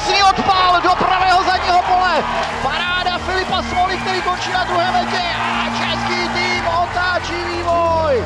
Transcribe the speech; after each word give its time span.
krásný 0.00 0.22
odpál 0.22 0.80
do 0.82 0.88
pravého 0.88 1.44
zadního 1.44 1.82
pole. 1.82 2.24
Paráda 2.62 3.18
Filipa 3.18 3.62
Smoli, 3.62 3.96
který 3.96 4.22
končí 4.22 4.52
na 4.52 4.64
druhé 4.64 4.92
metě 4.92 5.22
a 5.38 5.64
český 5.64 6.28
tým 6.28 6.66
otáčí 6.66 7.44
vývoj. 7.44 8.24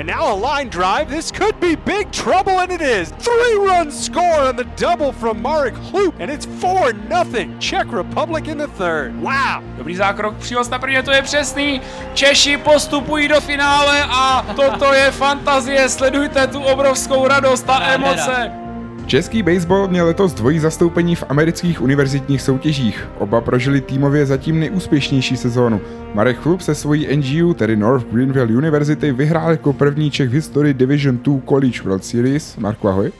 And 0.00 0.06
now 0.06 0.24
a 0.24 0.56
line 0.56 0.70
drive. 0.70 1.06
This 1.16 1.30
could 1.30 1.60
be 1.60 1.76
big 1.76 2.10
trouble, 2.10 2.62
and 2.62 2.72
it 2.72 2.80
is. 2.80 3.12
Three 3.18 3.56
run 3.58 3.92
score 3.92 4.48
on 4.48 4.56
the 4.56 4.64
double 4.64 5.12
from 5.12 5.42
Marek 5.42 5.74
Hloop, 5.74 6.14
and 6.18 6.30
it's 6.30 6.46
4 6.46 6.94
nothing. 7.08 7.58
Czech 7.58 7.92
Republic 7.92 8.48
in 8.48 8.58
the 8.58 8.68
third. 8.68 9.12
Wow. 9.20 9.62
Dobrý 9.76 9.96
zákrok, 9.96 10.36
příhoz 10.36 10.68
na 10.68 10.78
prvně, 10.78 11.02
to 11.02 11.12
je 11.12 11.22
přesný. 11.22 11.80
Češi 12.14 12.56
postupují 12.56 13.28
do 13.28 13.40
finále 13.40 14.04
a 14.10 14.46
toto 14.56 14.92
je 14.92 15.10
fantazie. 15.10 15.88
Sledujte 15.88 16.46
tu 16.46 16.62
obrovskou 16.62 17.28
radost 17.28 17.70
a 17.70 17.82
emoce. 17.82 18.61
Český 19.06 19.42
baseball 19.42 19.88
měl 19.88 20.06
letos 20.06 20.34
dvojí 20.34 20.58
zastoupení 20.58 21.14
v 21.14 21.24
amerických 21.28 21.82
univerzitních 21.82 22.42
soutěžích. 22.42 23.08
Oba 23.18 23.40
prožili 23.40 23.80
týmově 23.80 24.26
zatím 24.26 24.60
nejúspěšnější 24.60 25.36
sezónu. 25.36 25.80
Marek 26.14 26.36
Chlup 26.36 26.60
se 26.60 26.74
svojí 26.74 27.16
NGU, 27.16 27.54
tedy 27.54 27.76
North 27.76 28.06
Greenville 28.06 28.56
University, 28.56 29.12
vyhrál 29.12 29.50
jako 29.50 29.72
první 29.72 30.10
Čech 30.10 30.28
v 30.28 30.32
historii 30.32 30.74
Division 30.74 31.18
II 31.26 31.42
College 31.48 31.82
World 31.82 32.04
Series. 32.04 32.56
Marku, 32.56 32.88
ahoj. 32.88 33.12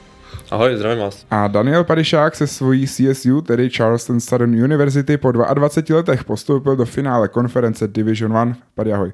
Ahoj, 0.51 0.75
zdravím 0.75 1.03
vás. 1.03 1.25
A 1.31 1.47
Daniel 1.47 1.83
Padišák 1.83 2.35
se 2.35 2.47
svojí 2.47 2.87
CSU, 2.87 3.41
tedy 3.41 3.69
Charleston 3.69 4.19
Southern 4.19 4.63
University, 4.63 5.17
po 5.17 5.31
22 5.31 5.97
letech 5.97 6.23
postoupil 6.23 6.75
do 6.75 6.85
finále 6.85 7.27
konference 7.27 7.87
Division 7.87 8.31
1. 8.31 8.57
Padi, 8.75 8.93
ahoj. 8.93 9.11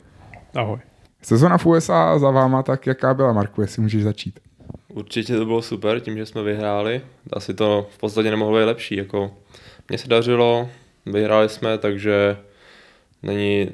Ahoj. 0.55 0.79
Sezona 1.21 1.57
v 1.57 1.65
USA 1.65 2.19
za 2.19 2.31
váma, 2.31 2.63
tak 2.63 2.88
jaká 2.88 3.13
byla, 3.13 3.33
Marku, 3.33 3.61
jestli 3.61 3.81
můžeš 3.81 4.03
začít? 4.03 4.39
Určitě 4.93 5.38
to 5.38 5.45
bylo 5.45 5.61
super, 5.61 5.99
tím, 5.99 6.17
že 6.17 6.25
jsme 6.25 6.43
vyhráli. 6.43 7.02
Asi 7.34 7.53
to 7.53 7.88
v 7.91 7.97
podstatě 7.97 8.31
nemohlo 8.31 8.57
být 8.57 8.66
lepší. 8.66 8.95
Jako, 8.95 9.31
mně 9.89 9.97
se 9.97 10.07
dařilo, 10.07 10.70
vyhráli 11.05 11.50
jsme, 11.50 11.77
takže 11.77 12.38
není, 13.23 13.69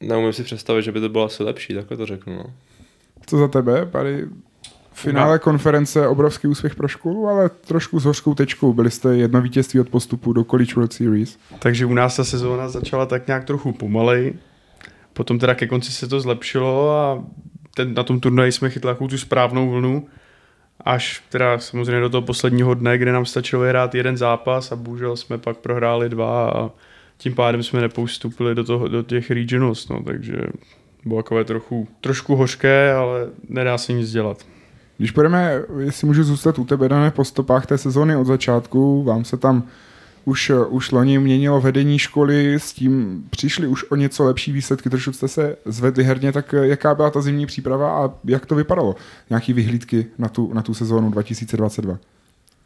neumím 0.00 0.32
si 0.32 0.42
představit, 0.42 0.82
že 0.82 0.92
by 0.92 1.00
to 1.00 1.08
bylo 1.08 1.24
asi 1.24 1.42
lepší, 1.42 1.74
takhle 1.74 1.96
to 1.96 2.06
řeknu. 2.06 2.36
No. 2.36 2.44
Co 3.26 3.38
za 3.38 3.48
tebe, 3.48 3.86
Pady? 3.86 4.26
Finále 4.92 5.38
konference, 5.38 6.08
obrovský 6.08 6.48
úspěch 6.48 6.74
pro 6.74 6.88
školu, 6.88 7.28
ale 7.28 7.48
trošku 7.48 8.00
s 8.00 8.04
hořkou 8.04 8.34
tečkou. 8.34 8.72
Byli 8.72 8.90
jste 8.90 9.16
jedno 9.16 9.40
vítězství 9.40 9.80
od 9.80 9.88
postupu 9.88 10.32
do 10.32 10.44
College 10.44 10.74
World 10.74 10.92
Series. 10.92 11.38
Takže 11.58 11.86
u 11.86 11.94
nás 11.94 12.16
ta 12.16 12.24
sezóna 12.24 12.68
začala 12.68 13.06
tak 13.06 13.26
nějak 13.26 13.44
trochu 13.44 13.72
pomalej. 13.72 14.34
Potom 15.12 15.38
teda 15.38 15.54
ke 15.54 15.66
konci 15.66 15.92
se 15.92 16.08
to 16.08 16.20
zlepšilo 16.20 16.90
a 16.90 17.24
ten, 17.74 17.94
na 17.94 18.02
tom 18.02 18.20
turnaji 18.20 18.52
jsme 18.52 18.70
chytli 18.70 18.94
tu 19.08 19.18
správnou 19.18 19.70
vlnu 19.70 20.06
až 20.84 21.22
teda 21.28 21.58
samozřejmě 21.58 22.00
do 22.00 22.10
toho 22.10 22.22
posledního 22.22 22.74
dne, 22.74 22.98
kde 22.98 23.12
nám 23.12 23.26
stačilo 23.26 23.62
vyhrát 23.62 23.94
jeden 23.94 24.16
zápas 24.16 24.72
a 24.72 24.76
bohužel 24.76 25.16
jsme 25.16 25.38
pak 25.38 25.56
prohráli 25.56 26.08
dva 26.08 26.50
a 26.50 26.70
tím 27.18 27.34
pádem 27.34 27.62
jsme 27.62 27.80
nepoustupili 27.80 28.54
do, 28.54 28.64
toho, 28.64 28.88
do 28.88 29.02
těch 29.02 29.30
regionals, 29.30 29.88
no, 29.88 30.02
takže 30.02 30.34
bylo 31.04 31.22
takové 31.22 31.44
trochu, 31.44 31.88
trošku 32.00 32.36
hořké, 32.36 32.92
ale 32.92 33.26
nedá 33.48 33.78
se 33.78 33.92
nic 33.92 34.10
dělat. 34.10 34.46
Když 34.98 35.10
půjdeme, 35.10 35.62
jestli 35.78 36.06
můžu 36.06 36.24
zůstat 36.24 36.58
u 36.58 36.64
tebe, 36.64 36.88
dané 36.88 37.10
po 37.10 37.24
stopách 37.24 37.66
té 37.66 37.78
sezóny 37.78 38.16
od 38.16 38.24
začátku, 38.24 39.02
vám 39.02 39.24
se 39.24 39.36
tam 39.36 39.62
už, 40.24 40.52
už 40.68 40.90
loni 40.90 41.18
měnilo 41.18 41.60
vedení 41.60 41.98
školy, 41.98 42.54
s 42.54 42.72
tím 42.72 43.24
přišli 43.30 43.66
už 43.66 43.84
o 43.90 43.96
něco 43.96 44.24
lepší 44.24 44.52
výsledky, 44.52 44.90
trošku 44.90 45.12
jste 45.12 45.28
se 45.28 45.56
zvedli 45.64 46.04
herně, 46.04 46.32
tak 46.32 46.54
jaká 46.62 46.94
byla 46.94 47.10
ta 47.10 47.20
zimní 47.20 47.46
příprava 47.46 48.04
a 48.04 48.10
jak 48.24 48.46
to 48.46 48.54
vypadalo? 48.54 48.96
Nějaký 49.30 49.52
vyhlídky 49.52 50.06
na 50.18 50.28
tu, 50.28 50.54
na 50.54 50.62
tu 50.62 50.74
sezónu 50.74 51.10
2022? 51.10 51.98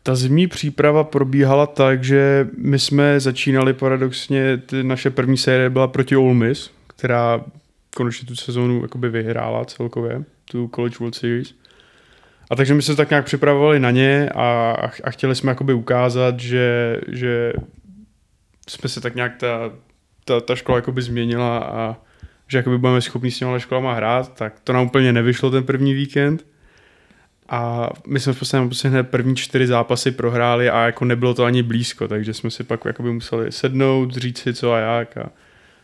Ta 0.03 0.15
zimní 0.15 0.47
příprava 0.47 1.05
probíhala 1.05 1.67
tak, 1.67 2.05
že 2.05 2.49
my 2.59 2.79
jsme 2.79 3.21
začínali 3.21 3.73
paradoxně, 3.73 4.57
ty 4.57 4.83
naše 4.83 5.11
první 5.11 5.37
série 5.37 5.71
byla 5.71 5.89
proti 5.89 6.17
Ole 6.17 6.35
Miss, 6.35 6.71
která 6.87 7.45
konečně 7.97 8.29
tu 8.29 8.37
sezónu 8.37 8.85
vyhrála 8.95 9.65
celkově, 9.65 10.25
tu 10.51 10.71
College 10.75 10.97
World 11.01 11.15
Series. 11.15 11.55
A 12.51 12.57
takže 12.57 12.75
my 12.75 12.83
se 12.83 12.97
tak 12.97 13.11
nějak 13.11 13.25
připravovali 13.25 13.81
na 13.81 13.91
ně 13.91 14.31
a, 14.35 14.77
a 15.05 15.11
chtěli 15.11 15.35
jsme 15.35 15.51
jakoby 15.51 15.75
ukázat, 15.75 16.41
že, 16.41 16.97
že 17.09 17.53
jsme 18.69 18.89
se 18.89 19.01
tak 19.01 19.15
nějak 19.15 19.37
ta, 19.37 19.73
ta, 20.25 20.41
ta 20.41 20.57
škola 20.57 20.79
jakoby 20.79 21.03
změnila 21.03 21.59
a 21.59 21.97
že 22.49 22.59
jakoby 22.59 22.79
budeme 22.79 23.01
schopni 23.01 23.31
s 23.31 23.39
těma 23.39 23.59
školama 23.59 23.95
hrát, 23.95 24.35
tak 24.35 24.61
to 24.61 24.73
nám 24.73 24.87
úplně 24.87 25.13
nevyšlo 25.13 25.51
ten 25.51 25.65
první 25.65 25.95
víkend. 25.95 26.47
A 27.49 27.91
my 28.07 28.21
jsme 28.21 28.33
v 28.33 28.39
podstatě 28.39 28.89
hned 28.89 29.03
první 29.03 29.37
čtyři 29.37 29.67
zápasy 29.67 30.11
prohráli 30.11 30.71
a 30.71 30.87
jako 30.87 31.05
nebylo 31.05 31.35
to 31.35 31.45
ani 31.45 31.63
blízko, 31.63 32.09
takže 32.09 32.35
jsme 32.35 32.51
si 32.51 32.65
pak 32.65 32.85
jakoby 32.85 33.13
museli 33.13 33.53
sednout, 33.53 34.17
říct 34.17 34.39
si 34.39 34.55
co 34.55 34.73
a 34.73 34.79
jak 34.79 35.17
a 35.17 35.31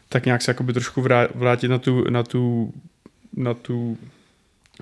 tak 0.09 0.27
nějak 0.27 0.43
se 0.43 0.51
jakoby 0.51 0.73
trošku 0.73 1.07
vrátit 1.35 1.69
na 1.69 1.79
tu, 1.79 2.11
na 2.11 2.23
tu, 2.23 2.73
na 3.37 3.55
tu 3.55 3.99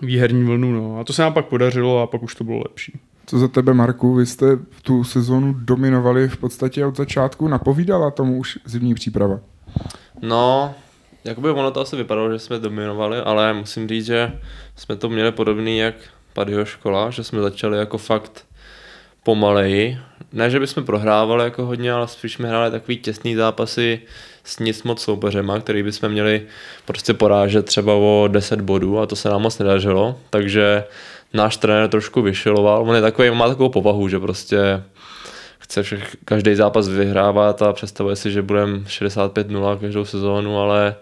výherní 0.03 0.45
vlnu. 0.45 0.73
No. 0.73 1.01
A 1.01 1.05
to 1.05 1.13
se 1.13 1.23
nám 1.23 1.33
pak 1.33 1.47
podařilo 1.47 2.03
a 2.03 2.07
pak 2.07 2.23
už 2.23 2.35
to 2.35 2.45
bylo 2.45 2.59
lepší. 2.59 3.01
Co 3.27 3.39
za 3.39 3.49
tebe, 3.49 3.75
Marku? 3.75 4.15
Vy 4.15 4.27
jste 4.27 4.47
tu 4.83 5.05
sezónu 5.05 5.53
dominovali 5.53 6.29
v 6.29 6.37
podstatě 6.37 6.87
od 6.87 6.97
začátku. 6.97 7.49
Napovídala 7.49 8.11
tomu 8.11 8.39
už 8.39 8.59
zimní 8.65 8.95
příprava? 8.95 9.41
No, 10.23 10.75
jakoby 11.25 11.51
ono 11.51 11.71
to 11.71 11.81
asi 11.81 11.97
vypadalo, 11.97 12.33
že 12.33 12.39
jsme 12.39 12.59
dominovali, 12.59 13.19
ale 13.19 13.53
musím 13.55 13.89
říct, 13.89 14.07
že 14.07 14.33
jsme 14.77 14.97
to 14.97 15.09
měli 15.09 15.33
podobný 15.33 15.79
jak 15.79 15.95
Paddyho 16.33 16.65
škola, 16.65 17.11
že 17.11 17.25
jsme 17.25 17.41
začali 17.41 17.79
jako 17.79 17.99
fakt 17.99 18.45
pomaleji. 19.31 19.99
Ne, 20.33 20.51
že 20.51 20.61
bychom 20.61 20.85
prohrávali 20.85 21.45
jako 21.45 21.67
hodně, 21.67 21.93
ale 21.93 22.09
spíš 22.09 22.33
jsme 22.33 22.49
hráli 22.49 22.71
takový 22.71 22.97
těsný 22.99 23.35
zápasy 23.35 24.01
s 24.45 24.59
nic 24.59 24.83
moc 24.83 25.03
soupeřema, 25.03 25.61
který 25.61 25.83
bychom 25.83 26.09
měli 26.09 26.43
prostě 26.85 27.15
porážet 27.15 27.67
třeba 27.67 27.95
o 27.95 28.29
10 28.29 28.61
bodů 28.61 28.99
a 28.99 29.07
to 29.07 29.17
se 29.17 29.29
nám 29.29 29.43
moc 29.43 29.59
nedařilo, 29.59 30.19
takže 30.31 30.85
náš 31.35 31.57
trenér 31.57 31.89
trošku 31.89 32.23
vyšiloval, 32.23 32.83
on 32.83 32.95
je 32.95 33.01
takový, 33.01 33.31
má 33.31 33.49
takovou 33.49 33.69
povahu, 33.69 34.09
že 34.09 34.19
prostě 34.19 34.83
chce 35.59 35.83
všech, 35.83 36.17
každý 36.25 36.55
zápas 36.55 36.89
vyhrávat 36.89 37.63
a 37.63 37.73
představuje 37.73 38.17
si, 38.17 38.31
že 38.31 38.43
budeme 38.43 38.79
65-0 38.79 39.79
každou 39.79 40.05
sezónu, 40.05 40.59
ale 40.59 40.95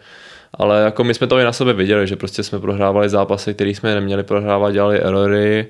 ale 0.54 0.82
jako 0.82 1.04
my 1.04 1.14
jsme 1.14 1.26
to 1.26 1.38
i 1.38 1.44
na 1.44 1.52
sebe 1.52 1.72
viděli, 1.72 2.06
že 2.06 2.16
prostě 2.16 2.42
jsme 2.42 2.60
prohrávali 2.60 3.08
zápasy, 3.08 3.54
které 3.54 3.70
jsme 3.70 3.94
neměli 3.94 4.22
prohrávat, 4.22 4.72
dělali 4.72 5.00
erory, 5.00 5.66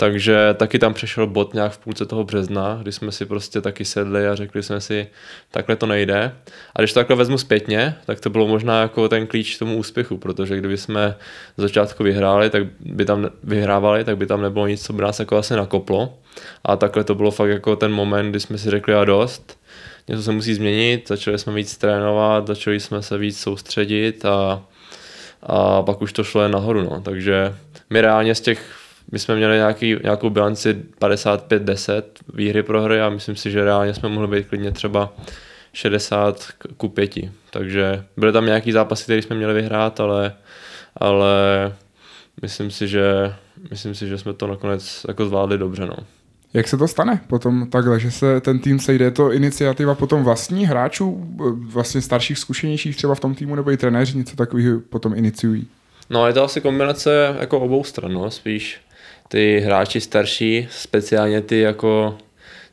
takže 0.00 0.54
taky 0.54 0.78
tam 0.78 0.94
přešel 0.94 1.26
bod 1.26 1.54
nějak 1.54 1.72
v 1.72 1.78
půlce 1.78 2.06
toho 2.06 2.24
března, 2.24 2.78
kdy 2.82 2.92
jsme 2.92 3.12
si 3.12 3.26
prostě 3.26 3.60
taky 3.60 3.84
sedli 3.84 4.28
a 4.28 4.34
řekli 4.34 4.62
jsme 4.62 4.80
si, 4.80 5.06
takhle 5.50 5.76
to 5.76 5.86
nejde. 5.86 6.32
A 6.76 6.80
když 6.80 6.92
to 6.92 7.00
takhle 7.00 7.16
vezmu 7.16 7.38
zpětně, 7.38 7.94
tak 8.06 8.20
to 8.20 8.30
bylo 8.30 8.46
možná 8.46 8.82
jako 8.82 9.08
ten 9.08 9.26
klíč 9.26 9.56
k 9.56 9.58
tomu 9.58 9.76
úspěchu, 9.76 10.16
protože 10.16 10.56
kdyby 10.56 10.76
jsme 10.76 11.16
z 11.56 11.60
začátku 11.62 12.04
vyhráli, 12.04 12.50
tak 12.50 12.62
by 12.80 13.04
tam 13.04 13.30
vyhrávali, 13.44 14.04
tak 14.04 14.16
by 14.16 14.26
tam 14.26 14.42
nebylo 14.42 14.66
nic, 14.66 14.84
co 14.84 14.92
by 14.92 15.02
nás 15.02 15.20
jako 15.20 15.36
asi 15.36 15.56
nakoplo. 15.56 16.18
A 16.64 16.76
takhle 16.76 17.04
to 17.04 17.14
bylo 17.14 17.30
fakt 17.30 17.50
jako 17.50 17.76
ten 17.76 17.92
moment, 17.92 18.30
kdy 18.30 18.40
jsme 18.40 18.58
si 18.58 18.70
řekli 18.70 18.94
a 18.94 19.04
dost, 19.04 19.58
něco 20.08 20.22
se 20.22 20.32
musí 20.32 20.54
změnit, 20.54 21.08
začali 21.08 21.38
jsme 21.38 21.52
víc 21.52 21.76
trénovat, 21.76 22.46
začali 22.46 22.80
jsme 22.80 23.02
se 23.02 23.18
víc 23.18 23.40
soustředit 23.40 24.24
a, 24.24 24.62
a 25.42 25.82
pak 25.82 26.02
už 26.02 26.12
to 26.12 26.24
šlo 26.24 26.42
jen 26.42 26.52
nahoru. 26.52 26.82
No. 26.82 27.00
Takže 27.00 27.54
my 27.90 28.00
reálně 28.00 28.34
z 28.34 28.40
těch 28.40 28.79
my 29.12 29.18
jsme 29.18 29.36
měli 29.36 29.56
nějaký, 29.56 29.96
nějakou 30.02 30.30
bilanci 30.30 30.76
55-10 31.00 32.02
výhry 32.34 32.62
pro 32.62 32.82
hry 32.82 33.00
a 33.00 33.10
myslím 33.10 33.36
si, 33.36 33.50
že 33.50 33.64
reálně 33.64 33.94
jsme 33.94 34.08
mohli 34.08 34.28
být 34.28 34.48
klidně 34.48 34.72
třeba 34.72 35.12
60 35.72 36.48
ku 36.76 36.88
5. 36.88 37.14
Takže 37.50 38.04
byly 38.16 38.32
tam 38.32 38.46
nějaký 38.46 38.72
zápasy, 38.72 39.04
které 39.04 39.22
jsme 39.22 39.36
měli 39.36 39.54
vyhrát, 39.54 40.00
ale, 40.00 40.32
ale 40.96 41.32
myslím 42.42 42.70
si, 42.70 42.88
že 42.88 43.34
myslím 43.70 43.94
si, 43.94 44.08
že 44.08 44.18
jsme 44.18 44.32
to 44.32 44.46
nakonec 44.46 45.06
jako 45.08 45.26
zvládli 45.26 45.58
dobře. 45.58 45.86
No. 45.86 45.96
Jak 46.52 46.68
se 46.68 46.76
to 46.76 46.88
stane 46.88 47.20
potom 47.26 47.70
takhle, 47.70 48.00
že 48.00 48.10
se 48.10 48.40
ten 48.40 48.58
tým 48.58 48.80
sejde? 48.80 49.04
Je 49.04 49.10
to 49.10 49.32
iniciativa 49.32 49.94
potom 49.94 50.24
vlastní 50.24 50.66
hráčů, 50.66 51.36
vlastně 51.72 52.00
starších, 52.00 52.38
zkušenějších 52.38 52.96
třeba 52.96 53.14
v 53.14 53.20
tom 53.20 53.34
týmu, 53.34 53.54
nebo 53.54 53.70
i 53.70 53.76
trenéři 53.76 54.18
něco 54.18 54.36
takového 54.36 54.80
potom 54.80 55.14
iniciují? 55.14 55.66
No 56.10 56.26
je 56.26 56.32
to 56.32 56.44
asi 56.44 56.60
kombinace 56.60 57.36
jako 57.40 57.60
obou 57.60 57.84
stran, 57.84 58.12
no. 58.12 58.30
spíš 58.30 58.80
ty 59.30 59.60
hráči 59.60 60.00
starší, 60.00 60.68
speciálně 60.70 61.40
ty 61.40 61.60
jako 61.60 62.18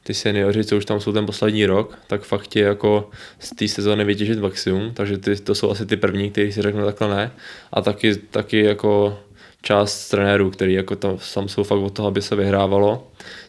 ty 0.04 0.14
seniori, 0.14 0.64
co 0.64 0.78
už 0.78 0.86
tam 0.86 1.00
jsou 1.00 1.12
ten 1.12 1.26
poslední 1.26 1.66
rok, 1.66 1.98
tak 2.08 2.24
fakt 2.24 2.42
chtějí 2.42 2.66
jako 2.66 3.10
z 3.40 3.50
té 3.50 3.68
sezóny 3.68 4.04
vytěžit 4.04 4.40
maximum, 4.40 4.94
takže 4.94 5.18
ty, 5.18 5.36
to 5.36 5.56
jsou 5.56 5.72
asi 5.72 5.86
ty 5.86 5.98
první, 5.98 6.32
kteří 6.32 6.52
si 6.52 6.62
řeknou 6.62 6.86
takhle 6.86 7.16
ne. 7.16 7.32
A 7.74 7.82
taky, 7.82 8.16
taky 8.16 8.64
jako 8.64 9.20
část 9.62 10.10
trenérů, 10.10 10.52
který 10.52 10.74
jako 10.74 10.96
tam, 10.96 11.18
tam 11.34 11.48
jsou 11.48 11.64
fakt 11.64 11.80
od 11.80 11.94
toho, 11.94 12.08
aby 12.08 12.22
se 12.22 12.36
vyhrávalo. 12.36 13.08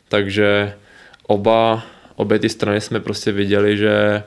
Takže 0.09 0.75
oba, 1.27 1.87
obě 2.17 2.39
ty 2.39 2.49
strany 2.49 2.81
jsme 2.81 3.01
prostě 3.01 3.33
viděli, 3.33 3.77
že, 3.77 4.23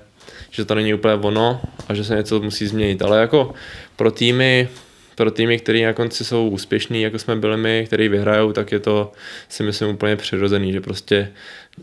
že 0.51 0.65
to 0.65 0.75
není 0.75 0.93
úplně 0.93 1.13
ono 1.13 1.61
a 1.87 1.93
že 1.93 2.03
se 2.03 2.15
něco 2.15 2.39
musí 2.39 2.67
změnit. 2.67 3.01
Ale 3.01 3.19
jako 3.19 3.53
pro 3.95 4.11
týmy 4.11 4.69
pro 5.15 5.31
týmy, 5.31 5.59
které 5.59 5.85
na 5.85 5.93
konci 5.93 6.25
jsou 6.25 6.49
úspěšní, 6.49 7.01
jako 7.01 7.19
jsme 7.19 7.35
byli 7.35 7.57
my, 7.57 7.83
který 7.87 8.09
vyhrajou, 8.09 8.53
tak 8.53 8.71
je 8.71 8.79
to 8.79 9.11
si 9.49 9.63
myslím 9.63 9.89
úplně 9.89 10.15
přirozený, 10.15 10.73
že 10.73 10.81
prostě 10.81 11.31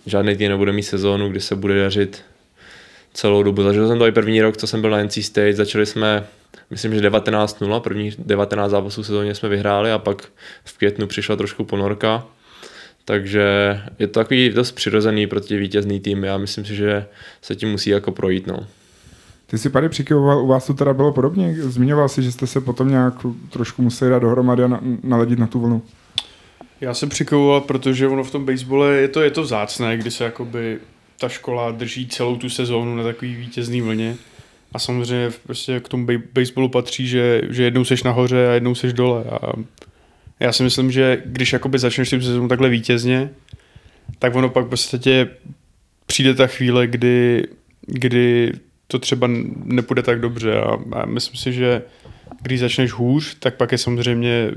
žádný 0.06 0.36
tým 0.36 0.48
nebude 0.48 0.72
mít 0.72 0.82
sezónu, 0.82 1.28
kdy 1.28 1.40
se 1.40 1.56
bude 1.56 1.82
dařit 1.82 2.22
celou 3.14 3.42
dobu. 3.42 3.62
Zažil 3.62 3.88
jsem 3.88 3.98
to 3.98 4.06
i 4.06 4.12
první 4.12 4.42
rok, 4.42 4.56
co 4.56 4.66
jsem 4.66 4.80
byl 4.80 4.90
na 4.90 5.02
NC 5.02 5.18
State, 5.24 5.56
začali 5.56 5.86
jsme, 5.86 6.26
myslím, 6.70 6.94
že 6.94 7.10
19-0, 7.10 7.80
první 7.80 8.12
19 8.18 8.70
zápasů 8.70 9.04
sezóně 9.04 9.34
jsme 9.34 9.48
vyhráli 9.48 9.92
a 9.92 9.98
pak 9.98 10.28
v 10.64 10.78
květnu 10.78 11.06
přišla 11.06 11.36
trošku 11.36 11.64
ponorka. 11.64 12.26
Takže 13.04 13.80
je 13.98 14.06
to 14.06 14.20
takový 14.20 14.50
dost 14.50 14.72
přirozený 14.72 15.26
pro 15.26 15.40
ty 15.40 15.56
vítězný 15.56 16.00
týmy 16.00 16.26
Já 16.26 16.38
myslím 16.38 16.64
si, 16.64 16.74
že 16.74 17.06
se 17.42 17.54
tím 17.56 17.70
musí 17.70 17.90
jako 17.90 18.12
projít. 18.12 18.46
No. 18.46 18.66
Ty 19.50 19.58
si 19.58 19.70
tady 19.70 19.88
přikyvoval, 19.88 20.42
u 20.42 20.46
vás 20.46 20.66
to 20.66 20.74
teda 20.74 20.94
bylo 20.94 21.12
podobně? 21.12 21.54
Zmiňoval 21.58 22.08
si, 22.08 22.22
že 22.22 22.32
jste 22.32 22.46
se 22.46 22.60
potom 22.60 22.88
nějak 22.88 23.14
trošku 23.50 23.82
museli 23.82 24.10
dát 24.10 24.18
dohromady 24.18 24.64
a 24.64 24.80
naladit 25.02 25.38
na 25.38 25.46
tu 25.46 25.60
vlnu. 25.60 25.82
Já 26.80 26.94
jsem 26.94 27.08
přikyvoval, 27.08 27.60
protože 27.60 28.08
ono 28.08 28.24
v 28.24 28.30
tom 28.30 28.46
basebole 28.46 28.96
je 28.96 29.08
to, 29.08 29.20
je 29.20 29.30
to 29.30 29.42
vzácné, 29.42 29.96
kdy 29.96 30.10
se 30.10 30.24
jakoby 30.24 30.78
ta 31.20 31.28
škola 31.28 31.70
drží 31.70 32.08
celou 32.08 32.36
tu 32.36 32.48
sezónu 32.48 32.96
na 32.96 33.02
takový 33.02 33.34
vítězný 33.34 33.80
vlně. 33.80 34.16
A 34.72 34.78
samozřejmě 34.78 35.30
prostě 35.46 35.80
k 35.80 35.88
tomu 35.88 36.06
baseballu 36.32 36.68
patří, 36.68 37.06
že, 37.06 37.42
že 37.48 37.62
jednou 37.62 37.84
seš 37.84 38.02
nahoře 38.02 38.48
a 38.48 38.52
jednou 38.52 38.74
seš 38.74 38.92
dole. 38.92 39.24
A 39.24 39.52
já 40.40 40.52
si 40.52 40.62
myslím, 40.62 40.90
že 40.90 41.22
když 41.24 41.52
jakoby 41.52 41.78
začneš 41.78 42.10
tu 42.10 42.20
sezónu 42.20 42.48
takhle 42.48 42.68
vítězně, 42.68 43.30
tak 44.18 44.34
ono 44.34 44.48
pak 44.48 44.66
v 44.66 44.68
podstatě 44.68 45.28
přijde 46.06 46.34
ta 46.34 46.46
chvíle, 46.46 46.86
kdy, 46.86 47.44
kdy 47.86 48.52
to 48.88 48.98
třeba 48.98 49.28
nepůjde 49.64 50.02
tak 50.02 50.20
dobře 50.20 50.60
a, 50.60 50.78
a 50.92 51.06
myslím 51.06 51.36
si, 51.36 51.52
že 51.52 51.82
když 52.42 52.60
začneš 52.60 52.92
hůř, 52.92 53.36
tak 53.38 53.56
pak 53.56 53.72
je 53.72 53.78
samozřejmě 53.78 54.50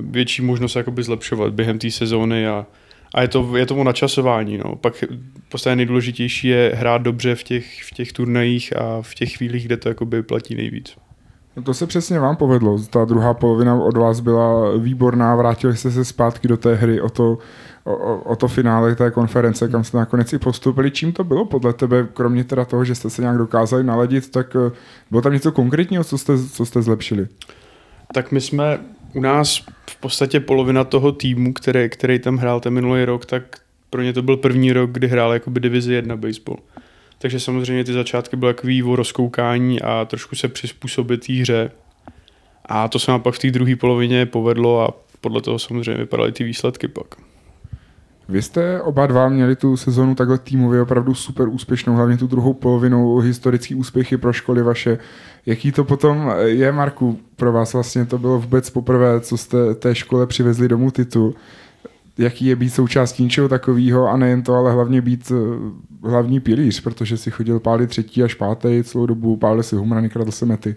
větší 0.00 0.42
možnost 0.42 0.76
jakoby 0.76 1.02
zlepšovat 1.02 1.52
během 1.52 1.78
té 1.78 1.90
sezóny 1.90 2.46
a, 2.46 2.66
a 3.14 3.22
je 3.22 3.28
to, 3.28 3.56
je 3.56 3.66
to 3.66 3.76
o 3.76 3.84
načasování. 3.84 4.58
No. 4.58 4.76
Pak 4.76 5.04
podstatě 5.52 5.76
nejdůležitější 5.76 6.48
je 6.48 6.72
hrát 6.74 7.02
dobře 7.02 7.34
v 7.34 7.42
těch, 7.42 7.82
v 7.82 7.90
těch 7.90 8.12
turnajích 8.12 8.76
a 8.76 9.02
v 9.02 9.14
těch 9.14 9.36
chvílích, 9.36 9.66
kde 9.66 9.76
to 9.76 9.88
jakoby 9.88 10.22
platí 10.22 10.54
nejvíc. 10.54 10.96
No 11.56 11.62
to 11.62 11.74
se 11.74 11.86
přesně 11.86 12.18
vám 12.18 12.36
povedlo. 12.36 12.78
Ta 12.90 13.04
druhá 13.04 13.34
polovina 13.34 13.74
od 13.74 13.96
vás 13.96 14.20
byla 14.20 14.76
výborná, 14.76 15.36
vrátili 15.36 15.76
jste 15.76 15.90
se 15.90 16.04
zpátky 16.04 16.48
do 16.48 16.56
té 16.56 16.74
hry 16.74 17.00
o 17.00 17.08
to, 17.08 17.38
o, 17.84 18.16
o 18.16 18.36
to 18.36 18.48
finále 18.48 18.94
té 18.94 19.10
konference, 19.10 19.68
kam 19.68 19.84
jste 19.84 19.96
nakonec 19.96 20.32
i 20.32 20.38
postupili. 20.38 20.90
Čím 20.90 21.12
to 21.12 21.24
bylo 21.24 21.44
podle 21.44 21.72
tebe, 21.72 22.08
kromě 22.12 22.44
teda 22.44 22.64
toho, 22.64 22.84
že 22.84 22.94
jste 22.94 23.10
se 23.10 23.22
nějak 23.22 23.38
dokázali 23.38 23.84
naladit, 23.84 24.30
tak 24.30 24.56
eh, 24.56 24.72
bylo 25.10 25.22
tam 25.22 25.32
něco 25.32 25.52
konkrétního, 25.52 26.04
co 26.04 26.18
jste, 26.18 26.32
co 26.48 26.66
jste 26.66 26.82
zlepšili? 26.82 27.28
Tak 28.14 28.32
my 28.32 28.40
jsme 28.40 28.80
u 29.14 29.20
nás 29.20 29.58
v 29.90 29.96
podstatě 30.00 30.40
polovina 30.40 30.84
toho 30.84 31.12
týmu, 31.12 31.52
který, 31.52 31.88
který 31.88 32.18
tam 32.18 32.36
hrál 32.36 32.60
ten 32.60 32.74
minulý 32.74 33.04
rok, 33.04 33.26
tak 33.26 33.42
pro 33.90 34.02
ně 34.02 34.12
to 34.12 34.22
byl 34.22 34.36
první 34.36 34.72
rok, 34.72 34.90
kdy 34.90 35.08
hrál 35.08 35.32
jakoby 35.32 35.60
divizi 35.60 35.94
1 35.94 36.16
baseball. 36.16 36.58
Takže 37.18 37.40
samozřejmě 37.40 37.84
ty 37.84 37.92
začátky 37.92 38.36
byly 38.36 38.54
takový 38.54 38.82
o 38.82 38.96
rozkoukání 38.96 39.82
a 39.82 40.04
trošku 40.04 40.36
se 40.36 40.48
přizpůsobit 40.48 41.26
té 41.26 41.32
hře. 41.32 41.70
A 42.66 42.88
to 42.88 42.98
se 42.98 43.10
nám 43.10 43.20
pak 43.20 43.34
v 43.34 43.38
té 43.38 43.50
druhé 43.50 43.76
polovině 43.76 44.26
povedlo 44.26 44.80
a 44.80 44.94
podle 45.20 45.42
toho 45.42 45.58
samozřejmě 45.58 45.94
vypadaly 45.94 46.32
ty 46.32 46.44
výsledky 46.44 46.88
pak. 46.88 47.31
Vy 48.32 48.42
jste 48.42 48.80
oba 48.80 49.06
dva 49.06 49.28
měli 49.28 49.56
tu 49.56 49.76
sezonu 49.76 50.14
takhle 50.14 50.38
týmově 50.38 50.82
opravdu 50.82 51.14
super 51.14 51.48
úspěšnou, 51.48 51.94
hlavně 51.94 52.16
tu 52.16 52.26
druhou 52.26 52.54
polovinu, 52.54 53.18
historický 53.18 53.74
úspěchy 53.74 54.16
pro 54.16 54.32
školy 54.32 54.62
vaše. 54.62 54.98
Jaký 55.46 55.72
to 55.72 55.84
potom 55.84 56.32
je, 56.44 56.72
Marku, 56.72 57.18
pro 57.36 57.52
vás 57.52 57.72
vlastně 57.72 58.04
to 58.04 58.18
bylo 58.18 58.40
vůbec 58.40 58.70
poprvé, 58.70 59.20
co 59.20 59.36
jste 59.36 59.74
té 59.74 59.94
škole 59.94 60.26
přivezli 60.26 60.68
domů 60.68 60.90
titul 60.90 61.34
jaký 62.18 62.46
je 62.46 62.56
být 62.56 62.70
součástí 62.70 63.22
něčeho 63.22 63.48
takového 63.48 64.08
a 64.08 64.16
nejen 64.16 64.42
to, 64.42 64.54
ale 64.54 64.72
hlavně 64.72 65.00
být 65.00 65.32
eh, 65.32 66.08
hlavní 66.08 66.40
pilíř, 66.40 66.80
protože 66.80 67.16
si 67.16 67.30
chodil 67.30 67.60
pálit 67.60 67.90
třetí 67.90 68.22
až 68.22 68.34
pátý 68.34 68.82
celou 68.82 69.06
dobu, 69.06 69.36
pálil 69.36 69.62
si 69.62 69.76
humrany, 69.76 70.08
kradl 70.08 70.30
se 70.30 70.46
mety. 70.46 70.74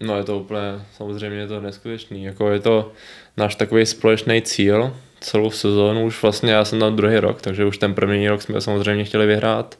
No 0.00 0.16
je 0.16 0.24
to 0.24 0.38
úplně, 0.38 0.60
samozřejmě 0.96 1.38
je 1.38 1.46
to 1.46 1.60
neskutečný, 1.60 2.24
jako 2.24 2.50
je 2.50 2.60
to 2.60 2.92
náš 3.36 3.54
takový 3.54 3.86
společný 3.86 4.42
cíl, 4.42 4.92
celou 5.20 5.50
sezónu, 5.50 6.04
už 6.04 6.22
vlastně 6.22 6.52
já 6.52 6.64
jsem 6.64 6.80
tam 6.80 6.96
druhý 6.96 7.16
rok, 7.16 7.42
takže 7.42 7.64
už 7.64 7.78
ten 7.78 7.94
první 7.94 8.28
rok 8.28 8.42
jsme 8.42 8.60
samozřejmě 8.60 9.04
chtěli 9.04 9.26
vyhrát. 9.26 9.78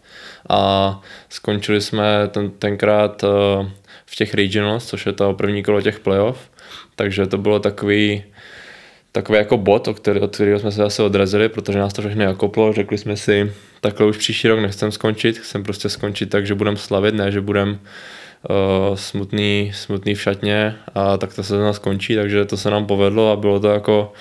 A 0.49 1.01
skončili 1.29 1.81
jsme 1.81 2.29
ten, 2.29 2.51
tenkrát 2.51 3.25
eh, 3.25 3.71
v 4.07 4.17
těch 4.17 4.35
regionals, 4.35 4.87
což 4.87 5.07
je 5.07 5.13
to 5.13 5.35
první 5.35 5.63
kolo 5.63 5.81
těch 5.81 6.01
playoff, 6.01 6.51
takže 6.97 7.27
to 7.27 7.39
bylo 7.39 7.59
takový, 7.59 8.25
takový 9.13 9.39
jako 9.39 9.57
bod, 9.57 9.89
od, 9.89 10.01
který, 10.01 10.21
od 10.21 10.35
kterého 10.35 10.59
jsme 10.59 10.71
se 10.71 10.77
zase 10.77 11.03
odrazili, 11.03 11.49
protože 11.49 11.79
nás 11.79 11.93
to 11.93 12.03
všechny 12.03 12.25
nakoplo, 12.25 12.73
řekli 12.73 12.99
jsme 12.99 13.17
si, 13.17 13.53
takhle 13.81 14.07
už 14.07 14.17
příští 14.17 14.49
rok 14.49 14.61
nechcem 14.61 14.93
skončit, 14.93 15.39
chcem 15.39 15.63
prostě 15.63 15.89
skončit 15.89 16.27
tak, 16.27 16.47
že 16.47 16.55
budem 16.55 16.77
slavit, 16.77 17.15
ne, 17.15 17.33
že 17.33 17.41
budem 17.41 17.79
uh, 18.51 18.97
smutný, 18.97 19.73
smutný 19.75 20.15
v 20.15 20.23
šatně. 20.23 20.77
A 20.95 21.17
tak 21.17 21.35
to 21.35 21.43
se 21.43 21.59
nás 21.59 21.77
skončí, 21.77 22.15
takže 22.15 22.45
to 22.45 22.57
se 22.57 22.71
nám 22.71 22.87
povedlo 22.87 23.33
a 23.33 23.37
bylo 23.37 23.61
to 23.61 23.69
jako 23.69 24.13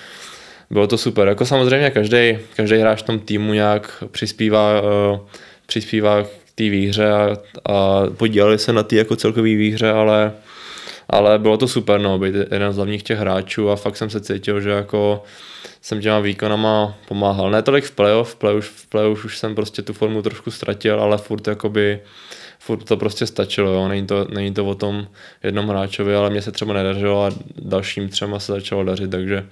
bylo 0.70 0.86
to 0.86 0.98
super. 0.98 1.28
Jako 1.28 1.46
samozřejmě 1.46 1.90
každý, 1.90 2.38
každý 2.56 2.76
hráč 2.76 3.02
v 3.02 3.06
tom 3.06 3.18
týmu 3.18 3.52
nějak 3.52 4.04
přispívá, 4.10 4.82
uh, 4.82 5.18
přispívá 5.66 6.22
k 6.22 6.28
té 6.54 6.64
výhře 6.68 7.12
a, 7.12 7.36
a 7.66 8.06
podíleli 8.16 8.58
se 8.58 8.72
na 8.72 8.82
té 8.82 8.96
jako 8.96 9.16
celkové 9.16 9.54
výhře, 9.54 9.90
ale 9.90 10.32
ale 11.10 11.38
bylo 11.38 11.56
to 11.56 11.68
super, 11.68 12.00
no, 12.00 12.18
být 12.18 12.34
jeden 12.34 12.72
z 12.72 12.76
hlavních 12.76 13.02
těch 13.02 13.18
hráčů 13.18 13.70
a 13.70 13.76
fakt 13.76 13.96
jsem 13.96 14.10
se 14.10 14.20
cítil, 14.20 14.60
že 14.60 14.70
jako 14.70 15.22
jsem 15.82 16.00
těma 16.00 16.18
výkonama 16.18 16.94
pomáhal. 17.08 17.50
Ne 17.50 17.62
tolik 17.62 17.84
v 17.84 17.90
playoff, 17.90 18.32
v 18.32 18.36
playoff, 18.36 18.66
v 18.66 18.86
playoff 18.86 19.24
už 19.24 19.38
jsem 19.38 19.54
prostě 19.54 19.82
tu 19.82 19.92
formu 19.92 20.22
trošku 20.22 20.50
ztratil, 20.50 21.00
ale 21.00 21.18
furt 21.18 21.46
jakoby 21.46 22.00
furt 22.58 22.84
to 22.84 22.96
prostě 22.96 23.26
stačilo, 23.26 23.72
jo. 23.72 23.88
Není, 23.88 24.06
to, 24.06 24.26
není 24.30 24.54
to 24.54 24.66
o 24.66 24.74
tom 24.74 25.08
jednom 25.42 25.68
hráčovi, 25.68 26.14
ale 26.14 26.30
mě 26.30 26.42
se 26.42 26.52
třeba 26.52 26.74
nedařilo 26.74 27.24
a 27.24 27.30
dalším 27.58 28.08
třema 28.08 28.38
se 28.38 28.52
začalo 28.52 28.84
dařit, 28.84 29.10
takže, 29.10 29.46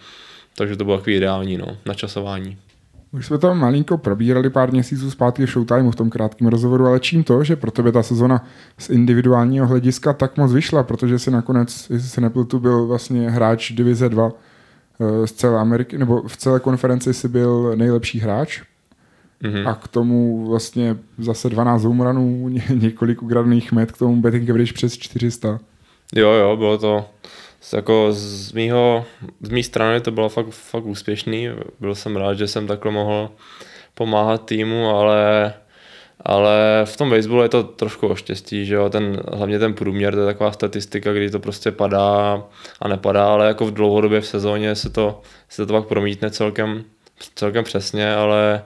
takže 0.57 0.77
to 0.77 0.85
bylo 0.85 0.97
takový 0.97 1.17
ideální 1.17 1.57
no, 1.57 1.67
načasování. 1.87 2.59
Už 3.13 3.27
jsme 3.27 3.39
to 3.39 3.55
malinko 3.55 3.99
probírali 3.99 4.51
pár 4.51 4.73
měsíců 4.73 5.11
zpátky 5.11 5.47
v 5.47 5.51
Showtime 5.51 5.91
v 5.91 5.95
tom 5.95 6.11
krátkém 6.11 6.47
rozhovoru, 6.47 6.87
ale 6.87 7.01
čím 7.01 7.25
to, 7.25 7.45
že 7.45 7.57
pro 7.57 7.71
tebe 7.71 7.93
ta 7.93 8.03
sezona 8.03 8.45
z 8.79 8.91
individuálního 8.91 9.67
hlediska 9.67 10.13
tak 10.13 10.37
moc 10.37 10.53
vyšla, 10.53 10.83
protože 10.83 11.19
si 11.19 11.31
nakonec, 11.31 11.91
jestli 11.91 12.09
se 12.09 12.21
nepletu, 12.21 12.59
byl 12.59 12.87
vlastně 12.87 13.31
hráč 13.31 13.73
Divize 13.73 14.09
2 14.09 14.33
eh, 14.33 15.27
z 15.27 15.33
celé 15.33 15.61
Ameriky, 15.61 15.99
nebo 15.99 16.23
v 16.23 16.37
celé 16.37 16.61
konferenci 16.61 17.15
si 17.15 17.29
byl 17.29 17.73
nejlepší 17.77 18.19
hráč 18.19 18.63
mm-hmm. 19.43 19.69
a 19.69 19.75
k 19.75 19.89
tomu 19.89 20.47
vlastně 20.49 20.97
zase 21.19 21.51
12 21.51 21.85
homeranů, 21.85 22.49
několik 22.75 23.23
ukradených 23.23 23.73
met, 23.73 23.93
k 23.93 23.99
tomu 23.99 24.21
betting 24.21 24.51
average 24.51 24.73
přes 24.73 24.99
400. 24.99 25.59
Jo, 26.15 26.31
jo, 26.31 26.57
bylo 26.57 26.79
to 26.79 27.05
jako 27.73 28.09
z 28.11 28.53
mýho, 28.53 29.05
z 29.41 29.49
mý 29.49 29.63
strany 29.63 30.01
to 30.01 30.11
bylo 30.11 30.29
fakt, 30.29 30.51
fakt 30.51 30.85
úspěšný. 30.85 31.49
Byl 31.81 31.95
jsem 31.95 32.17
rád, 32.17 32.35
že 32.35 32.49
jsem 32.49 32.67
takhle 32.67 32.93
mohl 32.93 33.31
pomáhat 33.95 34.47
týmu, 34.47 34.89
ale 34.89 35.55
ale 36.27 36.83
v 36.85 36.97
tom 36.97 37.11
baseballu 37.11 37.43
je 37.43 37.49
to 37.49 37.63
trošku 37.63 38.09
o 38.09 38.15
štěstí, 38.15 38.67
že 38.67 38.75
jo, 38.75 38.91
ten, 38.91 39.23
hlavně 39.33 39.59
ten 39.59 39.75
průměr, 39.75 40.15
to 40.15 40.21
je 40.21 40.27
taková 40.27 40.53
statistika, 40.53 41.13
kdy 41.13 41.31
to 41.31 41.41
prostě 41.41 41.71
padá 41.71 42.43
a 42.81 42.89
nepadá, 42.89 43.27
ale 43.27 43.47
jako 43.47 43.67
v 43.67 43.75
dlouhodobě 43.75 44.21
v 44.21 44.27
sezóně 44.27 44.75
se 44.75 44.91
to, 44.91 45.21
se 45.49 45.67
to 45.67 45.73
pak 45.73 45.87
promítne 45.87 46.31
celkem, 46.31 46.85
celkem 47.35 47.65
přesně, 47.65 48.15
ale, 48.15 48.65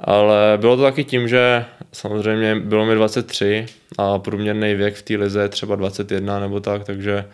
ale 0.00 0.58
bylo 0.60 0.76
to 0.76 0.82
taky 0.82 1.04
tím, 1.04 1.28
že 1.28 1.64
samozřejmě 1.92 2.60
bylo 2.60 2.86
mi 2.86 2.94
23 2.94 3.66
a 3.98 4.18
průměrný 4.18 4.74
věk 4.74 4.94
v 4.94 5.02
té 5.02 5.16
lize 5.16 5.42
je 5.42 5.48
třeba 5.48 5.76
21 5.76 6.40
nebo 6.40 6.60
tak, 6.60 6.84
takže 6.84 7.24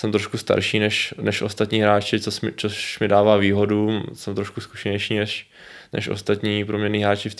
jsem 0.00 0.12
trošku 0.12 0.38
starší 0.38 0.78
než, 0.78 1.14
než 1.20 1.42
ostatní 1.42 1.80
hráči, 1.80 2.20
což 2.20 2.40
mi, 2.40 2.52
což 2.56 2.98
mi 2.98 3.08
dává 3.08 3.36
výhodu, 3.36 4.02
jsem 4.12 4.34
trošku 4.34 4.60
zkušenější 4.60 5.18
než, 5.18 5.46
než 5.92 6.08
ostatní 6.08 6.64
průměrní 6.64 7.04
hráči 7.04 7.28
v 7.28 7.34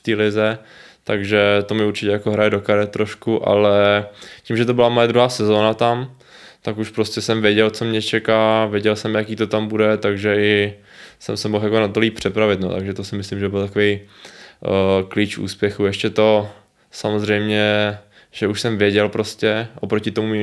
té 0.00 0.14
v 0.14 0.18
lize, 0.18 0.58
takže 1.04 1.40
to 1.66 1.74
mi 1.74 1.84
určitě 1.84 2.12
jako 2.12 2.30
hraje 2.30 2.50
do 2.50 2.60
karet 2.60 2.90
trošku, 2.90 3.48
ale 3.48 4.06
tím, 4.42 4.56
že 4.56 4.64
to 4.64 4.74
byla 4.74 4.88
moje 4.88 5.08
druhá 5.08 5.28
sezóna 5.28 5.74
tam, 5.74 6.16
tak 6.62 6.78
už 6.78 6.90
prostě 6.90 7.20
jsem 7.20 7.42
věděl, 7.42 7.70
co 7.70 7.84
mě 7.84 8.02
čeká, 8.02 8.66
věděl 8.66 8.96
jsem, 8.96 9.14
jaký 9.14 9.36
to 9.36 9.46
tam 9.46 9.68
bude, 9.68 9.96
takže 9.96 10.36
i 10.36 10.74
jsem 11.18 11.36
se 11.36 11.48
mohl 11.48 11.64
jako 11.64 11.80
na 11.80 11.88
to 11.88 12.00
líp 12.00 12.14
přepravit, 12.14 12.60
no, 12.60 12.68
takže 12.68 12.94
to 12.94 13.04
si 13.04 13.16
myslím, 13.16 13.38
že 13.38 13.48
byl 13.48 13.66
takový 13.66 14.00
uh, 14.00 15.08
klíč 15.08 15.38
úspěchu. 15.38 15.86
Ještě 15.86 16.10
to 16.10 16.50
samozřejmě, 16.90 17.98
že 18.30 18.46
už 18.46 18.60
jsem 18.60 18.78
věděl 18.78 19.08
prostě 19.08 19.66
oproti 19.80 20.10
tomu 20.10 20.34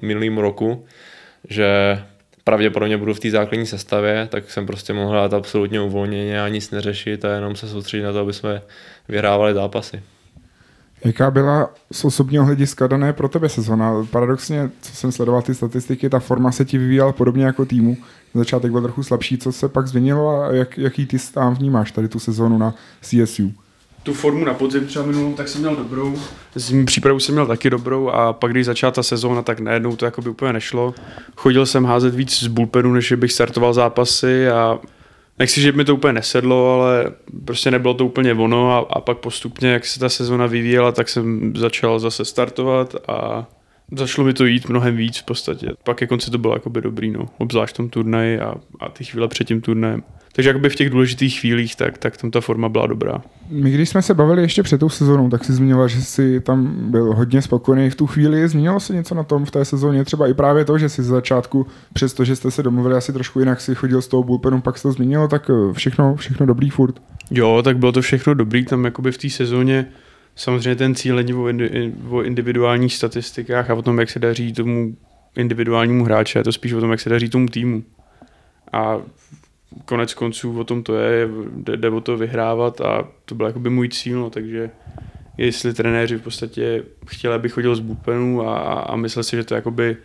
minulému 0.00 0.40
roku, 0.40 0.86
že 1.48 1.98
pravděpodobně 2.44 2.96
budu 2.96 3.14
v 3.14 3.20
té 3.20 3.30
základní 3.30 3.66
sestavě, 3.66 4.28
tak 4.30 4.50
jsem 4.50 4.66
prostě 4.66 4.92
mohl 4.92 5.10
hrát 5.10 5.34
absolutně 5.34 5.80
uvolněně 5.80 6.42
a 6.42 6.48
nic 6.48 6.70
neřešit 6.70 7.24
a 7.24 7.34
jenom 7.34 7.56
se 7.56 7.68
soustředit 7.68 8.02
na 8.02 8.12
to, 8.12 8.18
aby 8.18 8.32
jsme 8.32 8.62
vyhrávali 9.08 9.54
zápasy. 9.54 10.02
Jaká 11.04 11.30
byla 11.30 11.70
z 11.92 12.04
osobního 12.04 12.44
hlediska 12.44 12.86
dané 12.86 13.12
pro 13.12 13.28
tebe 13.28 13.48
sezona? 13.48 14.06
Paradoxně, 14.10 14.70
co 14.80 14.96
jsem 14.96 15.12
sledoval 15.12 15.42
ty 15.42 15.54
statistiky, 15.54 16.10
ta 16.10 16.18
forma 16.18 16.52
se 16.52 16.64
ti 16.64 16.78
vyvíjela 16.78 17.12
podobně 17.12 17.44
jako 17.44 17.64
týmu. 17.64 17.96
Začátek 18.34 18.70
byl 18.70 18.82
trochu 18.82 19.02
slabší, 19.02 19.38
co 19.38 19.52
se 19.52 19.68
pak 19.68 19.86
změnilo 19.86 20.42
a 20.42 20.52
jak, 20.52 20.78
jaký 20.78 21.06
ty 21.06 21.16
tam 21.34 21.54
vnímáš 21.54 21.92
tady 21.92 22.08
tu 22.08 22.18
sezonu 22.18 22.58
na 22.58 22.74
CSU? 23.00 23.63
Tu 24.04 24.14
formu 24.14 24.44
na 24.44 24.54
podzim 24.54 24.86
třeba 24.86 25.06
minulou, 25.06 25.32
tak 25.34 25.48
jsem 25.48 25.60
měl 25.60 25.76
dobrou. 25.76 26.18
Zimní 26.54 26.84
přípravu 26.84 27.20
jsem 27.20 27.34
měl 27.34 27.46
taky 27.46 27.70
dobrou 27.70 28.08
a 28.08 28.32
pak, 28.32 28.50
když 28.50 28.66
začala 28.66 28.90
ta 28.90 29.02
sezóna, 29.02 29.42
tak 29.42 29.60
najednou 29.60 29.96
to 29.96 30.04
jako 30.04 30.22
by 30.22 30.30
úplně 30.30 30.52
nešlo. 30.52 30.94
Chodil 31.36 31.66
jsem 31.66 31.84
házet 31.84 32.14
víc 32.14 32.42
z 32.42 32.46
bullpenu, 32.46 32.92
než 32.92 33.12
bych 33.12 33.32
startoval 33.32 33.74
zápasy 33.74 34.48
a 34.48 34.78
nechci, 35.38 35.60
že 35.60 35.72
mi 35.72 35.84
to 35.84 35.94
úplně 35.94 36.12
nesedlo, 36.12 36.74
ale 36.74 37.10
prostě 37.44 37.70
nebylo 37.70 37.94
to 37.94 38.06
úplně 38.06 38.32
ono 38.32 38.72
a, 38.72 38.96
a 38.96 39.00
pak 39.00 39.18
postupně, 39.18 39.68
jak 39.68 39.86
se 39.86 40.00
ta 40.00 40.08
sezona 40.08 40.46
vyvíjela, 40.46 40.92
tak 40.92 41.08
jsem 41.08 41.52
začal 41.56 41.98
zase 41.98 42.24
startovat 42.24 42.96
a 43.08 43.46
začalo 43.92 44.26
mi 44.26 44.34
to 44.34 44.44
jít 44.44 44.68
mnohem 44.68 44.96
víc 44.96 45.18
v 45.18 45.24
podstatě. 45.24 45.68
Pak 45.84 45.96
ke 45.96 46.06
konci 46.06 46.30
to 46.30 46.38
bylo 46.38 46.54
jakoby 46.54 46.80
dobrý, 46.80 47.10
no. 47.10 47.28
obzvlášť 47.38 47.74
v 47.74 47.76
tom 47.76 47.88
turnaji 47.88 48.40
a, 48.40 48.54
a 48.80 48.88
ty 48.88 49.04
chvíle 49.04 49.28
před 49.28 49.44
tím 49.44 49.60
turnajem. 49.60 50.02
Takže 50.34 50.48
jakoby 50.48 50.68
v 50.68 50.74
těch 50.74 50.90
důležitých 50.90 51.40
chvílích, 51.40 51.76
tak, 51.76 51.98
tak 51.98 52.16
tam 52.16 52.30
ta 52.30 52.40
forma 52.40 52.68
byla 52.68 52.86
dobrá. 52.86 53.22
My 53.50 53.70
když 53.70 53.88
jsme 53.88 54.02
se 54.02 54.14
bavili 54.14 54.42
ještě 54.42 54.62
před 54.62 54.78
tou 54.78 54.88
sezónou, 54.88 55.30
tak 55.30 55.44
si 55.44 55.52
zmiňoval, 55.52 55.88
že 55.88 56.02
jsi 56.02 56.40
tam 56.40 56.90
byl 56.90 57.14
hodně 57.14 57.42
spokojený 57.42 57.90
v 57.90 57.94
tu 57.94 58.06
chvíli. 58.06 58.48
Změnilo 58.48 58.80
se 58.80 58.94
něco 58.94 59.14
na 59.14 59.22
tom 59.22 59.44
v 59.44 59.50
té 59.50 59.64
sezóně? 59.64 60.04
Třeba 60.04 60.28
i 60.28 60.34
právě 60.34 60.64
to, 60.64 60.78
že 60.78 60.88
si 60.88 61.02
z 61.02 61.06
začátku, 61.06 61.66
přestože 61.92 62.36
jste 62.36 62.50
se 62.50 62.62
domluvili 62.62 62.94
asi 62.94 63.12
trošku 63.12 63.40
jinak, 63.40 63.60
si 63.60 63.74
chodil 63.74 64.02
s 64.02 64.08
tou 64.08 64.24
bullpenu, 64.24 64.60
pak 64.60 64.78
se 64.78 64.82
to 64.82 64.92
změnilo, 64.92 65.28
tak 65.28 65.50
eh, 65.50 65.72
všechno, 65.72 66.16
všechno 66.16 66.46
dobrý 66.46 66.70
furt. 66.70 67.02
Jo, 67.30 67.62
tak 67.64 67.78
bylo 67.78 67.92
to 67.92 68.02
všechno 68.02 68.34
dobrý, 68.34 68.64
tam 68.64 68.84
jakoby 68.84 69.12
v 69.12 69.18
té 69.18 69.30
sezóně 69.30 69.86
samozřejmě 70.36 70.76
ten 70.76 70.94
cíl 70.94 71.16
není 71.16 71.34
o, 71.34 71.48
indi, 71.48 71.92
o 72.08 72.22
individuálních 72.22 72.94
statistikách 72.94 73.70
a 73.70 73.74
o 73.74 73.82
tom, 73.82 74.00
jak 74.00 74.10
se 74.10 74.18
daří 74.18 74.52
tomu 74.52 74.96
individuálnímu 75.36 76.04
hráči, 76.04 76.38
je 76.38 76.44
to 76.44 76.52
spíš 76.52 76.72
o 76.72 76.80
tom, 76.80 76.90
jak 76.90 77.00
se 77.00 77.10
daří 77.10 77.28
tomu 77.28 77.48
týmu. 77.48 77.82
A 78.72 78.98
konec 79.84 80.14
konců 80.14 80.60
o 80.60 80.64
tom 80.64 80.82
to 80.82 80.96
je, 80.96 81.28
jde, 81.76 81.90
o 81.90 82.00
to 82.00 82.16
vyhrávat 82.16 82.80
a 82.80 83.08
to 83.24 83.34
byl 83.34 83.46
jakoby 83.46 83.70
můj 83.70 83.88
cíl, 83.88 84.20
no, 84.20 84.30
takže 84.30 84.70
jestli 85.38 85.74
trenéři 85.74 86.16
v 86.16 86.22
podstatě 86.22 86.82
chtěli, 87.06 87.34
aby 87.34 87.48
chodil 87.48 87.76
z 87.76 87.80
bullpenu 87.80 88.48
a, 88.48 88.80
a 88.80 88.96
myslel 88.96 89.22
si, 89.22 89.36
že 89.36 89.44
to 89.44 89.54
jakoby 89.54 89.96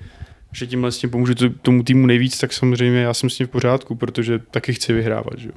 že 0.52 0.68
tím 0.68 0.88
pomůžu 1.10 1.34
tomu 1.62 1.84
týmu 1.84 2.08
nejvíc, 2.08 2.40
tak 2.40 2.54
samozřejmě 2.54 3.02
já 3.02 3.14
jsem 3.14 3.30
s 3.30 3.38
tím 3.38 3.48
v 3.48 3.50
pořádku, 3.50 3.96
protože 3.96 4.40
taky 4.40 4.74
chci 4.74 4.94
vyhrávat. 4.94 5.40
Že? 5.40 5.50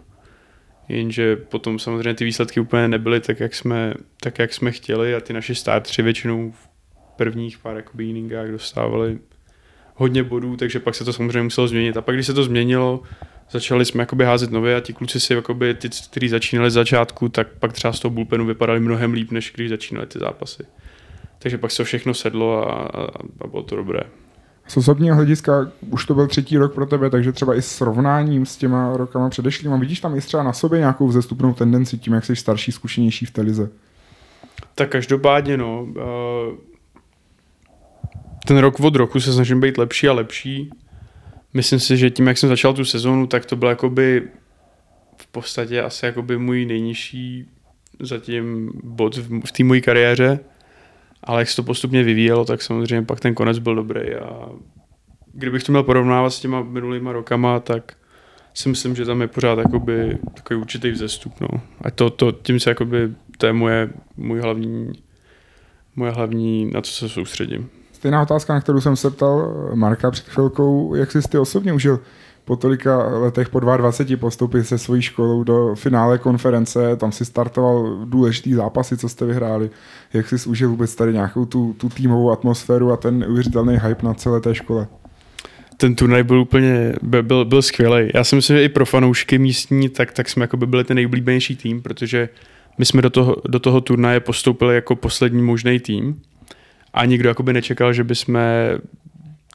Jenže 0.93 1.37
potom 1.37 1.79
samozřejmě 1.79 2.15
ty 2.15 2.25
výsledky 2.25 2.61
úplně 2.61 2.89
nebyly 2.89 3.21
tak, 3.21 3.41
jak 3.41 3.55
jsme, 3.55 3.95
tak, 4.21 4.39
jak 4.39 4.55
jsme 4.55 4.73
chtěli 4.73 5.15
a 5.15 5.21
ty 5.21 5.33
naši 5.33 5.55
startři 5.55 6.03
většinou 6.03 6.51
v 6.51 6.69
prvních 7.17 7.59
pár 7.59 7.77
jakoby 7.77 8.09
inningách 8.09 8.49
dostávali 8.49 9.19
hodně 9.95 10.23
bodů, 10.23 10.57
takže 10.57 10.81
pak 10.81 10.95
se 10.95 11.05
to 11.05 11.13
samozřejmě 11.13 11.43
muselo 11.43 11.69
změnit. 11.69 11.97
A 11.97 12.03
pak, 12.03 12.15
když 12.15 12.27
se 12.27 12.35
to 12.35 12.45
změnilo, 12.45 13.03
začali 13.51 13.85
jsme 13.85 14.03
jakoby 14.03 14.25
házet 14.25 14.51
nové 14.51 14.77
a 14.77 14.81
ti 14.81 14.93
kluci 14.93 15.21
si, 15.21 15.35
jakoby, 15.35 15.75
ty, 15.75 15.89
kteří 16.11 16.29
začínali 16.29 16.71
z 16.71 16.75
začátku, 16.75 17.29
tak 17.29 17.49
pak 17.59 17.73
třeba 17.73 17.93
z 17.93 18.01
toho 18.01 18.13
bullpenu 18.13 18.47
vypadali 18.47 18.81
mnohem 18.81 19.13
líp, 19.13 19.31
než 19.31 19.53
když 19.55 19.69
začínali 19.69 20.07
ty 20.07 20.19
zápasy. 20.19 20.63
Takže 21.39 21.59
pak 21.59 21.71
se 21.71 21.85
všechno 21.85 22.15
sedlo 22.15 22.71
a, 22.71 22.73
a, 22.73 23.05
a 23.41 23.47
bylo 23.47 23.63
to 23.63 23.77
dobré. 23.77 24.01
Z 24.73 24.77
osobního 24.77 25.17
hlediska 25.17 25.73
už 25.91 26.07
to 26.07 26.15
byl 26.15 26.27
třetí 26.27 26.57
rok 26.57 26.75
pro 26.75 26.87
tebe, 26.87 27.11
takže 27.11 27.33
třeba 27.33 27.55
i 27.55 27.63
srovnáním 27.63 28.47
s 28.47 28.57
těma 28.57 28.97
rokama 28.97 29.31
předešlýma, 29.31 29.77
vidíš 29.77 30.01
tam 30.01 30.17
i 30.17 30.21
třeba 30.21 30.43
na 30.43 30.53
sobě 30.53 30.79
nějakou 30.79 31.09
vzestupnou 31.09 31.55
tendenci 31.55 31.99
tím, 31.99 32.13
jak 32.13 32.25
jsi 32.25 32.37
starší, 32.37 32.73
zkušenější 32.73 33.27
v 33.27 33.31
telize? 33.31 33.71
Tak 34.75 34.89
každopádně, 34.89 35.57
no. 35.57 35.87
Ten 38.47 38.59
rok 38.59 38.81
od 38.81 38.97
roku 38.97 39.21
se 39.21 39.33
snažím 39.33 39.61
být 39.61 39.79
lepší 39.79 40.09
a 40.09 40.13
lepší 40.13 40.71
myslím 41.55 41.81
si, 41.81 41.97
že 41.97 42.11
tím, 42.11 42.27
jak 42.27 42.39
jsem 42.39 42.49
začal 42.49 42.75
tu 42.75 42.85
sezónu, 42.85 43.27
tak 43.27 43.47
to 43.47 43.57
byl 43.57 43.69
jakoby 43.69 44.29
v 45.17 45.27
podstatě 45.27 45.83
asi 45.83 46.07
jakoby 46.07 46.39
můj 46.39 46.67
nejnižší 46.67 47.47
zatím 48.01 48.73
bod 48.85 49.17
v, 49.17 49.41
v 49.47 49.53
té 49.53 49.65
mojí 49.65 49.81
kariéře, 49.81 50.41
ale 51.25 51.41
jak 51.41 51.49
se 51.49 51.57
to 51.57 51.63
postupně 51.63 52.03
vyvíjelo, 52.03 52.45
tak 52.45 52.63
samozřejmě 52.63 53.07
pak 53.07 53.21
ten 53.21 53.35
konec 53.35 53.59
byl 53.59 53.75
dobrý 53.75 54.15
a 54.15 54.49
kdybych 55.33 55.65
to 55.65 55.73
měl 55.73 55.83
porovnávat 55.83 56.31
s 56.31 56.41
těma 56.41 56.63
minulýma 56.63 57.13
rokama, 57.13 57.61
tak 57.61 57.93
si 58.55 58.69
myslím, 58.69 58.97
že 58.97 59.05
tam 59.05 59.21
je 59.21 59.29
pořád 59.29 59.59
jakoby 59.59 60.19
takový 60.35 60.61
určitý 60.61 60.91
vzestup, 60.91 61.41
no. 61.41 61.49
A 61.81 61.91
to, 61.91 62.11
to, 62.11 62.33
tím 62.33 62.61
se 62.61 62.71
jakoby, 62.71 63.15
to 63.39 63.47
je 63.47 63.53
moje, 63.53 63.91
můj 64.17 64.41
hlavní, 64.41 64.93
moje 65.97 66.13
hlavní, 66.13 66.71
na 66.71 66.81
co 66.81 66.93
se 66.93 67.09
soustředím. 67.09 67.71
Stejná 67.93 68.23
otázka, 68.23 68.55
na 68.55 68.61
kterou 68.61 68.81
jsem 68.81 68.97
se 68.97 69.11
ptal 69.11 69.53
Marka 69.75 70.11
před 70.11 70.29
chvilkou, 70.29 70.95
jak 70.95 71.13
jsi 71.13 71.21
ty 71.29 71.39
osobně 71.39 71.73
užil 71.73 72.01
po 72.45 72.57
tolika 72.57 73.09
letech, 73.09 73.49
po 73.49 73.61
22 73.61 74.17
postupy 74.17 74.65
se 74.65 74.79
svojí 74.79 75.03
školou 75.03 75.45
do 75.45 75.75
finále 75.75 76.19
konference, 76.19 76.97
tam 76.97 77.13
si 77.13 77.25
startoval 77.25 78.05
důležitý 78.05 78.55
zápasy, 78.55 78.97
co 78.97 79.09
jste 79.09 79.27
vyhráli. 79.27 79.71
Jak 80.13 80.29
jsi 80.29 80.49
užil 80.49 80.69
vůbec 80.69 80.95
tady 80.95 81.13
nějakou 81.13 81.45
tu, 81.45 81.75
tu 81.79 81.89
týmovou 81.89 82.31
atmosféru 82.31 82.93
a 82.93 82.97
ten 82.97 83.19
neuvěřitelný 83.19 83.79
hype 83.79 84.07
na 84.07 84.15
celé 84.15 84.41
té 84.41 84.55
škole? 84.55 84.87
ten 85.77 85.95
turnaj 85.95 86.23
byl 86.23 86.41
úplně, 86.41 86.93
byl, 87.03 87.45
byl, 87.45 87.63
skvělý. 87.63 88.11
Já 88.15 88.25
si 88.25 88.37
myslím, 88.37 88.57
že 88.57 88.65
i 88.65 88.69
pro 88.69 88.87
fanoušky 88.87 89.39
místní, 89.39 89.89
tak, 89.89 90.13
tak 90.13 90.29
jsme 90.29 90.45
jako 90.45 90.57
by 90.57 90.67
byli 90.67 90.85
ten 90.85 90.95
nejoblíbenější 90.95 91.57
tým, 91.57 91.83
protože 91.83 92.29
my 92.79 92.85
jsme 92.85 93.03
do 93.03 93.11
toho, 93.11 93.37
do 93.49 93.59
toho 93.59 93.81
turnaje 93.81 94.21
postoupili 94.21 94.75
jako 94.75 94.97
poslední 94.97 95.43
možný 95.43 95.81
tým 95.81 96.23
a 96.95 97.05
nikdo 97.05 97.29
jakoby 97.29 97.53
nečekal, 97.53 97.93
že 97.93 98.05
bychom 98.05 98.39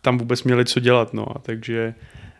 tam 0.01 0.17
vůbec 0.17 0.43
měli 0.43 0.65
co 0.65 0.79
dělat, 0.79 1.13
no 1.13 1.37
a 1.37 1.39
takže 1.39 1.93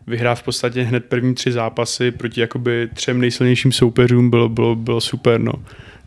vyhrát 0.08 0.38
v 0.38 0.42
podstatě 0.42 0.82
hned 0.82 1.04
první 1.04 1.34
tři 1.34 1.52
zápasy 1.52 2.10
proti 2.10 2.40
jakoby 2.40 2.88
třem 2.94 3.20
nejsilnějším 3.20 3.72
soupeřům 3.72 4.30
bylo, 4.30 4.48
bylo, 4.48 4.76
bylo 4.76 5.00
super, 5.00 5.40
no. 5.40 5.52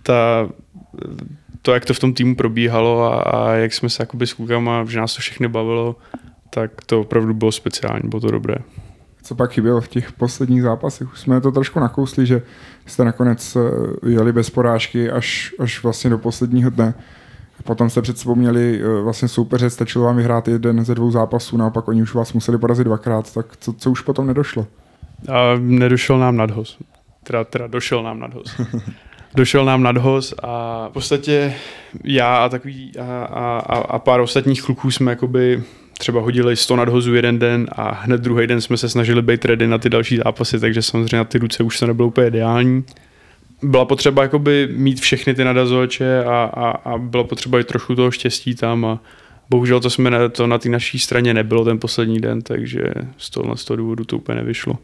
Ta, 0.04 0.50
to, 1.62 1.74
jak 1.74 1.86
to 1.86 1.94
v 1.94 2.00
tom 2.00 2.14
týmu 2.14 2.36
probíhalo 2.36 3.04
a, 3.04 3.22
a 3.22 3.54
jak 3.54 3.74
jsme 3.74 3.90
se 3.90 4.04
jakoby 4.04 4.28
s 4.28 4.34
klukama, 4.34 4.86
že 4.86 5.00
nás 5.00 5.16
to 5.16 5.22
všechny 5.22 5.48
bavilo, 5.48 5.96
tak 6.50 6.72
to 6.86 7.02
opravdu 7.02 7.34
bylo 7.34 7.52
speciální, 7.52 8.10
bylo 8.10 8.20
to 8.20 8.32
dobré. 8.32 8.56
Co 9.24 9.36
pak 9.36 9.52
chybělo 9.52 9.82
v 9.82 9.88
těch 9.88 10.12
posledních 10.12 10.62
zápasech? 10.62 11.14
Už 11.14 11.20
jsme 11.20 11.42
to 11.42 11.52
trošku 11.52 11.80
nakousli, 11.80 12.26
že 12.26 12.42
jste 12.86 13.06
nakonec 13.06 13.56
eh, 13.56 14.10
jeli 14.10 14.34
bez 14.34 14.50
porážky 14.50 15.12
až, 15.12 15.54
až 15.60 15.84
vlastně 15.84 16.10
do 16.10 16.18
posledního 16.18 16.70
dne. 16.70 16.94
Potom 17.64 17.90
jste 17.90 18.02
před 18.02 18.18
sebou 18.18 18.36
měli 18.36 18.82
eh, 18.82 19.02
vlastně 19.02 19.28
soupeře, 19.28 19.70
stačilo 19.70 20.06
vám 20.06 20.18
vyhrát 20.18 20.48
jeden 20.48 20.86
ze 20.86 20.96
dvou 20.96 21.12
zápasů, 21.12 21.58
naopak 21.58 21.88
oni 21.88 22.02
už 22.02 22.14
vás 22.14 22.34
museli 22.34 22.58
porazit 22.58 22.84
dvakrát, 22.84 23.34
tak 23.34 23.58
co, 23.58 23.74
co 23.74 23.92
už 23.92 24.02
potom 24.02 24.28
nedošlo? 24.28 24.68
A 25.30 25.56
nedošel 25.60 26.20
nám 26.20 26.38
nadhoz. 26.38 26.78
Teda, 27.24 27.44
teda 27.44 27.68
došel 27.68 28.04
nám 28.04 28.20
nadhoz. 28.20 28.62
došel 29.36 29.66
nám 29.66 29.84
nadhoz 29.84 30.34
a 30.44 30.88
v 30.90 30.92
podstatě 30.92 31.54
já 32.04 32.38
a 32.38 32.50
takový 32.50 32.92
a, 33.00 33.24
a, 33.26 33.78
a 33.78 34.00
pár 34.00 34.20
ostatních 34.20 34.62
kluků 34.62 34.92
jsme 34.92 35.12
jakoby 35.12 35.64
třeba 35.98 36.22
hodili 36.22 36.56
100 36.56 36.76
nadhozů 36.76 37.14
jeden 37.14 37.40
den 37.40 37.68
a 37.72 37.92
hned 37.92 38.22
druhý 38.22 38.48
den 38.48 38.62
jsme 38.62 38.78
se 38.78 38.90
snažili 38.90 39.22
být 39.22 39.46
ready 39.46 39.68
na 39.68 39.78
ty 39.78 39.90
další 39.90 40.18
zápasy, 40.18 40.60
takže 40.60 40.82
samozřejmě 40.82 41.18
na 41.18 41.24
ty 41.24 41.38
ruce 41.38 41.64
už 41.64 41.80
to 41.80 41.88
nebylo 41.88 42.08
úplně 42.08 42.28
ideální 42.28 42.84
byla 43.64 43.86
potřeba 43.86 44.22
jakoby 44.22 44.70
mít 44.72 45.00
všechny 45.00 45.34
ty 45.34 45.44
nadazovače 45.44 46.24
a, 46.24 46.44
a, 46.44 46.70
a 46.70 46.98
bylo 46.98 47.24
potřeba 47.24 47.60
i 47.60 47.64
trochu 47.64 47.96
toho 47.96 48.12
štěstí 48.12 48.56
tam 48.56 48.86
a 48.86 49.00
bohužel 49.50 49.80
to, 49.80 49.90
jsme 49.90 50.10
na, 50.10 50.30
to 50.30 50.48
na 50.48 50.58
té 50.58 50.70
naší 50.70 51.00
straně 51.00 51.34
nebylo 51.34 51.66
ten 51.66 51.80
poslední 51.80 52.20
den, 52.20 52.42
takže 52.42 52.82
z 53.18 53.30
toho, 53.30 53.58
z 53.58 53.66
toho 53.66 53.78
důvodu 53.78 54.04
to 54.04 54.18
úplně 54.18 54.36
nevyšlo. 54.36 54.78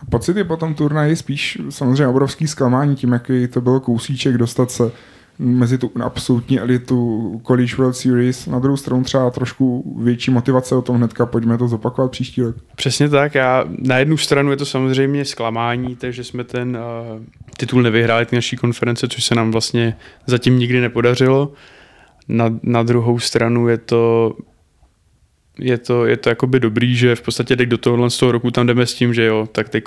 A 0.00 0.04
pocity 0.10 0.44
po 0.44 0.56
tom 0.56 0.74
turnaji 0.74 1.16
spíš 1.16 1.58
samozřejmě 1.70 2.06
obrovský 2.06 2.48
zklamání 2.48 2.96
tím, 2.96 3.12
jaký 3.12 3.48
to 3.48 3.60
byl 3.60 3.80
kousíček 3.80 4.38
dostat 4.38 4.70
se 4.70 4.92
mezi 5.42 5.78
tu 5.78 5.90
absolutní 6.02 6.60
elitu 6.60 7.40
College 7.46 7.76
World 7.76 7.96
Series. 7.96 8.46
Na 8.46 8.58
druhou 8.58 8.76
stranu 8.76 9.04
třeba 9.04 9.30
trošku 9.30 9.94
větší 10.02 10.30
motivace 10.30 10.74
o 10.74 10.82
tom 10.82 10.96
hnedka, 10.96 11.26
pojďme 11.26 11.58
to 11.58 11.68
zopakovat 11.68 12.10
příští 12.10 12.42
rok. 12.42 12.56
Přesně 12.76 13.08
tak. 13.08 13.34
Já, 13.34 13.64
na 13.78 13.98
jednu 13.98 14.16
stranu 14.16 14.50
je 14.50 14.56
to 14.56 14.66
samozřejmě 14.66 15.24
zklamání, 15.24 15.96
takže 15.96 16.24
jsme 16.24 16.44
ten 16.44 16.78
uh, 17.12 17.22
titul 17.56 17.82
nevyhráli 17.82 18.26
ty 18.26 18.36
naší 18.36 18.56
konference, 18.56 19.08
což 19.08 19.24
se 19.24 19.34
nám 19.34 19.50
vlastně 19.50 19.96
zatím 20.26 20.58
nikdy 20.58 20.80
nepodařilo. 20.80 21.52
Na, 22.28 22.58
na 22.62 22.82
druhou 22.82 23.18
stranu 23.18 23.68
je 23.68 23.78
to 23.78 24.32
je 25.58 25.78
to, 25.78 26.06
je 26.06 26.16
to 26.16 26.28
jakoby 26.28 26.60
dobrý, 26.60 26.96
že 26.96 27.16
v 27.16 27.22
podstatě 27.22 27.56
teď 27.56 27.68
do 27.68 27.78
tohohle 27.78 28.10
z 28.10 28.18
toho 28.18 28.32
roku 28.32 28.50
tam 28.50 28.66
jdeme 28.66 28.86
s 28.86 28.94
tím, 28.94 29.14
že 29.14 29.24
jo, 29.24 29.48
tak 29.52 29.68
teď 29.68 29.84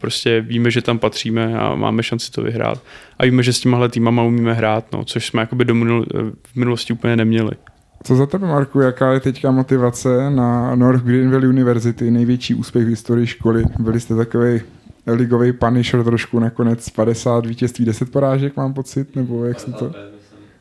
prostě 0.00 0.40
víme, 0.40 0.70
že 0.70 0.82
tam 0.82 0.98
patříme 0.98 1.58
a 1.58 1.74
máme 1.74 2.02
šanci 2.02 2.30
to 2.30 2.42
vyhrát. 2.42 2.82
A 3.18 3.24
víme, 3.24 3.42
že 3.42 3.52
s 3.52 3.60
těmahle 3.60 3.88
týmama 3.88 4.22
umíme 4.22 4.54
hrát, 4.54 4.92
no, 4.92 5.04
což 5.04 5.26
jsme 5.26 5.40
jakoby 5.40 5.64
do 5.64 5.74
minul, 5.74 6.06
v 6.42 6.56
minulosti 6.56 6.92
úplně 6.92 7.16
neměli. 7.16 7.52
Co 8.04 8.16
za 8.16 8.26
tebe, 8.26 8.46
Marku, 8.46 8.80
jaká 8.80 9.12
je 9.12 9.20
teďka 9.20 9.50
motivace 9.50 10.30
na 10.30 10.74
North 10.74 11.04
Greenville 11.04 11.48
University, 11.48 12.10
největší 12.10 12.54
úspěch 12.54 12.84
v 12.84 12.88
historii 12.88 13.26
školy? 13.26 13.64
Byli 13.78 14.00
jste 14.00 14.16
takový 14.16 14.60
ligový 15.06 15.52
punisher 15.52 16.04
trošku 16.04 16.38
nakonec 16.38 16.90
50 16.90 17.46
vítězství, 17.46 17.84
10 17.84 18.12
porážek 18.12 18.56
mám 18.56 18.74
pocit, 18.74 19.16
nebo 19.16 19.44
jak 19.44 19.60
se 19.60 19.72
to... 19.72 19.92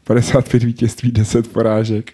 55 0.08 0.63
vítězství, 0.63 1.12
10 1.12 1.54
porážek. 1.54 2.13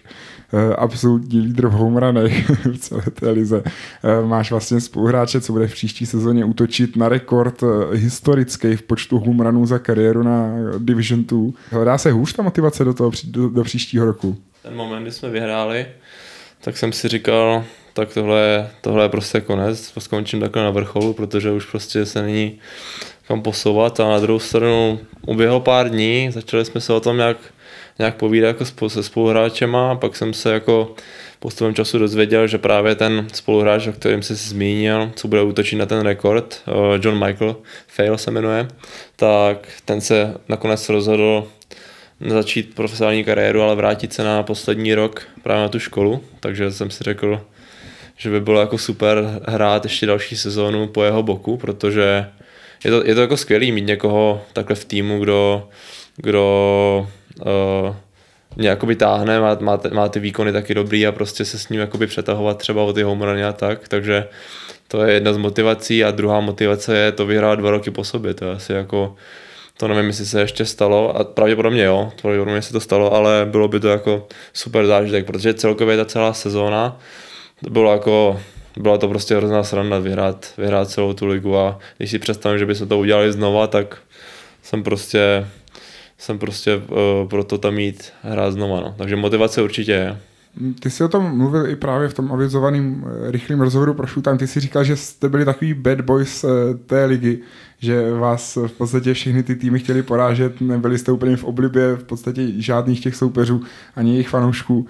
Eh, 0.54 0.74
absolutní 0.76 1.40
lídr 1.40 1.66
v 1.66 1.72
homeranech 1.72 2.50
v 2.72 2.78
celé 2.78 3.02
té 3.02 3.30
lize. 3.30 3.62
Eh, 3.66 4.26
máš 4.26 4.50
vlastně 4.50 4.80
spoluhráče, 4.80 5.40
co 5.40 5.52
bude 5.52 5.68
v 5.68 5.72
příští 5.72 6.06
sezóně 6.06 6.44
útočit 6.44 6.96
na 6.96 7.08
rekord 7.08 7.62
eh, 7.62 7.96
historický 7.96 8.76
v 8.76 8.82
počtu 8.82 9.18
homeranů 9.18 9.66
za 9.66 9.78
kariéru 9.78 10.22
na 10.22 10.50
Division 10.78 11.24
2. 11.24 11.40
Hledá 11.70 11.98
se 11.98 12.10
hůř 12.10 12.32
ta 12.32 12.42
motivace 12.42 12.84
do, 12.84 12.94
toho, 12.94 13.10
do, 13.24 13.48
do 13.48 13.64
příštího 13.64 14.06
roku? 14.06 14.36
Ten 14.62 14.74
moment, 14.74 15.02
kdy 15.02 15.12
jsme 15.12 15.30
vyhráli, 15.30 15.86
tak 16.64 16.76
jsem 16.76 16.92
si 16.92 17.08
říkal, 17.08 17.64
tak 17.92 18.14
tohle, 18.14 18.70
tohle 18.80 19.04
je 19.04 19.08
prostě 19.08 19.40
konec, 19.40 19.92
skončím 19.98 20.40
takhle 20.40 20.62
na 20.62 20.70
vrcholu, 20.70 21.12
protože 21.12 21.50
už 21.50 21.66
prostě 21.66 22.06
se 22.06 22.22
není 22.22 22.58
kam 23.28 23.42
posouvat 23.42 24.00
a 24.00 24.08
na 24.08 24.18
druhou 24.18 24.38
stranu 24.38 24.98
uběhlo 25.26 25.60
pár 25.60 25.88
dní, 25.88 26.30
začali 26.32 26.64
jsme 26.64 26.80
se 26.80 26.92
o 26.92 27.00
tom 27.00 27.16
nějak 27.16 27.36
nějak 28.02 28.16
povídat 28.16 28.60
jako 28.60 28.88
se 28.88 29.02
spoluhráčema, 29.02 29.94
pak 29.94 30.16
jsem 30.16 30.34
se 30.34 30.52
jako 30.52 30.94
postupem 31.38 31.74
času 31.74 31.98
dozvěděl, 31.98 32.46
že 32.46 32.58
právě 32.58 32.94
ten 32.94 33.26
spoluhráč, 33.32 33.86
o 33.86 33.92
kterém 33.92 34.22
se 34.22 34.34
zmínil, 34.34 35.12
co 35.14 35.28
bude 35.28 35.42
útočit 35.42 35.76
na 35.76 35.86
ten 35.86 36.00
rekord, 36.00 36.62
eh, 36.66 36.72
John 37.02 37.26
Michael 37.26 37.56
Fail 37.86 38.18
se 38.18 38.30
jmenuje, 38.30 38.68
tak 39.16 39.68
ten 39.84 40.00
se 40.00 40.34
nakonec 40.48 40.88
rozhodl 40.88 41.46
začít 42.26 42.74
profesionální 42.74 43.24
kariéru, 43.24 43.62
ale 43.62 43.74
vrátit 43.74 44.12
se 44.12 44.24
na 44.24 44.42
poslední 44.42 44.94
rok 44.94 45.22
právě 45.42 45.62
na 45.62 45.68
tu 45.68 45.78
školu, 45.78 46.24
takže 46.40 46.72
jsem 46.72 46.90
si 46.90 47.04
řekl, 47.04 47.40
že 48.16 48.30
by 48.30 48.40
bylo 48.40 48.60
jako 48.60 48.78
super 48.78 49.40
hrát 49.48 49.84
ještě 49.84 50.06
další 50.06 50.36
sezónu 50.36 50.86
po 50.86 51.02
jeho 51.04 51.22
boku, 51.22 51.56
protože 51.56 52.26
je 52.84 52.90
to, 52.90 53.06
je 53.06 53.14
to 53.14 53.20
jako 53.20 53.36
skvělý 53.36 53.72
mít 53.72 53.86
někoho 53.86 54.42
takhle 54.52 54.76
v 54.76 54.84
týmu, 54.84 55.18
kdo, 55.18 55.68
kdo 56.16 57.08
uh, 57.40 57.94
mě 58.56 58.68
jakoby 58.68 58.96
táhne, 58.96 59.40
má, 59.40 59.56
má, 59.60 59.80
má, 59.92 60.08
ty 60.08 60.20
výkony 60.20 60.52
taky 60.52 60.74
dobrý 60.74 61.06
a 61.06 61.12
prostě 61.12 61.44
se 61.44 61.58
s 61.58 61.68
ním 61.68 61.80
jakoby 61.80 62.06
přetahovat 62.06 62.58
třeba 62.58 62.82
o 62.82 62.92
ty 62.92 63.02
home 63.02 63.22
a 63.22 63.52
tak, 63.52 63.88
takže 63.88 64.28
to 64.88 65.04
je 65.04 65.14
jedna 65.14 65.32
z 65.32 65.36
motivací 65.36 66.04
a 66.04 66.10
druhá 66.10 66.40
motivace 66.40 66.96
je 66.96 67.12
to 67.12 67.26
vyhrát 67.26 67.58
dva 67.58 67.70
roky 67.70 67.90
po 67.90 68.04
sobě, 68.04 68.34
to 68.34 68.44
je 68.44 68.52
asi 68.52 68.72
jako, 68.72 69.14
to 69.76 69.88
nevím, 69.88 70.06
jestli 70.06 70.26
se 70.26 70.40
ještě 70.40 70.64
stalo 70.64 71.16
a 71.16 71.24
pravděpodobně 71.24 71.84
jo, 71.84 72.12
pravděpodobně 72.22 72.62
se 72.62 72.72
to 72.72 72.80
stalo, 72.80 73.14
ale 73.14 73.46
bylo 73.50 73.68
by 73.68 73.80
to 73.80 73.88
jako 73.88 74.26
super 74.52 74.86
zážitek, 74.86 75.26
protože 75.26 75.54
celkově 75.54 75.96
ta 75.96 76.04
celá 76.04 76.32
sezóna 76.32 77.00
bylo 77.70 77.92
jako 77.92 78.40
byla 78.76 78.98
to 78.98 79.08
prostě 79.08 79.36
hrozná 79.36 79.64
sranda 79.64 79.98
vyhrát, 79.98 80.52
vyhrát 80.58 80.90
celou 80.90 81.12
tu 81.12 81.26
ligu 81.26 81.56
a 81.56 81.78
když 81.98 82.10
si 82.10 82.18
představím, 82.18 82.58
že 82.58 82.66
bychom 82.66 82.88
to 82.88 82.98
udělali 82.98 83.32
znova, 83.32 83.66
tak 83.66 83.98
jsem 84.62 84.82
prostě 84.82 85.46
jsem 86.22 86.38
prostě 86.38 86.76
uh, 86.76 87.28
pro 87.28 87.44
to 87.44 87.58
tam 87.58 87.74
mít 87.74 88.12
hrát 88.22 88.50
znova. 88.50 88.80
No. 88.80 88.94
Takže 88.98 89.16
motivace 89.16 89.62
určitě 89.62 89.92
je. 89.92 90.18
Ty 90.80 90.90
jsi 90.90 91.04
o 91.04 91.08
tom 91.08 91.36
mluvil 91.36 91.66
i 91.66 91.76
právě 91.76 92.08
v 92.08 92.14
tom 92.14 92.32
avizovaném 92.32 93.04
eh, 93.06 93.30
rychlém 93.30 93.60
rozhovoru 93.60 93.94
pro 93.94 94.06
Showtime. 94.06 94.38
Ty 94.38 94.46
jsi 94.46 94.60
říkal, 94.60 94.84
že 94.84 94.96
jste 94.96 95.28
byli 95.28 95.44
takový 95.44 95.74
bad 95.74 96.00
boys 96.00 96.44
eh, 96.44 96.48
té 96.86 97.04
ligy, 97.04 97.38
že 97.78 98.12
vás 98.12 98.58
v 98.66 98.72
podstatě 98.72 99.14
všechny 99.14 99.42
ty 99.42 99.56
týmy 99.56 99.78
chtěli 99.78 100.02
porážet, 100.02 100.60
nebyli 100.60 100.98
jste 100.98 101.12
úplně 101.12 101.36
v 101.36 101.44
oblibě 101.44 101.96
v 101.96 102.04
podstatě 102.04 102.46
žádných 102.56 103.00
těch 103.00 103.16
soupeřů, 103.16 103.62
ani 103.96 104.10
jejich 104.10 104.28
fanoušků. 104.28 104.86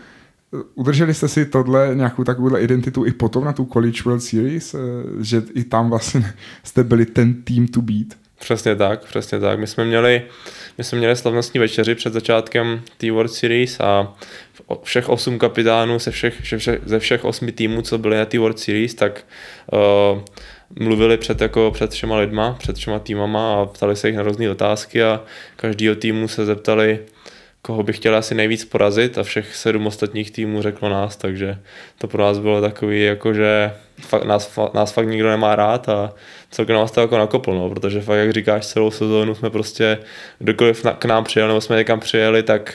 Udrželi 0.75 1.15
jste 1.15 1.29
si 1.29 1.47
tohle, 1.47 1.91
nějakou 1.95 2.25
takovou 2.25 2.57
identitu 2.57 3.05
i 3.05 3.13
potom 3.13 3.45
na 3.45 3.53
tu 3.53 3.65
College 3.65 4.03
World 4.05 4.23
Series, 4.23 4.75
že 5.21 5.43
i 5.55 5.65
tam 5.65 5.91
vlastně 5.91 6.35
jste 6.63 6.85
byli 6.85 7.07
ten 7.07 7.35
tým 7.35 7.69
to 7.69 7.83
beat? 7.83 8.07
Přesně 8.43 8.77
tak, 8.77 9.05
přesně 9.05 9.41
tak. 9.41 9.59
My 9.59 9.67
jsme 9.67 9.85
měli, 9.85 10.23
my 10.79 10.85
jsme 10.85 10.99
měli 10.99 11.17
slavnostní 11.17 11.61
večeři 11.61 11.95
před 11.95 12.13
začátkem 12.13 12.83
té 12.97 13.11
World 13.11 13.33
Series 13.33 13.81
a 13.81 14.15
všech 14.83 15.09
osm 15.09 15.39
kapitánů 15.39 15.99
ze 15.99 16.11
všech, 16.11 16.35
ze 16.85 16.99
všech 16.99 17.25
osmi 17.25 17.53
týmů, 17.53 17.83
co 17.83 17.99
byly 17.99 18.17
na 18.17 18.25
té 18.25 18.39
World 18.39 18.59
Series, 18.59 18.95
tak 18.95 19.25
uh, 19.73 20.21
mluvili 20.79 21.17
před, 21.17 21.41
jako 21.41 21.71
před 21.71 21.91
všema 21.91 22.17
lidma, 22.17 22.57
před 22.59 22.77
všema 22.77 22.99
týmama 22.99 23.63
a 23.63 23.67
ptali 23.67 23.97
se 23.97 24.09
jich 24.09 24.17
na 24.17 24.23
různé 24.23 24.51
otázky 24.51 25.03
a 25.03 25.21
každýho 25.57 25.95
týmu 25.95 26.29
se 26.29 26.45
zeptali, 26.45 26.99
koho 27.63 27.83
by 27.83 27.93
chtěl 27.93 28.17
asi 28.17 28.35
nejvíc 28.35 28.65
porazit 28.65 29.19
a 29.19 29.23
všech 29.23 29.57
sedm 29.57 29.87
ostatních 29.87 30.31
týmů 30.31 30.63
řeklo 30.63 30.89
nás, 30.89 31.17
takže 31.17 31.59
to 31.99 32.09
pro 32.09 32.23
nás 32.23 32.39
bylo 32.39 32.61
takový, 32.61 33.03
jako 33.03 33.35
že 33.35 33.73
fakt, 34.01 34.25
nás, 34.25 34.59
nás 34.75 34.93
fakt 34.93 35.09
nikdo 35.09 35.29
nemá 35.29 35.57
rád 35.57 35.89
a 35.89 36.15
celkem 36.51 36.77
nás 36.77 36.91
to 36.91 37.01
jako 37.01 37.19
nakoplo, 37.19 37.55
no, 37.55 37.71
protože 37.71 38.01
fakt, 38.01 38.19
jak 38.19 38.33
říkáš, 38.33 38.67
celou 38.67 38.91
sezónu 38.91 39.35
jsme 39.35 39.51
prostě, 39.51 39.99
kdokoliv 40.39 40.85
na, 40.85 40.93
k 40.93 41.05
nám 41.05 41.25
přijel, 41.25 41.49
nebo 41.49 41.61
jsme 41.61 41.77
někam 41.77 42.01
přijeli, 42.01 42.43
tak, 42.43 42.75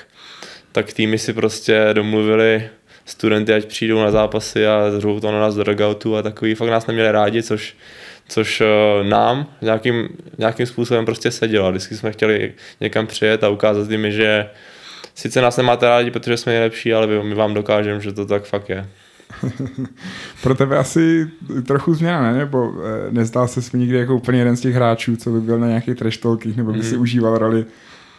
tak 0.71 0.93
týmy 0.93 1.17
si 1.17 1.34
prostě 1.34 1.89
domluvili 1.93 2.69
studenty, 3.06 3.54
ať 3.54 3.65
přijdou 3.65 4.00
na 4.00 4.12
zápasy 4.12 4.67
a 4.67 4.91
zřou 4.91 5.19
to 5.19 5.32
na 5.32 5.39
nás 5.39 5.56
do 5.56 5.63
dugoutu 5.63 6.17
a 6.17 6.21
takový 6.21 6.56
fakt 6.56 6.69
nás 6.69 6.88
neměli 6.88 7.12
rádi, 7.12 7.43
což 7.43 7.76
což 8.30 8.62
uh, 8.62 9.08
nám 9.08 9.54
nějakým, 9.62 10.10
nějakým 10.38 10.65
způsobem 10.65 11.06
prostě 11.06 11.32
sedělo. 11.32 11.69
Vždycky 11.71 11.95
jsme 11.95 12.12
chtěli 12.12 12.54
někam 12.82 13.08
přijet 13.08 13.43
a 13.43 13.50
ukázat 13.50 13.91
jim, 13.91 14.12
že 14.12 14.50
sice 15.17 15.41
nás 15.41 15.58
nemáte 15.58 15.86
rádi, 15.86 16.12
protože 16.12 16.38
jsme 16.38 16.51
nejlepší, 16.51 16.93
ale 16.93 17.08
my 17.08 17.36
vám 17.36 17.53
dokážeme, 17.53 18.01
že 18.01 18.13
to 18.13 18.25
tak 18.25 18.43
fakt 18.43 18.69
je. 18.69 18.89
Pro 20.43 20.56
tebe 20.56 20.77
asi 20.77 21.27
trochu 21.67 21.93
změna, 21.93 22.21
ne? 22.21 22.38
Nebo 22.38 22.73
eh, 22.73 23.12
nezdál 23.12 23.47
se 23.47 23.62
mi 23.73 23.80
nikdy 23.80 23.97
jako 23.97 24.15
úplně 24.15 24.39
jeden 24.39 24.58
z 24.58 24.62
těch 24.62 24.75
hráčů, 24.75 25.15
co 25.15 25.30
by 25.30 25.41
byl 25.41 25.60
na 25.60 25.67
nějakých 25.67 25.95
trash 25.95 26.19
nebo 26.56 26.71
by 26.71 26.77
mm. 26.77 26.84
si 26.84 26.97
užíval 26.97 27.38
roli 27.38 27.65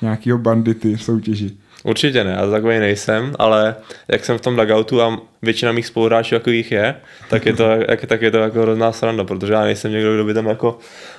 nějakého 0.02 0.38
bandity 0.38 0.96
v 0.96 1.02
soutěži? 1.02 1.56
Určitě 1.88 2.24
ne, 2.24 2.30
já 2.30 2.50
takový 2.50 2.78
nejsem, 2.78 3.34
ale 3.38 3.74
jak 4.08 4.24
jsem 4.24 4.38
v 4.38 4.40
tom 4.40 4.56
dugoutu 4.56 5.02
a 5.02 5.20
většina 5.42 5.72
mých 5.72 5.86
spoluhráčů 5.86 6.34
jich 6.50 6.72
je, 6.72 6.94
tak 7.30 7.46
je 7.46 7.52
to, 7.52 7.62
jak, 7.88 8.06
tak 8.06 8.22
je 8.22 8.30
to 8.30 8.36
jako 8.38 8.62
hrozná 8.62 8.92
sranda, 8.92 9.24
protože 9.24 9.52
já 9.52 9.64
nejsem 9.64 9.92
někdo, 9.92 10.14
kdo 10.14 10.24
by 10.24 10.34
tam 10.34 10.46
jako 10.46 10.78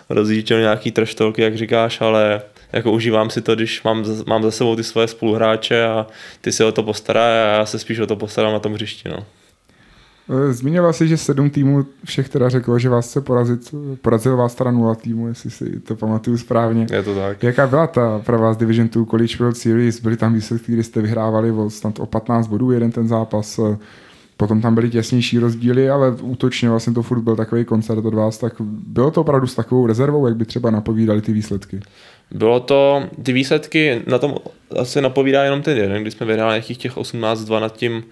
rozjížděl 0.09 0.59
nějaký 0.59 0.91
trash 0.91 1.15
jak 1.37 1.57
říkáš, 1.57 2.01
ale 2.01 2.41
jako 2.73 2.91
užívám 2.91 3.29
si 3.29 3.41
to, 3.41 3.55
když 3.55 3.83
mám, 3.83 4.05
mám 4.27 4.43
za 4.43 4.51
sebou 4.51 4.75
ty 4.75 4.83
svoje 4.83 5.07
spoluhráče 5.07 5.83
a 5.85 6.07
ty 6.41 6.51
se 6.51 6.65
o 6.65 6.71
to 6.71 6.83
postará 6.83 7.23
a 7.23 7.57
já 7.57 7.65
se 7.65 7.79
spíš 7.79 7.99
o 7.99 8.07
to 8.07 8.15
postarám 8.15 8.53
na 8.53 8.59
tom 8.59 8.73
hřišti. 8.73 9.09
No. 9.09 9.25
Eh, 10.29 10.53
zmiňoval 10.53 10.93
jsi, 10.93 11.07
že 11.07 11.17
sedm 11.17 11.49
týmů 11.49 11.85
všech 12.05 12.29
teda 12.29 12.49
řeklo, 12.49 12.79
že 12.79 12.89
vás 12.89 13.09
chce 13.09 13.21
porazit, 13.21 13.75
porazil 14.01 14.37
vás 14.37 14.55
teda 14.55 14.71
nula 14.71 14.95
týmu, 14.95 15.27
jestli 15.27 15.51
si 15.51 15.79
to 15.79 15.95
pamatuju 15.95 16.37
správně. 16.37 16.87
Je 16.91 17.03
to 17.03 17.15
tak. 17.15 17.43
Jaká 17.43 17.67
byla 17.67 17.87
ta 17.87 18.19
pro 18.19 18.39
vás 18.39 18.57
Division 18.57 18.89
2 18.89 19.05
College 19.05 19.37
World 19.39 19.57
Series? 19.57 20.01
Byly 20.01 20.17
tam 20.17 20.33
výsledky, 20.33 20.71
kdy 20.71 20.83
jste 20.83 21.01
vyhrávali 21.01 21.53
snad 21.67 21.99
o 21.99 22.05
15 22.05 22.47
bodů 22.47 22.71
jeden 22.71 22.91
ten 22.91 23.07
zápas, 23.07 23.59
potom 24.39 24.61
tam 24.61 24.75
byly 24.75 24.89
těsnější 24.89 25.39
rozdíly, 25.39 25.89
ale 25.89 26.11
útočně 26.11 26.69
vlastně 26.69 26.93
to 26.93 27.03
furt 27.03 27.21
byl 27.21 27.35
takový 27.35 27.65
koncert 27.65 28.05
od 28.05 28.13
vás, 28.13 28.37
tak 28.37 28.53
bylo 28.87 29.11
to 29.11 29.21
opravdu 29.21 29.47
s 29.47 29.55
takovou 29.55 29.87
rezervou, 29.87 30.27
jak 30.27 30.37
by 30.37 30.45
třeba 30.45 30.71
napovídali 30.71 31.21
ty 31.21 31.33
výsledky? 31.33 31.79
Bylo 32.31 32.59
to, 32.59 33.03
ty 33.23 33.33
výsledky 33.33 34.01
na 34.07 34.17
tom 34.17 34.35
asi 34.79 35.01
napovídá 35.01 35.43
jenom 35.43 35.61
ten 35.61 35.77
jeden, 35.77 36.01
kdy 36.01 36.11
jsme 36.11 36.25
vyhráli 36.25 36.53
nějakých 36.53 36.77
těch 36.77 36.97
18-2 36.97 37.61
nad 37.61 37.77
tím 37.77 38.03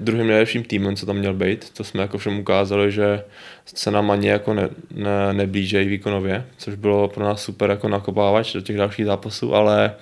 druhým 0.00 0.26
nejlepším 0.26 0.64
týmem, 0.64 0.96
co 0.96 1.06
tam 1.06 1.16
měl 1.16 1.34
být. 1.34 1.70
To 1.70 1.84
jsme 1.84 2.02
jako 2.02 2.18
všem 2.18 2.38
ukázali, 2.38 2.92
že 2.92 3.24
se 3.64 3.90
nám 3.90 4.10
ani 4.10 4.28
jako 4.28 4.54
ne, 4.54 4.68
ne, 4.94 5.32
neblížejí 5.32 5.88
výkonově, 5.88 6.46
což 6.58 6.74
bylo 6.74 7.08
pro 7.08 7.24
nás 7.24 7.42
super 7.42 7.70
jako 7.70 7.88
nakopávač 7.88 8.52
do 8.52 8.60
těch 8.60 8.76
dalších 8.76 9.06
zápasů, 9.06 9.54
ale 9.54 9.94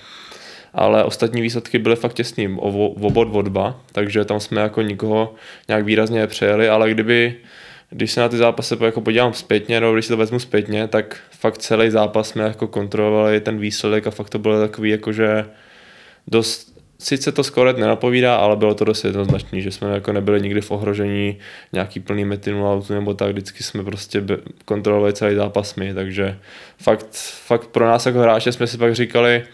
ale 0.75 1.05
ostatní 1.05 1.43
výsledky 1.43 1.79
byly 1.79 1.97
fakt 1.97 2.15
těsný, 2.15 2.49
o, 2.49 2.89
o 2.89 3.11
bod 3.11 3.29
o 3.33 3.43
dva, 3.43 3.81
takže 3.93 4.25
tam 4.25 4.41
jsme 4.41 4.61
jako 4.61 4.83
nikoho 4.83 5.35
nějak 5.69 5.85
výrazně 5.85 6.27
přejeli, 6.27 6.69
ale 6.69 6.91
kdyby 6.91 7.37
když 7.91 8.13
se 8.13 8.21
na 8.21 8.29
ty 8.29 8.37
zápasy 8.37 8.77
jako 8.81 9.01
podívám 9.01 9.33
zpětně, 9.33 9.81
nebo 9.81 9.93
když 9.93 10.05
si 10.05 10.09
to 10.09 10.17
vezmu 10.17 10.39
zpětně, 10.39 10.89
tak 10.89 11.17
fakt 11.31 11.59
celý 11.59 11.91
zápas 11.91 12.29
jsme 12.29 12.43
jako 12.43 12.67
kontrolovali 12.67 13.41
ten 13.41 13.59
výsledek 13.59 14.07
a 14.07 14.11
fakt 14.11 14.31
to 14.31 14.39
bylo 14.39 14.61
takový 14.61 14.91
jako, 14.91 15.13
že 15.13 15.45
dost, 16.29 16.79
sice 16.99 17.33
to 17.33 17.45
skoro 17.45 17.73
nenapovídá, 17.73 18.37
ale 18.37 18.57
bylo 18.57 18.75
to 18.75 18.85
dost 18.85 19.05
jednoznačný, 19.05 19.63
že 19.63 19.71
jsme 19.71 19.91
jako 19.91 20.13
nebyli 20.13 20.41
nikdy 20.41 20.61
v 20.61 20.71
ohrožení 20.71 21.39
nějaký 21.73 22.01
plný 22.01 22.25
metinu 22.25 22.73
autu 22.73 22.95
nebo 22.95 23.15
tak, 23.15 23.31
vždycky 23.31 23.63
jsme 23.63 23.85
prostě 23.85 24.23
kontrolovali 24.65 25.13
celý 25.13 25.35
zápas 25.35 25.75
my, 25.75 25.95
takže 25.95 26.39
fakt, 26.79 27.07
fakt 27.47 27.67
pro 27.67 27.87
nás 27.87 28.07
jako 28.07 28.19
hráče 28.19 28.53
jsme 28.53 28.67
si 28.67 28.79
pak 28.79 28.95
říkali, 28.95 29.45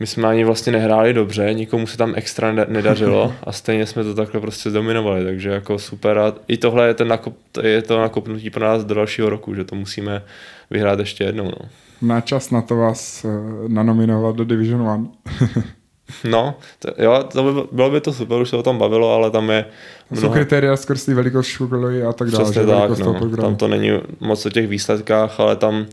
my 0.00 0.06
jsme 0.06 0.28
ani 0.28 0.44
vlastně 0.44 0.72
nehráli 0.72 1.12
dobře, 1.12 1.54
nikomu 1.54 1.86
se 1.86 1.96
tam 1.96 2.12
extra 2.16 2.52
nedařilo 2.52 3.34
a 3.44 3.52
stejně 3.52 3.86
jsme 3.86 4.04
to 4.04 4.14
takhle 4.14 4.40
prostě 4.40 4.70
dominovali, 4.70 5.24
takže 5.24 5.48
jako 5.48 5.78
super 5.78 6.18
a 6.18 6.32
i 6.48 6.56
tohle 6.56 6.86
je, 6.86 6.94
ten 6.94 7.08
nakop, 7.08 7.36
je 7.62 7.82
to 7.82 8.00
nakopnutí 8.00 8.50
pro 8.50 8.64
nás 8.64 8.84
do 8.84 8.94
dalšího 8.94 9.30
roku, 9.30 9.54
že 9.54 9.64
to 9.64 9.74
musíme 9.76 10.22
vyhrát 10.70 10.98
ještě 10.98 11.24
jednou. 11.24 11.44
No. 11.44 11.68
Na 12.02 12.20
čas 12.20 12.50
na 12.50 12.62
to 12.62 12.76
vás 12.76 13.24
eh, 13.24 13.28
nanominovat 13.68 14.36
do 14.36 14.44
Division 14.44 15.08
1. 15.40 15.64
No, 16.24 16.54
to, 16.78 17.02
jo, 17.02 17.24
to 17.32 17.42
by, 17.42 17.60
bylo 17.72 17.90
by 17.90 18.00
to 18.00 18.12
super, 18.12 18.40
už 18.40 18.48
se 18.48 18.56
o 18.56 18.62
tom 18.62 18.78
bavilo, 18.78 19.14
ale 19.14 19.30
tam 19.30 19.50
je 19.50 19.64
mnoho... 20.10 20.26
Jsou 20.26 20.32
kritéria 20.32 20.76
skrz 20.76 21.08
velikost 21.08 21.46
školy 21.46 22.04
a 22.04 22.12
tak 22.12 22.30
dále. 22.30 22.44
Přesně 22.44 22.66
tak, 22.66 22.98
no. 22.98 23.36
tam 23.36 23.56
to 23.56 23.68
není 23.68 23.90
moc 24.20 24.46
o 24.46 24.50
těch 24.50 24.68
výsledkách, 24.68 25.40
ale 25.40 25.56
tam 25.56 25.86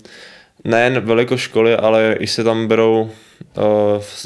nejen 0.64 1.00
velikost 1.00 1.42
školy, 1.42 1.76
ale 1.76 2.16
i 2.20 2.28
se 2.28 2.44
tam 2.44 2.68
berou 2.68 3.02
uh, 3.02 3.64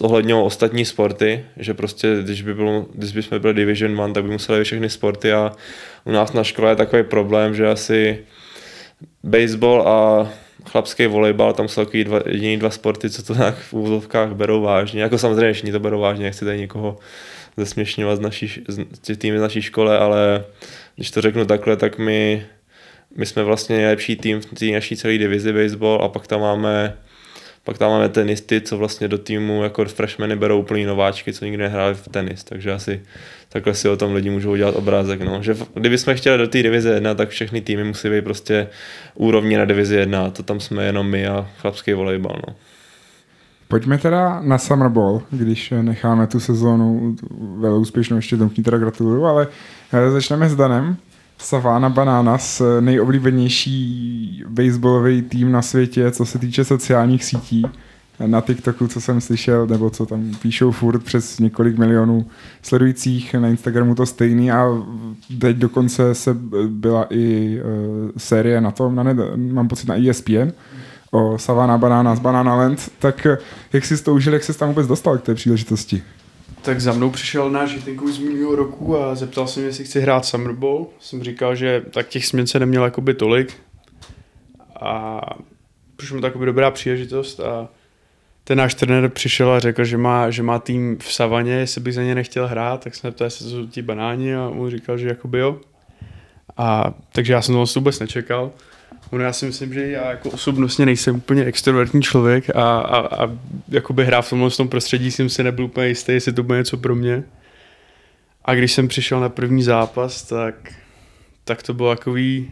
ohledně 0.01 0.35
ostatní 0.35 0.85
sporty, 0.85 1.45
že 1.57 1.73
prostě, 1.73 2.17
když, 2.21 2.41
by 2.41 2.53
bylo, 2.53 2.85
když 2.93 3.11
by 3.11 3.23
jsme 3.23 3.39
byli 3.39 3.53
Division 3.53 3.91
1, 3.91 4.13
tak 4.13 4.23
by 4.23 4.29
museli 4.29 4.63
všechny 4.63 4.89
sporty 4.89 5.33
a 5.33 5.51
u 6.05 6.11
nás 6.11 6.33
na 6.33 6.43
škole 6.43 6.71
je 6.71 6.75
takový 6.75 7.03
problém, 7.03 7.55
že 7.55 7.67
asi 7.67 8.19
baseball 9.23 9.87
a 9.87 10.29
chlapský 10.65 11.07
volejbal, 11.07 11.53
tam 11.53 11.67
jsou 11.67 11.85
takový 11.85 12.03
dva, 12.03 12.19
jediný 12.25 12.57
dva 12.57 12.69
sporty, 12.69 13.09
co 13.09 13.23
to 13.23 13.33
nějak 13.33 13.55
v 13.55 13.73
úvodovkách 13.73 14.33
berou 14.33 14.61
vážně. 14.61 15.01
Jako 15.01 15.17
samozřejmě 15.17 15.53
všichni 15.53 15.71
to 15.71 15.79
berou 15.79 15.99
vážně, 15.99 16.25
nechci 16.25 16.45
tady 16.45 16.57
nikoho 16.57 16.97
zesměšňovat 17.57 18.15
z 18.15 18.19
naší, 18.19 18.63
z 19.03 19.17
týmy 19.17 19.39
z 19.39 19.41
naší 19.41 19.61
škole, 19.61 19.99
ale 19.99 20.45
když 20.95 21.11
to 21.11 21.21
řeknu 21.21 21.45
takhle, 21.45 21.77
tak 21.77 21.97
my, 21.97 22.45
my 23.15 23.25
jsme 23.25 23.43
vlastně 23.43 23.75
nejlepší 23.75 24.15
tým 24.15 24.41
v 24.41 24.45
té 24.45 24.65
naší 24.65 24.97
celé 24.97 25.17
divizi 25.17 25.53
baseball 25.53 26.03
a 26.03 26.09
pak 26.09 26.27
tam 26.27 26.41
máme 26.41 26.97
pak 27.65 27.77
tam 27.77 27.91
máme 27.91 28.09
tenisty, 28.09 28.61
co 28.61 28.77
vlastně 28.77 29.07
do 29.07 29.17
týmu 29.17 29.63
jako 29.63 29.85
freshmeny 29.85 30.35
berou 30.35 30.59
úplný 30.59 30.85
nováčky, 30.85 31.33
co 31.33 31.45
nikdy 31.45 31.57
nehráli 31.57 31.95
v 31.95 32.07
tenis, 32.07 32.43
takže 32.43 32.73
asi 32.73 33.01
takhle 33.49 33.73
si 33.73 33.89
o 33.89 33.97
tom 33.97 34.13
lidi 34.13 34.29
můžou 34.29 34.51
udělat 34.51 34.75
obrázek. 34.75 35.21
No. 35.21 35.43
Že 35.43 35.55
kdyby 35.73 35.97
jsme 35.97 36.15
chtěli 36.15 36.37
do 36.37 36.47
té 36.47 36.63
divize 36.63 36.93
1, 36.93 37.15
tak 37.15 37.29
všechny 37.29 37.61
týmy 37.61 37.83
musí 37.83 38.09
být 38.09 38.23
prostě 38.23 38.67
úrovně 39.15 39.57
na 39.57 39.65
divizi 39.65 39.95
1 39.95 40.25
a 40.25 40.29
to 40.29 40.43
tam 40.43 40.59
jsme 40.59 40.85
jenom 40.85 41.09
my 41.09 41.27
a 41.27 41.47
chlapský 41.57 41.93
volejbal. 41.93 42.41
No. 42.47 42.55
Pojďme 43.67 43.97
teda 43.97 44.41
na 44.41 44.57
Summer 44.57 44.89
Ball, 44.89 45.21
když 45.31 45.73
necháme 45.81 46.27
tu 46.27 46.39
sezónu 46.39 47.15
velmi 47.57 47.77
úspěšnou, 47.77 48.15
ještě 48.15 48.37
tomu 48.37 48.49
teda 48.49 48.77
gratuluju, 48.77 49.25
ale 49.25 49.47
eh, 49.93 50.11
začneme 50.11 50.49
s 50.49 50.55
Danem. 50.55 50.97
Savannah 51.37 51.93
Bananas, 51.93 52.61
nejoblíbenější 52.79 54.43
baseballový 54.47 55.21
tým 55.21 55.51
na 55.51 55.61
světě, 55.61 56.11
co 56.11 56.25
se 56.25 56.39
týče 56.39 56.65
sociálních 56.65 57.23
sítí. 57.23 57.65
Na 58.25 58.41
TikToku, 58.41 58.87
co 58.87 59.01
jsem 59.01 59.21
slyšel, 59.21 59.67
nebo 59.67 59.89
co 59.89 60.05
tam 60.05 60.31
píšou 60.41 60.71
furt 60.71 61.03
přes 61.03 61.39
několik 61.39 61.77
milionů 61.77 62.25
sledujících, 62.61 63.33
na 63.33 63.47
Instagramu 63.47 63.95
to 63.95 64.05
stejný 64.05 64.51
a 64.51 64.65
teď 65.39 65.57
dokonce 65.57 66.15
se 66.15 66.33
byla 66.67 67.07
i 67.09 67.57
uh, 67.59 68.09
série 68.17 68.61
na 68.61 68.71
tom, 68.71 68.95
na 68.95 69.03
ne, 69.03 69.15
mám 69.35 69.67
pocit 69.67 69.87
na 69.87 70.09
ESPN, 70.09 70.51
o 71.11 71.37
Savannah 71.37 71.79
Bananas, 71.79 72.19
Banana 72.19 72.55
Land, 72.55 72.89
tak 72.99 73.27
jak 73.73 73.85
jsi 73.85 74.03
to 74.03 74.13
užil, 74.13 74.33
jak 74.33 74.43
jsi 74.43 74.57
tam 74.57 74.69
vůbec 74.69 74.87
dostal 74.87 75.17
k 75.17 75.21
té 75.21 75.35
příležitosti? 75.35 76.03
Tak 76.65 76.81
za 76.81 76.93
mnou 76.93 77.09
přišel 77.09 77.49
náš 77.49 77.71
Jitinkou 77.71 78.11
z 78.11 78.19
minulého 78.19 78.55
roku 78.55 78.97
a 78.97 79.15
zeptal 79.15 79.47
se 79.47 79.61
jestli 79.61 79.85
chci 79.85 80.01
hrát 80.01 80.25
Summer 80.25 80.53
Bowl. 80.53 80.87
Jsem 80.99 81.23
říkal, 81.23 81.55
že 81.55 81.83
tak 81.91 82.07
těch 82.07 82.25
směn 82.25 82.47
se 82.47 82.59
neměl 82.59 82.83
jakoby 82.83 83.13
tolik. 83.13 83.53
A 84.81 85.21
přišla 85.95 86.15
mi 86.15 86.21
taková 86.21 86.45
dobrá 86.45 86.71
příležitost 86.71 87.39
a 87.39 87.69
ten 88.43 88.57
náš 88.57 88.73
trenér 88.73 89.09
přišel 89.09 89.51
a 89.51 89.59
řekl, 89.59 89.83
že 89.83 89.97
má, 89.97 90.29
že 90.29 90.43
má 90.43 90.59
tým 90.59 90.97
v 90.97 91.13
Savaně, 91.13 91.53
jestli 91.53 91.81
bych 91.81 91.93
za 91.93 92.03
ně 92.03 92.15
nechtěl 92.15 92.47
hrát, 92.47 92.83
tak 92.83 92.95
jsem 92.95 93.13
ptal, 93.13 93.25
jestli 93.25 93.49
jsou 93.49 93.65
ti 93.65 93.81
banáni 93.81 94.35
a 94.35 94.47
on 94.47 94.69
říkal, 94.69 94.97
že 94.97 95.07
jakoby 95.07 95.39
jo. 95.39 95.59
A 96.57 96.93
takže 97.11 97.33
já 97.33 97.41
jsem 97.41 97.55
to 97.55 97.65
vůbec 97.75 97.99
nečekal. 97.99 98.51
Ono 99.15 99.23
já 99.23 99.33
si 99.33 99.45
myslím, 99.45 99.73
že 99.73 99.87
já 99.87 100.09
jako 100.09 100.29
osobnostně 100.29 100.85
nejsem 100.85 101.15
úplně 101.15 101.45
extrovertní 101.45 102.01
člověk 102.01 102.49
a, 102.49 102.79
a, 102.79 103.25
a 103.25 103.31
jakoby 103.69 104.05
hrát 104.05 104.21
v 104.21 104.29
tomhle 104.29 104.49
tom 104.49 104.67
prostředí 104.67 105.11
jsem 105.11 105.29
si 105.29 105.43
nebyl 105.43 105.65
úplně 105.65 105.87
jistý, 105.87 106.11
jestli 106.11 106.33
to 106.33 106.43
bude 106.43 106.57
něco 106.57 106.77
pro 106.77 106.95
mě. 106.95 107.23
A 108.45 108.55
když 108.55 108.71
jsem 108.71 108.87
přišel 108.87 109.19
na 109.19 109.29
první 109.29 109.63
zápas, 109.63 110.23
tak, 110.23 110.73
tak 111.43 111.63
to 111.63 111.73
bylo 111.73 111.95
takový, 111.95 112.51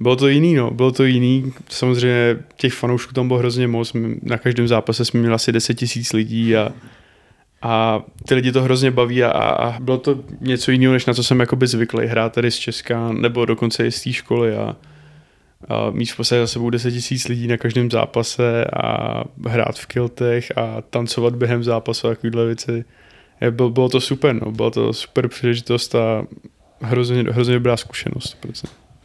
bylo 0.00 0.16
to 0.16 0.28
jiný, 0.28 0.54
no, 0.54 0.70
bylo 0.70 0.92
to 0.92 1.04
jiný. 1.04 1.52
Samozřejmě 1.68 2.36
těch 2.56 2.72
fanoušků 2.72 3.14
tam 3.14 3.28
bylo 3.28 3.38
hrozně 3.38 3.68
moc, 3.68 3.92
na 4.22 4.38
každém 4.38 4.68
zápase 4.68 5.04
jsme 5.04 5.20
měli 5.20 5.34
asi 5.34 5.52
10 5.52 5.74
tisíc 5.74 6.12
lidí 6.12 6.56
a, 6.56 6.72
a 7.62 8.02
ty 8.28 8.34
lidi 8.34 8.52
to 8.52 8.62
hrozně 8.62 8.90
baví 8.90 9.24
a, 9.24 9.30
a 9.30 9.80
bylo 9.80 9.98
to 9.98 10.20
něco 10.40 10.70
jiného, 10.70 10.92
než 10.92 11.06
na 11.06 11.14
co 11.14 11.24
jsem 11.24 11.40
jakoby 11.40 11.66
zvyklý 11.66 12.06
hrát 12.06 12.32
tady 12.32 12.50
z 12.50 12.56
Česka 12.56 13.12
nebo 13.12 13.44
dokonce 13.44 13.86
i 13.86 13.92
z 13.92 14.02
té 14.02 14.12
školy 14.12 14.56
a, 14.56 14.62
a 14.62 14.91
mít 15.90 16.12
v 16.12 16.16
podstatě 16.16 16.40
za 16.40 16.46
sebou 16.46 16.70
10 16.70 16.90
tisíc 16.90 17.28
lidí 17.28 17.46
na 17.46 17.56
každém 17.56 17.90
zápase 17.90 18.64
a 18.64 19.24
hrát 19.48 19.78
v 19.78 19.86
kiltech 19.86 20.52
a 20.58 20.82
tancovat 20.90 21.36
během 21.36 21.64
zápasu 21.64 22.06
a 22.06 22.10
takovéhle 22.10 22.46
věci. 22.46 22.84
Bylo, 23.50 23.88
to 23.88 24.00
super, 24.00 24.36
no. 24.44 24.52
byla 24.52 24.70
to 24.70 24.92
super 24.92 25.28
příležitost 25.28 25.94
a 25.94 26.24
hrozně, 26.80 27.22
hrozně 27.22 27.54
dobrá 27.54 27.76
zkušenost. 27.76 28.46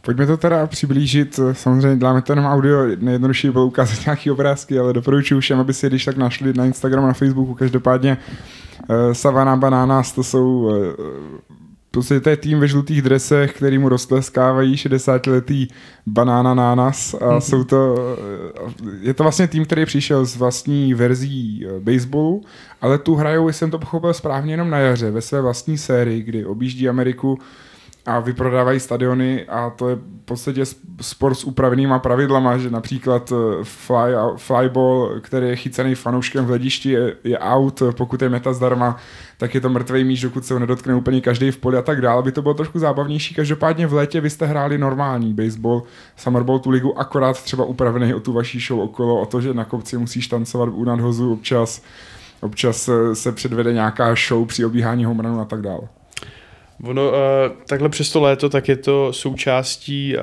Pojďme 0.02 0.26
to 0.26 0.36
teda 0.36 0.66
přiblížit, 0.66 1.40
samozřejmě 1.52 1.96
dáme 1.96 2.22
to 2.22 2.32
jenom 2.32 2.44
audio, 2.44 2.86
nejjednodušší 2.98 3.50
bylo 3.50 3.66
ukázat 3.66 4.06
nějaké 4.06 4.32
obrázky, 4.32 4.78
ale 4.78 4.92
doporučuji 4.92 5.40
všem, 5.40 5.60
aby 5.60 5.74
si 5.74 5.86
když 5.86 6.04
tak 6.04 6.16
našli 6.16 6.52
na 6.52 6.64
Instagramu, 6.64 7.06
na 7.06 7.12
Facebooku, 7.12 7.54
každopádně 7.54 8.18
uh, 8.88 9.12
Savannah 9.12 9.58
Bananas, 9.58 10.12
to 10.12 10.22
jsou 10.24 10.60
uh, 10.60 10.72
prostě 11.90 12.20
to 12.20 12.30
je 12.30 12.36
tým 12.36 12.60
ve 12.60 12.68
žlutých 12.68 13.02
dresech, 13.02 13.52
který 13.52 13.78
mu 13.78 13.88
roztleskávají 13.88 14.74
60-letý 14.74 15.68
banána 16.06 16.54
nánas 16.54 17.14
a 17.14 17.18
mm-hmm. 17.18 17.38
jsou 17.38 17.64
to, 17.64 17.96
je 19.00 19.14
to 19.14 19.22
vlastně 19.22 19.48
tým, 19.48 19.64
který 19.64 19.86
přišel 19.86 20.24
z 20.24 20.36
vlastní 20.36 20.94
verzí 20.94 21.66
eh, 21.66 21.80
baseballu, 21.80 22.44
ale 22.80 22.98
tu 22.98 23.14
hrajou, 23.14 23.48
jestli 23.48 23.58
jsem 23.58 23.70
to 23.70 23.78
pochopil 23.78 24.14
správně, 24.14 24.52
jenom 24.52 24.70
na 24.70 24.78
jaře, 24.78 25.10
ve 25.10 25.20
své 25.20 25.40
vlastní 25.40 25.78
sérii, 25.78 26.22
kdy 26.22 26.44
objíždí 26.44 26.88
Ameriku 26.88 27.38
a 28.08 28.20
vyprodávají 28.20 28.80
stadiony 28.80 29.44
a 29.44 29.70
to 29.70 29.88
je 29.88 29.96
v 29.96 30.24
podstatě 30.24 30.62
sport 31.00 31.34
s 31.34 31.44
upravenýma 31.44 31.98
pravidlama, 31.98 32.58
že 32.58 32.70
například 32.70 33.32
eh, 33.32 33.64
fly, 33.64 34.12
flyball, 34.36 35.20
který 35.20 35.48
je 35.48 35.56
chycený 35.56 35.94
fanouškem 35.94 36.44
v 36.44 36.48
hledišti, 36.48 36.90
je, 36.90 37.16
je 37.24 37.38
out, 37.38 37.82
pokud 37.96 38.22
je 38.22 38.28
meta 38.28 38.52
zdarma, 38.52 38.96
tak 39.38 39.54
je 39.54 39.60
to 39.60 39.68
mrtvý 39.68 40.04
míč, 40.04 40.20
dokud 40.20 40.44
se 40.44 40.54
ho 40.54 40.60
nedotkne 40.60 40.94
úplně 40.94 41.20
každý 41.20 41.50
v 41.50 41.56
poli 41.58 41.76
a 41.76 41.82
tak 41.82 42.00
dále, 42.00 42.18
aby 42.18 42.32
to 42.32 42.42
bylo 42.42 42.54
trošku 42.54 42.78
zábavnější. 42.78 43.34
Každopádně 43.34 43.86
v 43.86 43.92
létě 43.92 44.20
vy 44.20 44.30
jste 44.30 44.46
hráli 44.46 44.78
normální 44.78 45.34
baseball, 45.34 45.82
summerball 46.16 46.58
tu 46.58 46.70
ligu, 46.70 46.98
akorát 46.98 47.42
třeba 47.42 47.64
upravený 47.64 48.14
o 48.14 48.20
tu 48.20 48.32
vaší 48.32 48.60
show 48.60 48.80
okolo, 48.80 49.20
o 49.20 49.26
to, 49.26 49.40
že 49.40 49.54
na 49.54 49.64
kopci 49.64 49.98
musíš 49.98 50.28
tancovat 50.28 50.68
u 50.72 50.84
nadhozu 50.84 51.32
občas, 51.32 51.82
občas 52.40 52.88
eh, 52.88 53.14
se 53.14 53.32
předvede 53.32 53.72
nějaká 53.72 54.14
show 54.28 54.46
při 54.46 54.64
obíhání 54.64 55.04
home 55.04 55.40
a 55.40 55.44
tak 55.44 55.60
dále. 55.60 55.97
Ono, 56.82 57.08
uh, 57.08 57.16
takhle 57.68 57.88
přes 57.88 58.12
to 58.12 58.20
léto, 58.20 58.48
tak 58.48 58.68
je 58.68 58.76
to 58.76 59.12
součástí 59.12 60.16
uh, 60.16 60.22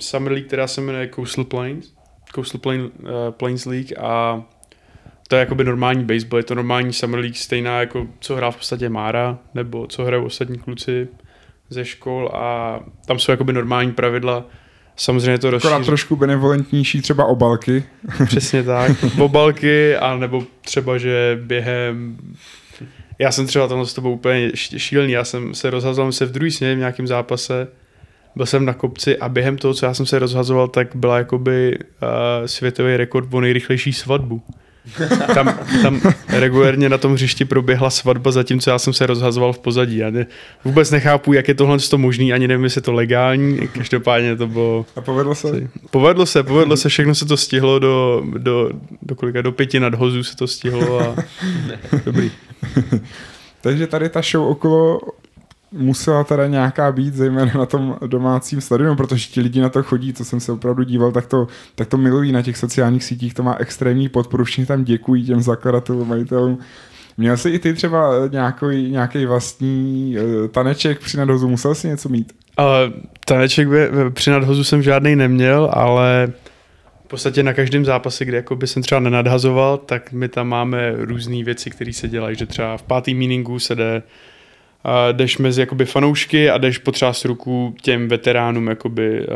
Summer 0.00 0.32
League, 0.32 0.46
která 0.46 0.66
se 0.66 0.80
jmenuje 0.80 1.10
Coastal 1.14 1.44
Plains, 1.44 1.92
Coastal 2.34 2.60
Plain, 2.60 2.80
uh, 2.80 2.90
Plains 3.30 3.64
League 3.66 3.98
a 3.98 4.42
to 5.28 5.36
je 5.36 5.40
jakoby 5.40 5.64
normální 5.64 6.04
baseball, 6.04 6.38
je 6.38 6.44
to 6.44 6.54
normální 6.54 6.92
Summer 6.92 7.20
League, 7.20 7.36
stejná 7.36 7.80
jako 7.80 8.06
co 8.20 8.36
hrá 8.36 8.50
v 8.50 8.56
podstatě 8.56 8.88
Mára, 8.88 9.38
nebo 9.54 9.86
co 9.86 10.04
hrají 10.04 10.24
ostatní 10.24 10.58
kluci 10.58 11.08
ze 11.70 11.84
škol 11.84 12.30
a 12.34 12.80
tam 13.06 13.18
jsou 13.18 13.32
jakoby 13.32 13.52
normální 13.52 13.92
pravidla, 13.92 14.44
Samozřejmě 14.96 15.38
to 15.38 15.50
rozšíří. 15.50 15.68
Akorát 15.68 15.86
trošku 15.86 16.16
benevolentnější 16.16 17.02
třeba 17.02 17.24
obalky. 17.24 17.84
Přesně 18.26 18.62
tak. 18.62 19.04
Obalky, 19.18 19.96
a 19.96 20.16
nebo 20.16 20.44
třeba, 20.60 20.98
že 20.98 21.38
během 21.42 22.16
já 23.18 23.32
jsem 23.32 23.46
třeba 23.46 23.68
tam 23.68 23.86
s 23.86 23.94
tobou 23.94 24.12
úplně 24.12 24.50
šílený, 24.56 25.12
já 25.12 25.24
jsem 25.24 25.54
se 25.54 25.70
rozhazoval 25.70 26.12
se 26.12 26.26
v 26.26 26.32
druhý 26.32 26.50
směně 26.50 26.74
v 26.74 26.78
nějakém 26.78 27.06
zápase, 27.06 27.68
byl 28.36 28.46
jsem 28.46 28.64
na 28.64 28.74
kopci 28.74 29.18
a 29.18 29.28
během 29.28 29.56
toho, 29.56 29.74
co 29.74 29.86
já 29.86 29.94
jsem 29.94 30.06
se 30.06 30.18
rozhazoval, 30.18 30.68
tak 30.68 30.96
byla 30.96 31.18
jakoby 31.18 31.78
uh, 31.78 32.46
světový 32.46 32.96
rekord 32.96 33.34
o 33.34 33.40
nejrychlejší 33.40 33.92
svatbu. 33.92 34.42
Tam, 35.34 35.58
tam 35.82 36.00
regulérně 36.28 36.88
na 36.88 36.98
tom 36.98 37.12
hřišti 37.12 37.44
proběhla 37.44 37.90
svatba, 37.90 38.30
zatímco 38.30 38.70
já 38.70 38.78
jsem 38.78 38.92
se 38.92 39.06
rozhazoval 39.06 39.52
v 39.52 39.58
pozadí. 39.58 39.96
Já 39.96 40.10
ne, 40.10 40.26
vůbec 40.64 40.90
nechápu, 40.90 41.32
jak 41.32 41.48
je 41.48 41.54
tohle 41.54 41.78
to 41.78 41.98
možný, 41.98 42.32
ani 42.32 42.48
nevím, 42.48 42.64
jestli 42.64 42.78
je 42.78 42.82
to 42.82 42.92
legální, 42.92 43.68
každopádně 43.68 44.36
to 44.36 44.46
bylo... 44.46 44.86
A 44.96 45.00
povedlo 45.00 45.34
se? 45.34 45.68
Povedlo 45.90 46.26
se, 46.26 46.42
povedlo 46.42 46.76
se, 46.76 46.88
všechno 46.88 47.14
se 47.14 47.26
to 47.26 47.36
stihlo 47.36 47.78
do, 47.78 48.22
do, 48.38 48.70
do 49.02 49.14
kolika, 49.14 49.42
do 49.42 49.52
pěti 49.52 49.80
nadhozů 49.80 50.24
se 50.24 50.36
to 50.36 50.46
stihlo 50.46 51.00
a 51.00 51.16
dobrý. 52.04 52.30
Takže 53.60 53.86
tady 53.86 54.08
ta 54.08 54.20
show 54.22 54.48
okolo 54.48 55.00
musela 55.72 56.24
teda 56.24 56.46
nějaká 56.46 56.92
být, 56.92 57.14
zejména 57.14 57.52
na 57.54 57.66
tom 57.66 57.96
domácím 58.06 58.60
stadionu, 58.60 58.96
protože 58.96 59.28
ti 59.28 59.40
lidi 59.40 59.60
na 59.60 59.68
to 59.68 59.82
chodí, 59.82 60.12
co 60.12 60.24
jsem 60.24 60.40
se 60.40 60.52
opravdu 60.52 60.82
díval, 60.82 61.12
tak 61.12 61.26
to, 61.26 61.46
tak 61.74 61.88
to 61.88 61.96
milují 61.96 62.32
na 62.32 62.42
těch 62.42 62.56
sociálních 62.56 63.04
sítích, 63.04 63.34
to 63.34 63.42
má 63.42 63.54
extrémní 63.58 64.08
podporu, 64.08 64.44
všichni 64.44 64.66
tam 64.66 64.84
děkují 64.84 65.26
těm 65.26 65.42
zakladatelům, 65.42 66.08
majitelům. 66.08 66.58
Měl 67.16 67.36
jsi 67.36 67.50
i 67.50 67.58
ty 67.58 67.74
třeba 67.74 68.10
nějaký, 68.30 68.90
nějaký 68.90 69.26
vlastní 69.26 70.16
uh, 70.18 70.48
taneček 70.48 71.00
při 71.00 71.16
nadhozu, 71.16 71.48
musel 71.48 71.74
jsi 71.74 71.88
něco 71.88 72.08
mít? 72.08 72.32
Uh, 72.58 72.64
taneček 73.26 73.68
by, 73.68 73.88
při 74.10 74.30
nadhozu 74.30 74.64
jsem 74.64 74.82
žádný 74.82 75.16
neměl, 75.16 75.70
ale 75.72 76.32
v 76.44 76.51
podstatě 77.12 77.42
na 77.42 77.52
každém 77.52 77.84
zápase, 77.84 78.24
kde 78.24 78.44
by 78.54 78.66
jsem 78.66 78.82
třeba 78.82 79.00
nenadhazoval, 79.00 79.78
tak 79.78 80.12
my 80.12 80.28
tam 80.28 80.48
máme 80.48 80.92
různé 80.96 81.44
věci, 81.44 81.70
které 81.70 81.92
se 81.92 82.08
dělají, 82.08 82.36
že 82.36 82.46
třeba 82.46 82.76
v 82.76 82.82
pátý 82.82 83.14
meaningu 83.14 83.58
se 83.58 83.74
jde 83.74 84.02
jdeš 85.12 85.38
mezi 85.38 85.60
jakoby 85.60 85.84
fanoušky 85.84 86.50
a 86.50 86.58
jdeš 86.58 86.78
potřást 86.78 87.24
ruku 87.24 87.74
těm 87.82 88.08
veteránům, 88.08 88.66
jakoby 88.66 89.26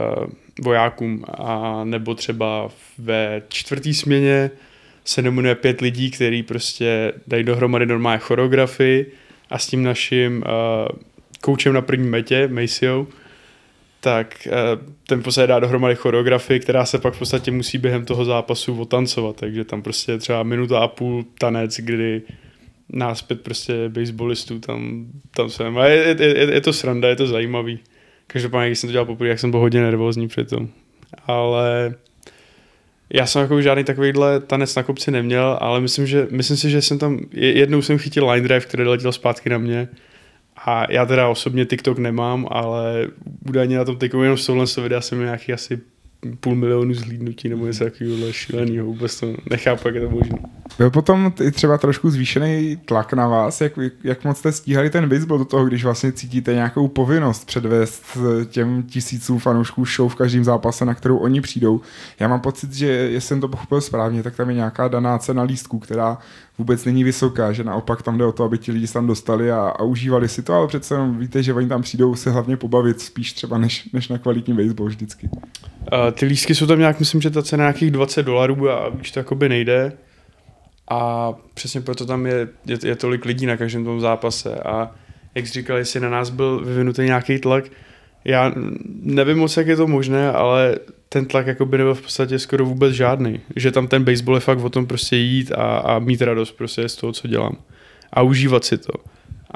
vojákům. 0.62 1.25
A 1.29 1.81
nebo 1.85 2.15
třeba 2.15 2.69
ve 2.99 3.43
čtvrtý 3.49 3.95
směně 3.95 4.51
se 5.05 5.23
nominuje 5.23 5.55
pět 5.55 5.81
lidí, 5.81 6.11
který 6.11 6.43
prostě 6.43 7.12
dají 7.27 7.45
dohromady 7.45 7.87
normálně 7.87 8.19
choreografii 8.19 9.12
a 9.51 9.59
s 9.59 9.67
tím 9.67 9.83
naším 9.83 10.45
koučem 11.41 11.73
na 11.73 11.81
první 11.81 12.09
metě, 12.09 12.49
Maceo, 12.49 13.07
tak 14.07 14.49
uh, 14.49 14.87
ten 15.07 15.23
prostě 15.23 15.47
dá 15.47 15.61
dohromady 15.61 15.95
choreografii, 15.95 16.61
která 16.61 16.85
se 16.87 16.99
pak 16.99 17.14
v 17.14 17.19
podstatě 17.19 17.51
musí 17.51 17.79
během 17.79 18.05
toho 18.05 18.25
zápasu 18.25 18.81
otancovat, 18.81 19.37
takže 19.37 19.64
tam 19.64 19.83
prostě 19.83 20.19
třeba 20.19 20.42
minuta 20.42 20.79
a 20.79 20.88
půl 20.88 21.25
tanec, 21.38 21.77
kdy 21.77 22.23
náspět 22.92 23.40
prostě 23.40 23.88
baseballistů 23.88 24.59
tam, 24.59 25.07
tam 25.31 25.51
jsem. 25.51 25.79
A 25.79 25.87
je, 25.87 26.16
je, 26.19 26.38
je, 26.38 26.55
je, 26.55 26.61
to 26.61 26.73
sranda, 26.73 27.09
je 27.09 27.16
to 27.16 27.27
zajímavý. 27.27 27.79
Každopádně, 28.27 28.69
když 28.69 28.79
jsem 28.79 28.88
to 28.88 28.92
dělal 28.92 29.07
poprvé, 29.07 29.29
jak 29.29 29.38
jsem 29.38 29.51
byl 29.51 29.61
hodně 29.61 29.83
nervózní 29.83 30.29
při 30.29 30.45
tom. 30.45 30.69
Ale 31.27 31.95
já 33.11 33.27
jsem 33.27 33.42
jako 33.42 33.62
žádný 33.62 33.85
takovýhle 33.85 34.40
tanec 34.40 34.75
na 34.75 34.83
kopci 34.83 35.11
neměl, 35.11 35.59
ale 35.61 35.81
myslím, 35.81 36.07
že, 36.07 36.27
myslím 36.31 36.57
si, 36.57 36.71
že 36.71 36.83
jsem 36.83 36.99
tam, 36.99 37.19
jednou 37.33 37.83
jsem 37.83 37.99
chytil 37.99 38.31
line 38.31 38.49
drive, 38.49 38.61
který 38.66 38.85
letěl 38.85 39.12
zpátky 39.12 39.51
na 39.51 39.59
mě 39.59 39.88
a 40.66 40.92
já 40.92 41.07
teda 41.07 41.29
osobně 41.29 41.64
TikTok 41.64 41.98
nemám, 41.98 42.46
ale 42.50 43.07
údajně 43.48 43.79
na 43.79 43.85
tom 43.85 43.96
TikToku 43.96 44.22
jenom 44.22 44.38
z 44.38 44.46
tohle 44.46 44.66
videa 44.83 45.00
jsem 45.00 45.20
nějaký 45.20 45.52
asi 45.52 45.81
půl 46.40 46.55
milionu 46.55 46.94
zhlídnutí 46.94 47.48
nebo 47.48 47.66
něco 47.66 47.85
takového 47.85 48.33
šíleného, 48.33 48.87
vůbec 48.87 49.20
to 49.20 49.35
nechápu, 49.50 49.88
jak 49.88 49.94
je 49.94 50.00
to 50.00 50.11
možné. 50.11 50.38
Byl 50.79 50.90
potom 50.90 51.33
i 51.42 51.50
třeba 51.50 51.79
trošku 51.79 52.11
zvýšený 52.11 52.76
tlak 52.85 53.12
na 53.12 53.29
vás, 53.29 53.61
jak, 53.61 53.72
jak 54.05 54.24
moc 54.24 54.38
jste 54.38 54.52
stíhali 54.52 54.90
ten 54.90 55.09
baseball 55.09 55.38
do 55.38 55.44
toho, 55.44 55.64
když 55.64 55.85
vlastně 55.85 56.12
cítíte 56.12 56.55
nějakou 56.55 56.88
povinnost 56.88 57.44
předvést 57.44 58.18
těm 58.48 58.83
tisícům 58.83 59.38
fanoušků 59.38 59.85
show 59.85 60.12
v 60.12 60.14
každém 60.14 60.44
zápase, 60.44 60.85
na 60.85 60.94
kterou 60.94 61.16
oni 61.16 61.40
přijdou. 61.40 61.81
Já 62.20 62.29
mám 62.29 62.40
pocit, 62.40 62.72
že 62.72 62.87
jestli 62.87 63.29
jsem 63.29 63.40
to 63.40 63.48
pochopil 63.48 63.81
správně, 63.81 64.22
tak 64.22 64.37
tam 64.37 64.48
je 64.48 64.57
nějaká 64.57 64.88
daná 64.88 65.18
cena 65.18 65.42
lístku, 65.42 65.79
která 65.79 66.18
vůbec 66.59 66.85
není 66.85 67.05
vysoká, 67.05 67.53
že 67.53 67.64
naopak 67.64 68.03
tam 68.03 68.19
jde 68.19 68.25
o 68.25 68.33
to, 68.33 68.45
aby 68.45 68.59
ti 68.59 68.73
lidi 68.73 68.87
tam 68.87 69.07
dostali 69.07 69.51
a, 69.51 69.61
a 69.61 69.83
užívali 69.83 70.29
si 70.29 70.42
to, 70.42 70.53
ale 70.53 70.66
přece 70.66 70.95
jenom 70.95 71.19
víte, 71.19 71.42
že 71.42 71.55
oni 71.55 71.69
tam 71.69 71.83
přijdou 71.83 72.14
se 72.14 72.31
hlavně 72.31 72.57
pobavit 72.57 73.01
spíš 73.01 73.33
třeba 73.33 73.59
než, 73.59 73.88
než 73.92 74.09
na 74.09 74.19
kvalitní 74.19 74.55
baseball 74.55 74.88
vždycky. 74.88 75.29
Uh, 75.33 76.11
ty 76.12 76.27
lístky 76.27 76.55
jsou 76.55 76.66
tam 76.66 76.79
nějak, 76.79 77.01
myslím, 77.01 77.21
že 77.21 77.31
ta 77.31 77.42
cena 77.42 77.64
nějakých 77.64 77.90
20 77.90 78.23
dolarů 78.23 78.71
a 78.71 78.88
víš, 78.88 79.11
to 79.11 79.19
jakoby 79.19 79.49
nejde. 79.49 79.92
A 80.90 81.33
přesně 81.55 81.81
proto 81.81 82.07
tam 82.07 82.27
je, 82.27 82.49
je, 82.66 82.79
je 82.85 82.97
tolik 82.97 83.25
lidí 83.25 83.47
na 83.47 83.57
každém 83.57 83.85
tom 83.85 84.01
zápase. 84.01 84.55
A 84.55 84.90
jak 85.35 85.47
jsi 85.47 85.53
říkal, 85.53 85.77
jestli 85.77 86.01
na 86.01 86.09
nás 86.09 86.31
byl 86.31 86.64
vyvinutý 86.64 87.03
nějaký 87.03 87.38
tlak, 87.38 87.64
já 88.25 88.53
nevím 89.03 89.38
moc, 89.38 89.57
jak 89.57 89.66
je 89.66 89.77
to 89.77 89.87
možné, 89.87 90.33
ale 90.33 90.77
ten 91.16 91.26
tlak 91.26 91.46
jako 91.46 91.66
by 91.66 91.79
nebyl 91.79 91.94
v 91.94 92.02
podstatě 92.02 92.38
skoro 92.38 92.64
vůbec 92.64 92.94
žádný. 92.94 93.40
Že 93.57 93.72
tam 93.72 93.88
ten 93.88 94.05
baseball 94.05 94.37
je 94.37 94.40
fakt 94.40 94.59
o 94.59 94.70
tom 94.70 94.87
prostě 94.87 95.16
jít 95.16 95.52
a, 95.52 95.79
a 95.79 95.98
mít 95.98 96.22
radost 96.22 96.52
prostě 96.52 96.88
z 96.88 96.96
toho, 96.96 97.12
co 97.12 97.29
dělám. 97.29 97.57
A 98.12 98.22
užívat 98.22 98.64
si 98.64 98.79
to. 98.79 98.92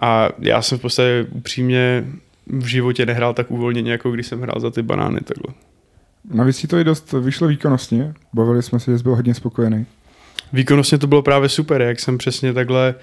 A 0.02 0.28
já 0.38 0.62
jsem 0.62 0.78
v 0.78 0.80
podstatě 0.80 1.26
upřímně 1.30 2.04
v 2.46 2.66
životě 2.66 3.06
nehrál 3.06 3.34
tak 3.34 3.50
uvolněně, 3.50 3.92
jako 3.92 4.10
když 4.10 4.26
jsem 4.26 4.40
hrál 4.40 4.60
za 4.60 4.70
ty 4.70 4.82
banány 4.82 5.20
takhle. 5.20 5.54
Navíc 6.30 6.56
si 6.56 6.66
to 6.66 6.78
i 6.78 6.84
dost 6.84 7.12
vyšlo 7.12 7.48
výkonnostně. 7.48 8.14
Bavili 8.32 8.62
jsme 8.62 8.80
se, 8.80 8.90
že 8.90 8.98
jsi 8.98 9.02
byl 9.02 9.14
hodně 9.14 9.34
spokojený. 9.34 9.86
Výkonnostně 10.52 10.98
to 10.98 11.06
bylo 11.06 11.22
právě 11.22 11.48
super, 11.48 11.82
jak 11.82 12.00
jsem 12.00 12.18
přesně 12.18 12.52
takhle 12.52 12.94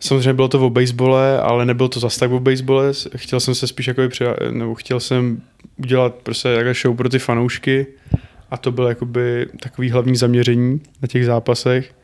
Samozřejmě 0.00 0.32
bylo 0.32 0.48
to 0.48 0.66
o 0.66 0.70
basebole, 0.70 1.40
ale 1.40 1.66
nebylo 1.66 1.88
to 1.88 2.00
zas 2.00 2.16
tak 2.16 2.30
o 2.30 2.40
basebole. 2.40 2.92
Chtěl 3.16 3.40
jsem 3.40 3.54
se 3.54 3.66
spíš 3.66 3.86
jako 3.86 4.02
nebo 4.50 4.74
chtěl 4.74 5.00
jsem 5.00 5.42
udělat 5.76 6.14
prostě 6.14 6.54
takhle 6.54 6.74
show 6.74 6.96
pro 6.96 7.08
ty 7.08 7.18
fanoušky 7.18 7.86
a 8.50 8.56
to 8.56 8.72
bylo 8.72 8.88
jakoby 8.88 9.46
takový 9.62 9.90
hlavní 9.90 10.16
zaměření 10.16 10.80
na 11.02 11.08
těch 11.08 11.26
zápasech. 11.26 11.94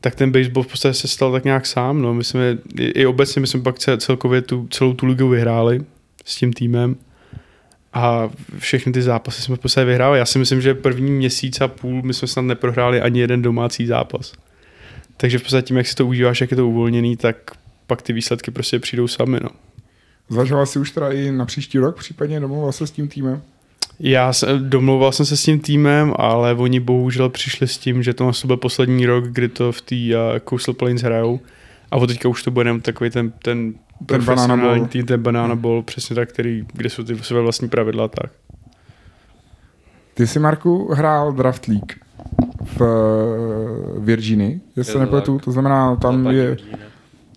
Tak 0.00 0.14
ten 0.14 0.32
baseball 0.32 0.64
v 0.64 0.66
podstatě 0.66 0.94
se 0.94 1.08
stal 1.08 1.32
tak 1.32 1.44
nějak 1.44 1.66
sám. 1.66 2.02
No. 2.02 2.14
My 2.14 2.24
jsme, 2.24 2.58
i, 2.78 2.84
i 2.84 3.06
obecně 3.06 3.40
my 3.40 3.46
jsme 3.46 3.62
pak 3.62 3.78
celkově 3.78 4.42
tu, 4.42 4.68
celou 4.70 4.94
tu 4.94 5.06
ligu 5.06 5.28
vyhráli 5.28 5.80
s 6.24 6.36
tím 6.36 6.52
týmem 6.52 6.96
a 7.92 8.30
všechny 8.58 8.92
ty 8.92 9.02
zápasy 9.02 9.42
jsme 9.42 9.56
v 9.56 9.58
podstatě 9.58 9.84
vyhráli. 9.84 10.18
Já 10.18 10.24
si 10.24 10.38
myslím, 10.38 10.60
že 10.60 10.74
první 10.74 11.10
měsíc 11.10 11.60
a 11.60 11.68
půl 11.68 12.02
my 12.02 12.14
jsme 12.14 12.28
snad 12.28 12.42
neprohráli 12.42 13.00
ani 13.00 13.20
jeden 13.20 13.42
domácí 13.42 13.86
zápas. 13.86 14.32
Takže 15.16 15.38
v 15.38 15.42
podstatě 15.42 15.66
tím, 15.66 15.76
jak 15.76 15.86
si 15.86 15.94
to 15.94 16.06
užíváš, 16.06 16.40
jak 16.40 16.50
je 16.50 16.56
to 16.56 16.68
uvolněný, 16.68 17.16
tak 17.16 17.36
pak 17.86 18.02
ty 18.02 18.12
výsledky 18.12 18.50
prostě 18.50 18.78
přijdou 18.78 19.08
sami. 19.08 19.40
No. 19.42 19.48
Zvažoval 20.28 20.66
jsi 20.66 20.78
už 20.78 20.90
teda 20.90 21.10
i 21.10 21.32
na 21.32 21.44
příští 21.44 21.78
rok, 21.78 21.98
případně 21.98 22.40
domluval 22.40 22.72
se 22.72 22.86
s 22.86 22.90
tím 22.90 23.08
týmem? 23.08 23.42
Já 24.00 24.32
se, 24.32 24.46
domluval 24.58 25.12
jsem 25.12 25.26
se 25.26 25.36
s 25.36 25.42
tím 25.42 25.60
týmem, 25.60 26.14
ale 26.16 26.54
oni 26.54 26.80
bohužel 26.80 27.28
přišli 27.28 27.68
s 27.68 27.78
tím, 27.78 28.02
že 28.02 28.14
to 28.14 28.30
byl 28.44 28.56
poslední 28.56 29.06
rok, 29.06 29.24
kdy 29.24 29.48
to 29.48 29.72
v 29.72 29.80
té 29.80 29.94
uh, 29.94 30.38
Coastal 30.48 30.74
Plains 30.74 31.02
hrajou. 31.02 31.40
A 31.90 31.96
od 31.96 32.06
teďka 32.06 32.28
už 32.28 32.42
to 32.42 32.50
bude 32.50 32.68
jenom 32.68 32.80
takový 32.80 33.10
ten, 33.10 33.30
ten, 33.30 33.74
ten 34.06 34.24
banana 34.24 34.86
tým, 34.86 35.06
ten 35.06 35.22
banana 35.22 35.54
hmm. 35.54 35.62
ball, 35.62 35.82
přesně 35.82 36.16
tak, 36.16 36.28
který, 36.28 36.64
kde 36.72 36.90
jsou 36.90 37.04
ty 37.04 37.18
své 37.18 37.40
vlastní 37.40 37.68
pravidla 37.68 38.08
tak. 38.08 38.32
Ty 40.14 40.26
jsi, 40.26 40.38
Marku, 40.38 40.92
hrál 40.92 41.32
Draft 41.32 41.66
League 41.66 41.92
v 42.64 42.82
Virginii, 43.98 44.60
jestli 44.76 44.92
se 44.92 44.98
nepletu, 44.98 45.38
to 45.38 45.52
znamená, 45.52 45.96
tam 45.96 46.26
je, 46.26 46.56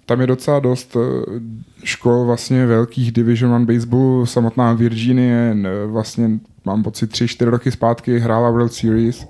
tam 0.05 0.21
je 0.21 0.27
docela 0.27 0.59
dost 0.59 0.95
eh, 0.95 1.39
škol 1.83 2.25
vlastně 2.25 2.65
velkých 2.65 3.11
Division 3.11 3.53
One 3.53 3.65
baseballu, 3.65 4.25
samotná 4.25 4.73
Virginie 4.73 5.57
vlastně 5.85 6.29
mám 6.65 6.83
pocit 6.83 7.07
tři, 7.07 7.27
čtyři 7.27 7.51
roky 7.51 7.71
zpátky 7.71 8.19
hrála 8.19 8.49
World 8.49 8.73
Series. 8.73 9.25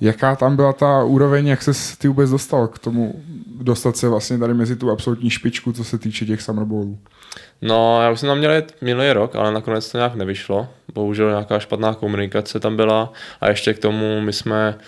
Jaká 0.00 0.36
tam 0.36 0.56
byla 0.56 0.72
ta 0.72 1.04
úroveň, 1.04 1.46
jak 1.46 1.62
se 1.62 1.96
ty 1.98 2.08
vůbec 2.08 2.30
dostal 2.30 2.68
k 2.68 2.78
tomu 2.78 3.22
dostat 3.62 3.96
se 3.96 4.08
vlastně 4.08 4.38
tady 4.38 4.54
mezi 4.54 4.76
tu 4.76 4.90
absolutní 4.90 5.30
špičku, 5.30 5.72
co 5.72 5.84
se 5.84 5.98
týče 5.98 6.26
těch 6.26 6.42
Summer 6.42 6.64
Bowlů? 6.64 6.98
No, 7.66 8.02
já 8.02 8.10
už 8.10 8.20
jsem 8.20 8.26
tam 8.26 8.38
měl 8.38 8.62
minulý 8.80 9.12
rok, 9.12 9.36
ale 9.36 9.52
nakonec 9.52 9.92
to 9.92 9.98
nějak 9.98 10.14
nevyšlo. 10.14 10.68
Bohužel 10.94 11.30
nějaká 11.30 11.58
špatná 11.58 11.94
komunikace 11.94 12.60
tam 12.60 12.76
byla 12.76 13.12
a 13.40 13.48
ještě 13.48 13.74
k 13.74 13.78
tomu 13.78 14.20
my 14.20 14.32
jsme 14.32 14.78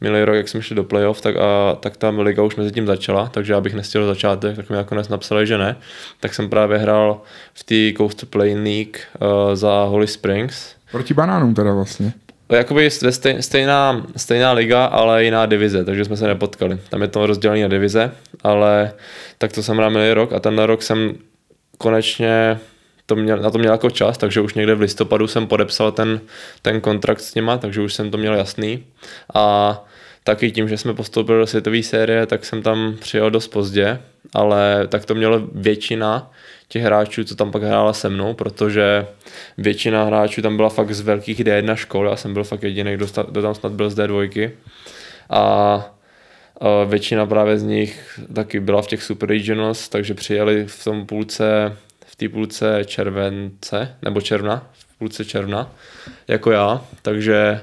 minulý 0.00 0.24
rok, 0.24 0.36
jak 0.36 0.48
jsme 0.48 0.62
šli 0.62 0.76
do 0.76 0.84
playoff, 0.84 1.20
tak, 1.20 1.36
a, 1.36 1.74
tak 1.80 1.96
ta 1.96 2.08
liga 2.08 2.42
už 2.42 2.56
mezi 2.56 2.72
tím 2.72 2.86
začala, 2.86 3.28
takže 3.28 3.52
já 3.52 3.60
bych 3.60 3.74
nestihl 3.74 4.06
začátek, 4.06 4.56
tak 4.56 4.70
mi 4.70 4.76
nakonec 4.76 5.08
napsali, 5.08 5.46
že 5.46 5.58
ne. 5.58 5.76
Tak 6.20 6.34
jsem 6.34 6.50
právě 6.50 6.78
hrál 6.78 7.20
v 7.54 7.64
té 7.64 7.98
Coast 7.98 8.20
to 8.20 8.26
Play 8.26 8.54
League 8.54 8.96
uh, 9.20 9.54
za 9.54 9.84
Holly 9.84 10.06
Springs. 10.06 10.74
Proti 10.92 11.14
banánům 11.14 11.54
teda 11.54 11.74
vlastně. 11.74 12.12
Jakoby 12.48 12.90
stejná, 13.40 14.06
stejná 14.16 14.52
liga, 14.52 14.84
ale 14.84 15.24
jiná 15.24 15.46
divize, 15.46 15.84
takže 15.84 16.04
jsme 16.04 16.16
se 16.16 16.26
nepotkali. 16.26 16.78
Tam 16.88 17.02
je 17.02 17.08
to 17.08 17.26
rozdělené 17.26 17.62
na 17.62 17.68
divize, 17.68 18.12
ale 18.42 18.92
tak 19.38 19.52
to 19.52 19.62
jsem 19.62 19.76
hrál 19.76 19.90
minulý 19.90 20.12
rok 20.12 20.32
a 20.32 20.40
tenhle 20.40 20.66
rok 20.66 20.82
jsem 20.82 21.14
konečně 21.78 22.58
to 23.06 23.16
měl, 23.16 23.38
na 23.38 23.50
to 23.50 23.58
měl 23.58 23.72
jako 23.72 23.90
čas, 23.90 24.18
takže 24.18 24.40
už 24.40 24.54
někde 24.54 24.74
v 24.74 24.80
listopadu 24.80 25.26
jsem 25.26 25.46
podepsal 25.46 25.92
ten, 25.92 26.20
ten 26.62 26.80
kontrakt 26.80 27.20
s 27.20 27.34
nima, 27.34 27.58
takže 27.58 27.80
už 27.80 27.94
jsem 27.94 28.10
to 28.10 28.18
měl 28.18 28.34
jasný. 28.34 28.84
A 29.34 29.84
taky 30.24 30.50
tím, 30.50 30.68
že 30.68 30.78
jsme 30.78 30.94
postoupili 30.94 31.38
do 31.38 31.46
světové 31.46 31.82
série, 31.82 32.26
tak 32.26 32.44
jsem 32.44 32.62
tam 32.62 32.96
přijel 33.00 33.30
dost 33.30 33.48
pozdě, 33.48 33.98
ale 34.34 34.88
tak 34.88 35.04
to 35.04 35.14
mělo 35.14 35.40
většina 35.52 36.30
těch 36.68 36.82
hráčů, 36.82 37.24
co 37.24 37.36
tam 37.36 37.52
pak 37.52 37.62
hrála 37.62 37.92
se 37.92 38.08
mnou, 38.08 38.34
protože 38.34 39.06
většina 39.58 40.04
hráčů 40.04 40.42
tam 40.42 40.56
byla 40.56 40.68
fakt 40.68 40.94
z 40.94 41.00
velkých 41.00 41.40
D1 41.40 41.74
škol, 41.74 42.06
já 42.06 42.16
jsem 42.16 42.34
byl 42.34 42.44
fakt 42.44 42.62
jediný, 42.62 42.94
kdo, 42.94 43.06
kdo 43.30 43.42
tam 43.42 43.54
snad 43.54 43.72
byl 43.72 43.90
z 43.90 43.94
D2. 43.94 44.50
A 45.30 45.95
většina 46.86 47.26
právě 47.26 47.58
z 47.58 47.62
nich 47.62 48.20
taky 48.34 48.60
byla 48.60 48.82
v 48.82 48.86
těch 48.86 49.02
Super 49.02 49.28
Regionals, 49.28 49.88
takže 49.88 50.14
přijeli 50.14 50.66
v 50.66 50.84
tom 50.84 51.06
půlce, 51.06 51.76
v 52.06 52.16
té 52.16 52.28
půlce 52.28 52.80
července, 52.84 53.96
nebo 54.02 54.20
června, 54.20 54.70
v 54.72 54.98
půlce 54.98 55.24
června, 55.24 55.72
jako 56.28 56.50
já, 56.50 56.84
takže 57.02 57.60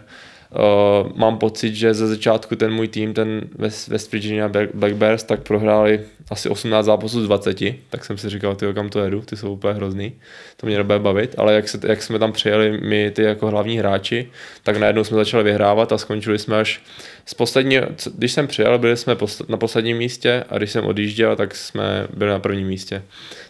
Uh, 0.54 1.12
mám 1.16 1.38
pocit, 1.38 1.76
že 1.76 1.94
ze 1.94 2.08
začátku 2.08 2.56
ten 2.56 2.74
můj 2.74 2.88
tým, 2.88 3.14
ten 3.14 3.42
West, 3.58 3.88
West 3.88 4.12
Virginia 4.12 4.52
Black 4.74 4.94
Bears, 4.94 5.24
tak 5.24 5.42
prohráli 5.42 6.00
asi 6.32 6.50
18 6.50 6.86
zápasů 6.86 7.22
z 7.22 7.26
20, 7.26 7.58
tak 7.90 8.06
jsem 8.06 8.18
si 8.18 8.30
říkal, 8.30 8.56
ty 8.56 8.66
kam 8.74 8.90
to 8.90 9.00
jedu, 9.00 9.22
ty 9.22 9.38
jsou 9.38 9.54
úplně 9.54 9.74
hrozný, 9.74 10.14
to 10.58 10.68
mě 10.68 10.78
nebude 10.78 11.00
bavit, 11.00 11.36
ale 11.38 11.54
jak, 11.54 11.70
se, 11.70 11.80
jak 11.88 12.04
jsme 12.04 12.20
tam 12.20 12.32
přijeli 12.32 12.80
my 12.84 13.12
ty 13.12 13.24
jako 13.24 13.48
hlavní 13.48 13.78
hráči, 13.78 14.30
tak 14.64 14.78
najednou 14.78 15.04
jsme 15.04 15.16
začali 15.16 15.44
vyhrávat 15.44 15.92
a 15.92 15.98
skončili 15.98 16.40
jsme 16.40 16.60
až 16.60 16.82
z 17.26 17.34
poslední, 17.34 17.78
když 18.16 18.32
jsem 18.32 18.48
přijel, 18.48 18.80
byli 18.80 18.98
jsme 18.98 19.16
na 19.48 19.58
posledním 19.58 19.98
místě 19.98 20.44
a 20.50 20.58
když 20.58 20.72
jsem 20.72 20.86
odjížděl, 20.86 21.36
tak 21.36 21.56
jsme 21.56 22.08
byli 22.14 22.32
na 22.32 22.40
prvním 22.40 22.68
místě. 22.68 23.04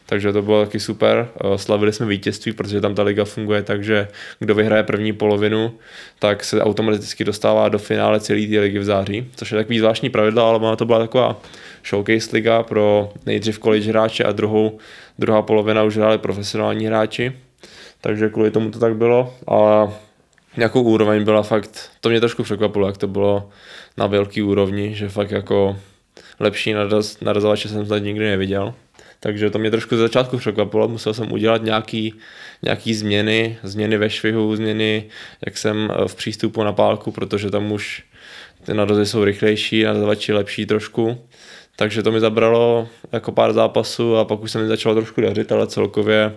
Takže 0.05 0.33
to 0.33 0.41
bylo 0.41 0.65
taky 0.65 0.79
super. 0.79 1.27
Eh, 1.35 1.57
slavili 1.57 1.93
jsme 1.93 2.05
vítězství, 2.05 2.53
protože 2.53 2.81
tam 2.81 2.95
ta 2.95 3.03
liga 3.03 3.25
funguje 3.25 3.63
tak, 3.63 3.83
že 3.83 4.07
kdo 4.39 4.55
vyhraje 4.55 4.83
první 4.83 5.13
polovinu, 5.13 5.73
tak 6.19 6.43
se 6.43 6.61
automaticky 6.61 7.23
dostává 7.23 7.69
do 7.69 7.79
finále 7.79 8.19
celé 8.19 8.47
té 8.47 8.59
ligy 8.59 8.79
v 8.79 8.83
září, 8.83 9.27
což 9.35 9.51
je 9.51 9.57
takový 9.57 9.79
zvláštní 9.79 10.09
pravidlo, 10.09 10.45
ale 10.45 10.59
ona 10.59 10.75
to 10.75 10.85
byla 10.85 10.99
taková 10.99 11.41
showcase 11.89 12.29
liga 12.33 12.63
pro 12.63 13.11
nejdřív 13.25 13.59
college 13.59 13.89
hráče 13.89 14.23
a 14.23 14.31
druhou, 14.31 14.77
druhá 15.19 15.41
polovina 15.41 15.83
už 15.83 15.97
hráli 15.97 16.17
profesionální 16.17 16.85
hráči. 16.85 17.33
Takže 18.01 18.29
kvůli 18.29 18.51
tomu 18.51 18.71
to 18.71 18.79
tak 18.79 18.95
bylo. 18.95 19.33
A 19.47 19.87
nějakou 20.57 20.81
úroveň 20.81 21.23
byla 21.23 21.43
fakt, 21.43 21.89
to 22.01 22.09
mě 22.09 22.19
trošku 22.19 22.43
překvapilo, 22.43 22.87
jak 22.87 22.97
to 22.97 23.07
bylo 23.07 23.49
na 23.97 24.07
velký 24.07 24.41
úrovni, 24.41 24.95
že 24.95 25.09
fakt 25.09 25.31
jako 25.31 25.77
lepší 26.39 26.73
naraz, 26.73 27.19
narazovače 27.19 27.69
jsem 27.69 27.85
tady 27.85 28.01
nikdy 28.01 28.25
neviděl. 28.25 28.73
Takže 29.23 29.49
to 29.49 29.59
mě 29.59 29.71
trošku 29.71 29.95
ze 29.95 30.01
začátku 30.01 30.37
překvapilo, 30.37 30.87
musel 30.87 31.13
jsem 31.13 31.31
udělat 31.31 31.63
nějaký, 31.63 32.13
nějaký 32.61 32.93
změny, 32.93 33.57
změny 33.63 33.97
ve 33.97 34.09
švihu, 34.09 34.55
změny, 34.55 35.03
jak 35.45 35.57
jsem 35.57 35.91
eh, 35.91 36.07
v 36.07 36.15
přístupu 36.15 36.63
na 36.63 36.73
pálku, 36.73 37.11
protože 37.11 37.49
tam 37.49 37.71
už 37.71 38.03
ty 38.65 38.73
narazy 38.73 39.05
jsou 39.05 39.23
rychlejší, 39.23 39.83
narazovači 39.83 40.33
lepší 40.33 40.65
trošku. 40.65 41.17
Takže 41.75 42.03
to 42.03 42.11
mi 42.11 42.19
zabralo 42.19 42.87
jako 43.11 43.31
pár 43.31 43.53
zápasů 43.53 44.15
a 44.17 44.25
pak 44.25 44.41
už 44.41 44.51
se 44.51 44.59
mi 44.59 44.67
začalo 44.67 44.95
trošku 44.95 45.21
dařit, 45.21 45.51
ale 45.51 45.67
celkově 45.67 46.33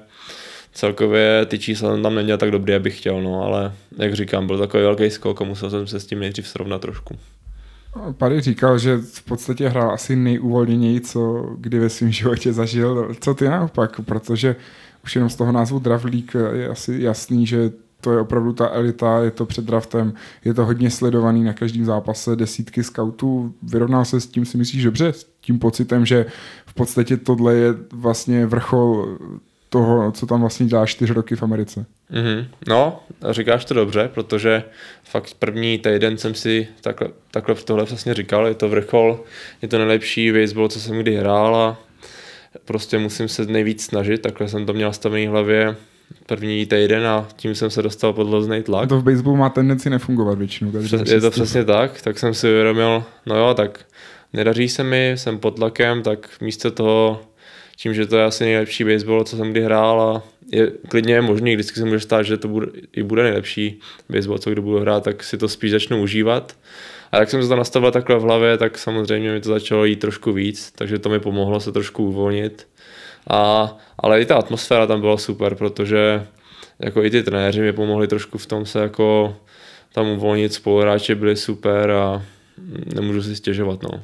celkově 0.73 1.47
ty 1.47 1.59
čísla 1.59 1.91
jsem 1.91 2.03
tam 2.03 2.15
neměl 2.15 2.39
tak 2.39 2.51
dobrý, 2.51 2.75
abych 2.75 2.99
chtěl, 2.99 3.23
no, 3.23 3.43
ale 3.43 3.73
jak 3.99 4.15
říkám, 4.15 4.47
byl 4.47 4.59
takový 4.59 4.83
velký 4.83 5.11
skok 5.11 5.43
a 5.43 5.45
musel 5.45 5.71
jsem 5.71 5.87
se 5.87 6.01
s 6.01 6.07
tím 6.07 6.21
nejdřív 6.21 6.49
srovnat 6.49 6.81
trošku. 6.81 7.19
Pady 8.13 8.41
říkal, 8.41 8.79
že 8.79 8.99
v 8.99 9.23
podstatě 9.23 9.69
hrál 9.69 9.91
asi 9.91 10.17
nejuvolněněji, 10.17 11.01
co 11.01 11.51
kdy 11.59 11.79
ve 11.79 11.89
svém 11.89 12.13
životě 12.13 12.53
zažil. 12.53 13.15
Co 13.21 13.35
ty 13.35 13.49
naopak? 13.49 14.01
Protože 14.01 14.57
už 15.05 15.15
jenom 15.15 15.31
z 15.31 15.37
toho 15.37 15.53
názvu 15.53 15.83
League 15.87 16.35
je 16.53 16.69
asi 16.69 16.99
jasný, 17.01 17.47
že 17.47 17.73
to 18.01 18.13
je 18.13 18.21
opravdu 18.21 18.53
ta 18.53 18.69
elita, 18.69 19.19
je 19.23 19.31
to 19.31 19.47
před 19.47 19.65
draftem, 19.65 20.15
je 20.45 20.55
to 20.55 20.65
hodně 20.65 20.91
sledovaný 20.91 21.45
na 21.45 21.53
každém 21.53 21.85
zápase, 21.85 22.37
desítky 22.37 22.83
scoutů. 22.85 23.55
Vyrovnal 23.63 24.05
se 24.05 24.21
s 24.21 24.27
tím, 24.27 24.45
si 24.45 24.59
myslíš 24.59 24.85
dobře, 24.85 25.13
s 25.13 25.27
tím 25.41 25.59
pocitem, 25.59 26.07
že 26.07 26.27
v 26.67 26.75
podstatě 26.75 27.17
tohle 27.17 27.55
je 27.55 27.75
vlastně 27.93 28.47
vrchol 28.47 29.19
toho, 29.69 30.13
co 30.13 30.27
tam 30.27 30.41
vlastně 30.41 30.67
dělá 30.67 30.87
čtyři 30.87 31.13
roky 31.13 31.37
v 31.37 31.43
Americe. 31.43 31.87
Mm-hmm. 32.13 32.47
No, 32.69 33.01
říkáš 33.31 33.65
to 33.65 33.75
dobře, 33.75 34.11
protože 34.15 34.63
fakt 35.05 35.35
první 35.39 35.79
týden 35.79 36.19
jsem 36.19 36.35
si 36.35 36.69
takhle, 36.81 37.09
takhle 37.31 37.55
tohle 37.55 37.85
přesně 37.85 38.15
říkal, 38.15 38.47
je 38.47 38.55
to 38.55 38.69
vrchol, 38.69 39.21
je 39.63 39.69
to 39.69 39.79
nejlepší 39.79 40.33
baseball, 40.33 40.69
co 40.69 40.81
jsem 40.81 40.99
kdy 40.99 41.17
hrál 41.17 41.57
a 41.57 41.79
prostě 42.65 42.99
musím 42.99 43.29
se 43.29 43.45
nejvíc 43.45 43.85
snažit, 43.85 44.23
takhle 44.23 44.49
jsem 44.49 44.67
to 44.67 44.73
měl 44.73 44.93
stavený 44.93 45.27
hlavě 45.27 45.77
první 46.27 46.67
týden 46.67 47.07
a 47.07 47.29
tím 47.37 47.55
jsem 47.55 47.71
se 47.71 47.83
dostal 47.83 48.13
pod 48.13 48.29
hrozný 48.29 48.63
tlak. 48.63 48.89
To 48.89 49.01
v 49.01 49.05
baseballu 49.05 49.37
má 49.37 49.49
tendenci 49.49 49.91
nefungovat 49.91 50.39
většinou. 50.39 50.73
Přes, 50.85 51.11
je 51.11 51.21
to 51.21 51.31
přesně 51.31 51.65
tak, 51.65 52.03
tak 52.03 52.19
jsem 52.19 52.35
si 52.35 52.51
uvědomil, 52.51 53.05
no 53.27 53.37
jo, 53.37 53.55
tak 53.55 53.81
nedaří 54.33 54.69
se 54.69 54.85
mi, 54.85 55.13
jsem 55.17 55.39
pod 55.39 55.57
tlakem, 55.57 56.03
tak 56.03 56.29
místo 56.41 56.71
toho 56.71 57.21
tím, 57.77 57.95
že 57.95 58.07
to 58.07 58.17
je 58.17 58.25
asi 58.25 58.45
nejlepší 58.45 58.85
baseball, 58.85 59.25
co 59.25 59.37
jsem 59.37 59.51
kdy 59.51 59.61
hrál 59.61 60.01
a 60.01 60.23
je 60.53 60.73
klidně 60.89 61.15
je 61.15 61.23
možný, 61.23 61.55
vždycky 61.55 61.81
se 61.81 61.85
může 61.85 62.01
stát, 62.01 62.23
že 62.23 62.37
to 62.37 62.49
bude, 62.49 62.67
i 62.93 63.03
bude 63.03 63.23
nejlepší 63.23 63.81
baseball, 64.09 64.39
co 64.39 64.51
kdo 64.51 64.63
budu 64.63 64.81
hrát, 64.81 65.05
tak 65.05 65.25
si 65.25 65.39
to 65.39 65.49
spíš 65.49 65.71
začnu 65.71 66.03
užívat. 66.03 66.57
A 67.13 67.19
jak 67.19 67.31
jsem 67.31 67.43
se 67.43 67.49
to 67.49 67.57
nastavil 67.57 67.91
takhle 67.91 68.19
v 68.19 68.23
hlavě, 68.23 68.59
tak 68.59 68.79
samozřejmě 68.79 69.33
mi 69.33 69.41
to 69.41 69.49
začalo 69.49 69.85
jít 69.85 69.97
trošku 69.97 70.33
víc, 70.33 70.73
takže 70.73 70.99
to 70.99 71.09
mi 71.09 71.21
pomohlo 71.21 71.61
se 71.61 71.73
trošku 71.73 72.05
uvolnit. 72.05 72.67
A, 73.31 73.77
ale 73.99 74.21
i 74.21 74.25
ta 74.25 74.37
atmosféra 74.37 74.87
tam 74.87 75.01
byla 75.01 75.19
super, 75.19 75.55
protože 75.55 76.27
jako 76.79 77.05
i 77.05 77.11
ty 77.11 77.23
trenéři 77.23 77.61
mi 77.61 77.73
pomohli 77.73 78.09
trošku 78.09 78.39
v 78.39 78.47
tom 78.47 78.67
se 78.67 78.81
jako 78.81 79.37
tam 79.93 80.09
uvolnit, 80.09 80.53
spoluhráči 80.53 81.15
byli 81.15 81.37
super 81.37 81.91
a 81.91 82.23
nemůžu 82.95 83.23
si 83.23 83.37
stěžovat, 83.37 83.83
no 83.83 84.03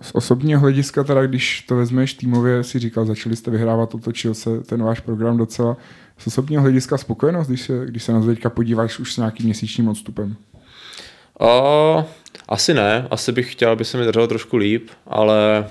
z 0.00 0.10
osobního 0.14 0.60
hlediska, 0.60 1.04
teda 1.04 1.26
když 1.26 1.62
to 1.62 1.76
vezmeš 1.76 2.14
týmově, 2.14 2.64
si 2.64 2.78
říkal, 2.78 3.06
začali 3.06 3.36
jste 3.36 3.50
vyhrávat, 3.50 3.94
otočil 3.94 4.34
se 4.34 4.60
ten 4.60 4.82
váš 4.82 5.00
program 5.00 5.36
docela. 5.36 5.76
Z 6.18 6.26
osobního 6.26 6.62
hlediska 6.62 6.98
spokojenost, 6.98 7.48
když 7.48 7.60
se, 7.60 7.86
když 7.86 8.02
se 8.02 8.12
na 8.12 8.20
to 8.20 8.26
teďka 8.26 8.50
podíváš 8.50 8.98
už 8.98 9.14
s 9.14 9.16
nějakým 9.16 9.46
měsíčním 9.46 9.88
odstupem? 9.88 10.36
O, 11.40 12.04
asi 12.48 12.74
ne, 12.74 13.06
asi 13.10 13.32
bych 13.32 13.52
chtěl, 13.52 13.70
aby 13.70 13.84
se 13.84 13.98
mi 13.98 14.04
drželo 14.04 14.26
trošku 14.26 14.56
líp, 14.56 14.90
ale, 15.06 15.66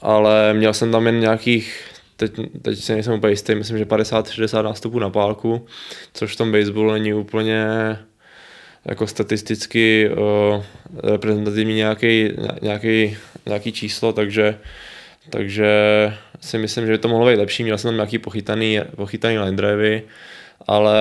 ale 0.00 0.54
měl 0.54 0.74
jsem 0.74 0.92
tam 0.92 1.06
jen 1.06 1.20
nějakých 1.20 1.84
teď, 2.16 2.40
teď 2.62 2.78
si 2.78 2.92
nejsem 2.92 3.14
úplně 3.14 3.32
jistý, 3.32 3.54
myslím, 3.54 3.78
že 3.78 3.84
50-60 3.84 4.62
nástupů 4.62 4.98
na 4.98 5.10
pálku, 5.10 5.66
což 6.12 6.34
v 6.34 6.36
tom 6.36 6.52
baseballu 6.52 6.92
není 6.92 7.14
úplně 7.14 7.66
jako 8.88 9.06
statisticky 9.06 10.10
uh, 10.10 10.62
reprezentativní 11.02 11.74
nějaký, 11.74 12.30
nějaký, 12.62 13.16
nějaký 13.46 13.72
číslo, 13.72 14.12
takže, 14.12 14.58
takže 15.30 15.66
si 16.40 16.58
myslím, 16.58 16.86
že 16.86 16.92
by 16.92 16.98
to 16.98 17.08
mohlo 17.08 17.26
být 17.26 17.36
lepší. 17.36 17.62
Měl 17.62 17.78
jsem 17.78 17.88
tam 17.88 17.94
nějaký 17.94 18.18
pochytaný, 18.18 18.80
pochytaný 18.96 19.38
line 19.38 19.56
drivey, 19.56 20.02
ale 20.66 20.96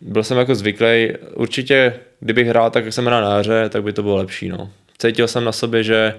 byl 0.00 0.22
jsem 0.22 0.38
jako 0.38 0.54
zvyklý. 0.54 1.12
Určitě, 1.34 1.94
kdybych 2.20 2.46
hrál 2.46 2.70
tak, 2.70 2.84
jak 2.84 2.94
jsem 2.94 3.06
hrál 3.06 3.22
na 3.22 3.38
hře, 3.38 3.68
tak 3.68 3.82
by 3.82 3.92
to 3.92 4.02
bylo 4.02 4.16
lepší. 4.16 4.48
No 4.48 4.70
cítil 5.00 5.28
jsem 5.28 5.44
na 5.44 5.52
sobě, 5.52 5.82
že 5.82 6.14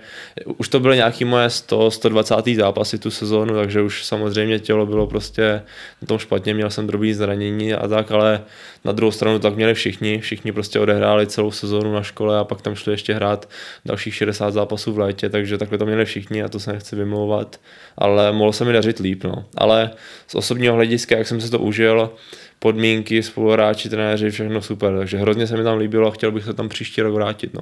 už 0.57 0.69
to 0.69 0.79
byly 0.79 0.95
nějaký 0.95 1.25
moje 1.25 1.49
100, 1.49 1.91
120. 1.91 2.35
zápasy 2.55 2.97
tu 2.97 3.11
sezónu, 3.11 3.55
takže 3.55 3.81
už 3.81 4.05
samozřejmě 4.05 4.59
tělo 4.59 4.85
bylo 4.85 5.07
prostě 5.07 5.61
na 6.01 6.07
tom 6.07 6.17
špatně, 6.17 6.53
měl 6.53 6.69
jsem 6.69 6.87
drobný 6.87 7.13
zranění 7.13 7.73
a 7.73 7.87
tak, 7.87 8.11
ale 8.11 8.41
na 8.85 8.91
druhou 8.91 9.11
stranu 9.11 9.39
tak 9.39 9.55
měli 9.55 9.73
všichni, 9.73 10.19
všichni 10.19 10.51
prostě 10.51 10.79
odehráli 10.79 11.27
celou 11.27 11.51
sezónu 11.51 11.93
na 11.93 12.03
škole 12.03 12.39
a 12.39 12.43
pak 12.43 12.61
tam 12.61 12.75
šli 12.75 12.93
ještě 12.93 13.13
hrát 13.13 13.49
dalších 13.85 14.15
60 14.15 14.53
zápasů 14.53 14.93
v 14.93 14.99
létě, 14.99 15.29
takže 15.29 15.57
takhle 15.57 15.77
to 15.77 15.85
měli 15.85 16.05
všichni 16.05 16.43
a 16.43 16.49
to 16.49 16.59
se 16.59 16.73
nechci 16.73 16.95
vymlouvat, 16.95 17.59
ale 17.97 18.31
mohlo 18.31 18.53
se 18.53 18.65
mi 18.65 18.73
dařit 18.73 18.99
líp, 18.99 19.23
no. 19.23 19.45
Ale 19.57 19.91
z 20.27 20.35
osobního 20.35 20.75
hlediska, 20.75 21.17
jak 21.17 21.27
jsem 21.27 21.41
se 21.41 21.51
to 21.51 21.59
užil, 21.59 22.11
podmínky, 22.59 23.23
spoluhráči, 23.23 23.89
trenéři, 23.89 24.29
všechno 24.29 24.61
super, 24.61 24.97
takže 24.97 25.17
hrozně 25.17 25.47
se 25.47 25.57
mi 25.57 25.63
tam 25.63 25.77
líbilo 25.77 26.07
a 26.07 26.11
chtěl 26.11 26.31
bych 26.31 26.43
se 26.43 26.53
tam 26.53 26.69
příští 26.69 27.01
rok 27.01 27.13
vrátit, 27.13 27.53
no. 27.53 27.61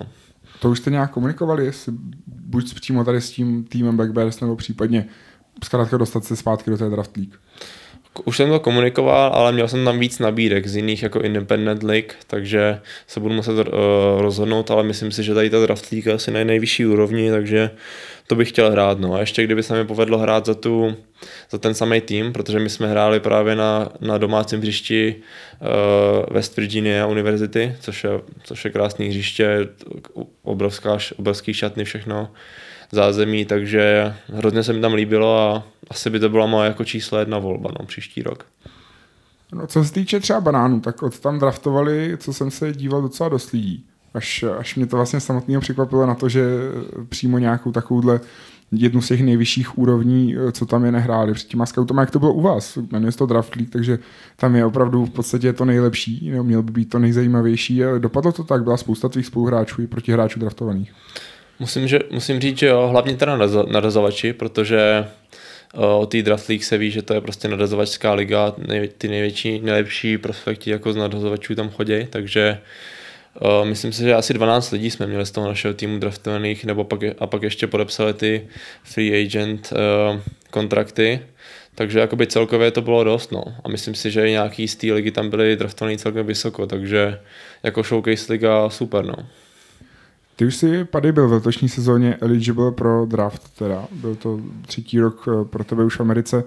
To 0.59 0.69
už 0.69 0.79
jste 0.79 0.91
nějak 0.91 1.11
komunikovali, 1.11 1.65
jestli 1.65 1.93
buď 2.27 2.73
přímo 2.73 3.03
tady 3.03 3.21
s 3.21 3.31
tím 3.31 3.63
týmem 3.63 3.97
Backbears, 3.97 4.39
nebo 4.41 4.55
případně 4.55 5.05
zkrátka 5.63 5.97
dostat 5.97 6.25
se 6.25 6.35
zpátky 6.35 6.71
do 6.71 6.77
té 6.77 6.89
draft 6.89 7.17
league? 7.17 7.33
Už 8.25 8.37
jsem 8.37 8.49
to 8.49 8.59
komunikoval, 8.59 9.31
ale 9.33 9.51
měl 9.51 9.67
jsem 9.67 9.85
tam 9.85 9.99
víc 9.99 10.19
nabídek 10.19 10.67
z 10.67 10.75
jiných 10.75 11.03
jako 11.03 11.19
Independent 11.19 11.83
League, 11.83 12.13
takže 12.27 12.81
se 13.07 13.19
budu 13.19 13.33
muset 13.33 13.51
uh, 13.51 13.63
rozhodnout, 14.21 14.71
ale 14.71 14.83
myslím 14.83 15.11
si, 15.11 15.23
že 15.23 15.33
tady 15.33 15.49
ta 15.49 15.61
draft 15.61 15.91
league 15.91 16.05
je 16.05 16.13
asi 16.13 16.31
na 16.31 16.43
nejvyšší 16.43 16.85
úrovni, 16.85 17.31
takže 17.31 17.71
to 18.29 18.35
bych 18.35 18.49
chtěl 18.49 18.71
hrát. 18.71 18.99
No. 18.99 19.13
A 19.13 19.19
ještě 19.19 19.43
kdyby 19.43 19.63
se 19.63 19.75
mi 19.75 19.85
povedlo 19.85 20.17
hrát 20.17 20.45
za, 20.45 20.53
tu, 20.53 20.95
za 21.51 21.57
ten 21.57 21.73
samý 21.73 22.01
tým, 22.01 22.33
protože 22.33 22.59
my 22.59 22.69
jsme 22.69 22.87
hráli 22.87 23.19
právě 23.19 23.55
na, 23.55 23.89
na 24.01 24.17
domácím 24.17 24.59
hřišti 24.59 25.15
uh, 25.15 26.33
West 26.33 26.57
Virginia 26.57 27.07
University, 27.07 27.75
což 27.79 28.03
je, 28.03 28.09
což 28.43 28.65
je 28.65 28.71
krásný 28.71 29.07
hřiště, 29.07 29.67
obrovská, 30.43 30.97
obrovský 31.17 31.53
šatny, 31.53 31.85
všechno 31.85 32.31
zázemí, 32.91 33.45
takže 33.45 34.13
hrozně 34.27 34.63
se 34.63 34.73
mi 34.73 34.81
tam 34.81 34.93
líbilo 34.93 35.39
a 35.39 35.63
asi 35.89 36.09
by 36.09 36.19
to 36.19 36.29
byla 36.29 36.45
moje 36.45 36.67
jako 36.67 36.85
číslo 36.85 37.19
jedna 37.19 37.39
volba 37.39 37.71
no, 37.79 37.85
příští 37.85 38.23
rok. 38.23 38.45
No, 39.53 39.67
co 39.67 39.83
se 39.83 39.93
týče 39.93 40.19
třeba 40.19 40.41
banánů, 40.41 40.81
tak 40.81 41.03
od 41.03 41.19
tam 41.19 41.39
draftovali, 41.39 42.17
co 42.17 42.33
jsem 42.33 42.51
se 42.51 42.73
díval 42.73 43.01
docela 43.01 43.29
dost 43.29 43.51
lidí. 43.51 43.85
Až, 44.13 44.45
až 44.57 44.75
mě 44.75 44.85
to 44.85 44.95
vlastně 44.95 45.19
samotného 45.19 45.61
překvapilo 45.61 46.05
na 46.05 46.15
to, 46.15 46.29
že 46.29 46.43
přímo 47.09 47.37
nějakou 47.37 47.71
takovouhle 47.71 48.19
jednu 48.71 49.01
z 49.01 49.07
těch 49.07 49.21
nejvyšších 49.21 49.77
úrovní, 49.77 50.35
co 50.51 50.65
tam 50.65 50.85
je 50.85 50.91
nehráli 50.91 51.33
před 51.33 51.47
těma 51.47 51.65
scoutama, 51.65 52.01
jak 52.01 52.11
to 52.11 52.19
bylo 52.19 52.33
u 52.33 52.41
vás. 52.41 52.77
Jmenuje 52.91 53.11
se 53.11 53.17
to 53.17 53.25
Draft 53.25 53.55
League, 53.55 53.71
takže 53.71 53.99
tam 54.35 54.55
je 54.55 54.65
opravdu 54.65 55.05
v 55.05 55.09
podstatě 55.09 55.53
to 55.53 55.65
nejlepší, 55.65 56.27
jo, 56.27 56.43
měl 56.43 56.63
by 56.63 56.71
být 56.71 56.89
to 56.89 56.99
nejzajímavější. 56.99 57.81
Dopadlo 57.97 58.31
to 58.31 58.43
tak, 58.43 58.63
byla 58.63 58.77
spousta 58.77 59.09
tvých 59.09 59.25
spoluhráčů 59.25 59.81
i 59.81 59.87
protihráčů 59.87 60.39
draftovaných. 60.39 60.93
Musím, 61.59 61.87
že, 61.87 61.99
musím 62.11 62.39
říct, 62.39 62.57
že 62.57 62.67
jo, 62.67 62.87
hlavně 62.91 63.15
teda 63.15 63.37
narazovači, 63.71 64.33
protože 64.33 65.07
o 65.73 66.05
té 66.05 66.21
Draft 66.21 66.49
League 66.49 66.63
se 66.63 66.77
ví, 66.77 66.91
že 66.91 67.01
to 67.01 67.13
je 67.13 67.21
prostě 67.21 67.47
narazovačská 67.47 68.13
liga, 68.13 68.53
ty 68.97 69.07
největší, 69.07 69.61
nejlepší 69.61 70.17
prospekti 70.17 70.69
jako 70.69 70.93
z 70.93 70.95
narazovačů 70.95 71.55
tam 71.55 71.69
chodí, 71.69 72.07
takže 72.09 72.59
uh, 72.61 72.67
myslím 73.63 73.93
si, 73.93 74.03
že 74.03 74.15
asi 74.15 74.33
12 74.33 74.71
lidí 74.71 74.91
jsme 74.91 75.07
měli 75.07 75.25
z 75.25 75.31
toho 75.31 75.47
našeho 75.47 75.73
týmu 75.73 75.99
draftovaných, 75.99 76.65
nebo 76.65 76.83
pak, 76.83 76.99
a 77.19 77.27
pak 77.27 77.43
ještě 77.43 77.67
podepsali 77.67 78.13
ty 78.13 78.47
free 78.83 79.25
agent 79.25 79.73
uh, 79.73 80.19
kontrakty, 80.51 81.21
takže 81.75 81.99
jakoby 81.99 82.27
celkově 82.27 82.71
to 82.71 82.81
bylo 82.81 83.03
dost, 83.03 83.31
no. 83.31 83.43
A 83.63 83.69
myslím 83.69 83.95
si, 83.95 84.11
že 84.11 84.27
i 84.27 84.31
nějaký 84.31 84.67
z 84.67 84.75
té 84.75 84.93
ligy 84.93 85.11
tam 85.11 85.29
byly 85.29 85.55
draftovaný 85.55 85.97
celkem 85.97 86.25
vysoko, 86.25 86.67
takže 86.67 87.19
jako 87.63 87.83
showcase 87.83 88.33
liga 88.33 88.69
super, 88.69 89.05
no. 89.05 89.15
Ty 90.35 90.45
už 90.45 90.55
si, 90.55 90.85
Paddy, 90.85 91.11
byl 91.11 91.27
v 91.27 91.31
letošní 91.31 91.69
sezóně 91.69 92.17
eligible 92.21 92.71
pro 92.71 93.05
draft, 93.05 93.49
teda 93.57 93.87
byl 93.91 94.15
to 94.15 94.39
třetí 94.67 94.99
rok 94.99 95.27
eh, 95.27 95.45
pro 95.45 95.63
tebe 95.63 95.83
už 95.83 95.95
v 95.95 96.01
Americe. 96.01 96.43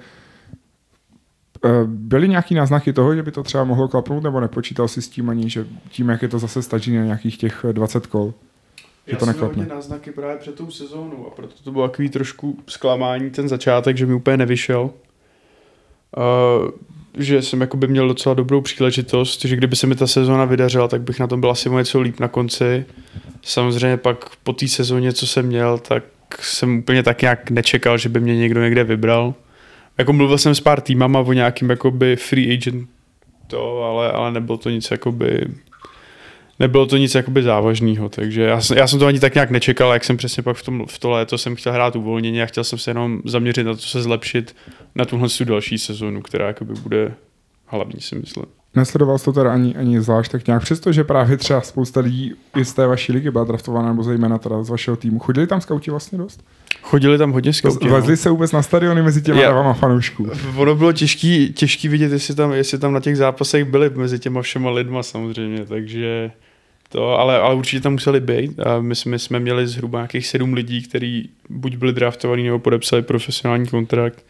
Eh, 1.64 1.68
byly 1.84 2.28
nějaký 2.28 2.54
náznaky 2.54 2.92
toho, 2.92 3.14
že 3.14 3.22
by 3.22 3.30
to 3.30 3.42
třeba 3.42 3.64
mohlo 3.64 3.88
klapnout, 3.88 4.22
nebo 4.22 4.40
nepočítal 4.40 4.88
si 4.88 5.02
s 5.02 5.08
tím 5.08 5.30
ani, 5.30 5.50
že 5.50 5.66
tím, 5.90 6.08
jak 6.08 6.22
je 6.22 6.28
to 6.28 6.38
zase 6.38 6.62
staží 6.62 6.96
na 6.96 7.04
nějakých 7.04 7.38
těch 7.38 7.64
20 7.72 8.06
kol? 8.06 8.34
Já 9.06 9.16
to 9.16 9.26
neklapne. 9.26 9.58
hodně 9.58 9.74
náznaky 9.74 10.10
právě 10.10 10.36
před 10.36 10.54
tou 10.54 10.70
sezónou 10.70 11.26
a 11.26 11.30
proto 11.30 11.54
to 11.64 11.72
bylo 11.72 11.88
takový 11.88 12.08
trošku 12.08 12.58
zklamání 12.66 13.30
ten 13.30 13.48
začátek, 13.48 13.96
že 13.96 14.06
mi 14.06 14.14
úplně 14.14 14.36
nevyšel. 14.36 14.90
Uh, 16.16 16.70
že 17.18 17.42
jsem 17.42 17.60
jakoby 17.60 17.86
měl 17.86 18.08
docela 18.08 18.34
dobrou 18.34 18.60
příležitost, 18.60 19.44
že 19.44 19.56
kdyby 19.56 19.76
se 19.76 19.86
mi 19.86 19.94
ta 19.94 20.06
sezóna 20.06 20.44
vydařila, 20.44 20.88
tak 20.88 21.00
bych 21.00 21.20
na 21.20 21.26
tom 21.26 21.40
byl 21.40 21.50
asi 21.50 21.68
o 21.68 21.78
něco 21.78 22.00
líp 22.00 22.20
na 22.20 22.28
konci. 22.28 22.84
Samozřejmě 23.42 23.96
pak 23.96 24.36
po 24.42 24.52
té 24.52 24.68
sezóně, 24.68 25.12
co 25.12 25.26
jsem 25.26 25.46
měl, 25.46 25.78
tak 25.78 26.04
jsem 26.40 26.78
úplně 26.78 27.02
tak 27.02 27.22
nějak 27.22 27.50
nečekal, 27.50 27.98
že 27.98 28.08
by 28.08 28.20
mě 28.20 28.36
někdo 28.36 28.62
někde 28.62 28.84
vybral. 28.84 29.34
Jako 29.98 30.12
mluvil 30.12 30.38
jsem 30.38 30.54
s 30.54 30.60
pár 30.60 30.80
týmama 30.80 31.20
o 31.20 31.32
nějakým 31.32 31.70
jakoby 31.70 32.16
free 32.16 32.52
agent 32.56 32.88
to, 33.46 33.82
ale, 33.82 34.12
ale 34.12 34.32
nebylo 34.32 34.58
to 34.58 34.70
nic 34.70 34.90
jakoby 34.90 35.46
nebylo 36.58 36.86
to 36.86 36.96
nic 36.96 37.14
jakoby 37.14 37.42
závažného, 37.42 38.08
takže 38.08 38.42
já, 38.42 38.60
jsem- 38.60 38.78
já 38.78 38.86
jsem 38.86 38.98
to 38.98 39.06
ani 39.06 39.20
tak 39.20 39.34
nějak 39.34 39.50
nečekal, 39.50 39.92
jak 39.92 40.04
jsem 40.04 40.16
přesně 40.16 40.42
pak 40.42 40.56
v, 40.56 40.62
tom, 40.62 40.86
v 40.88 40.98
to 40.98 41.10
léto 41.10 41.38
jsem 41.38 41.56
chtěl 41.56 41.72
hrát 41.72 41.96
uvolněně 41.96 42.42
a 42.42 42.46
chtěl 42.46 42.64
jsem 42.64 42.78
se 42.78 42.90
jenom 42.90 43.20
zaměřit 43.24 43.64
na 43.64 43.74
to, 43.74 43.80
se 43.80 44.02
zlepšit 44.02 44.56
na 44.94 45.04
tuhle 45.04 45.28
tu 45.28 45.44
další 45.44 45.78
sezonu, 45.78 46.22
která 46.22 46.46
jakoby 46.46 46.74
bude 46.74 47.14
hlavní, 47.66 48.00
si 48.00 48.14
myslím. 48.14 48.46
Nesledoval 48.74 49.18
jsi 49.18 49.24
to 49.24 49.32
teda 49.32 49.52
ani, 49.52 49.76
ani 49.76 50.00
zvlášť 50.00 50.32
tak 50.32 50.46
nějak, 50.46 50.62
přestože 50.62 51.04
právě 51.04 51.36
třeba 51.36 51.60
spousta 51.60 52.00
lidí 52.00 52.32
i 52.56 52.64
z 52.64 52.72
té 52.72 52.86
vaší 52.86 53.12
ligy 53.12 53.30
byla 53.30 53.44
draftovaná, 53.44 53.88
nebo 53.88 54.02
zejména 54.02 54.38
teda 54.38 54.62
z 54.62 54.70
vašeho 54.70 54.96
týmu. 54.96 55.18
Chodili 55.18 55.46
tam 55.46 55.60
skauti 55.60 55.90
vlastně 55.90 56.18
dost? 56.18 56.44
Chodili 56.82 57.18
tam 57.18 57.32
hodně 57.32 57.52
skauti. 57.52 57.84
no. 57.84 57.90
Vlezli 57.90 58.16
se 58.16 58.30
vůbec 58.30 58.52
na 58.52 58.62
stadiony 58.62 59.02
mezi 59.02 59.22
těma 59.22 59.42
davama 59.42 59.72
fanoušků. 59.72 60.30
Ono 60.56 60.74
bylo 60.74 60.92
těžký, 60.92 61.52
těžký 61.52 61.88
vidět, 61.88 62.12
jestli 62.12 62.34
tam, 62.34 62.52
jestli 62.52 62.78
tam 62.78 62.92
na 62.92 63.00
těch 63.00 63.16
zápasech 63.16 63.64
byli 63.64 63.90
mezi 63.90 64.18
těma 64.18 64.42
všema 64.42 64.70
lidma 64.70 65.02
samozřejmě, 65.02 65.66
takže 65.66 66.30
to, 66.88 67.18
ale, 67.18 67.38
ale 67.38 67.54
určitě 67.54 67.80
tam 67.80 67.92
museli 67.92 68.20
být 68.20 68.60
a 68.60 68.80
my 68.80 68.94
jsme, 68.94 69.18
jsme 69.18 69.40
měli 69.40 69.66
zhruba 69.66 69.98
nějakých 69.98 70.26
sedm 70.26 70.52
lidí, 70.52 70.82
kteří 70.82 71.30
buď 71.48 71.76
byli 71.76 71.92
draftovaní 71.92 72.44
nebo 72.44 72.58
podepsali 72.58 73.02
profesionální 73.02 73.66
kontrakt, 73.66 74.24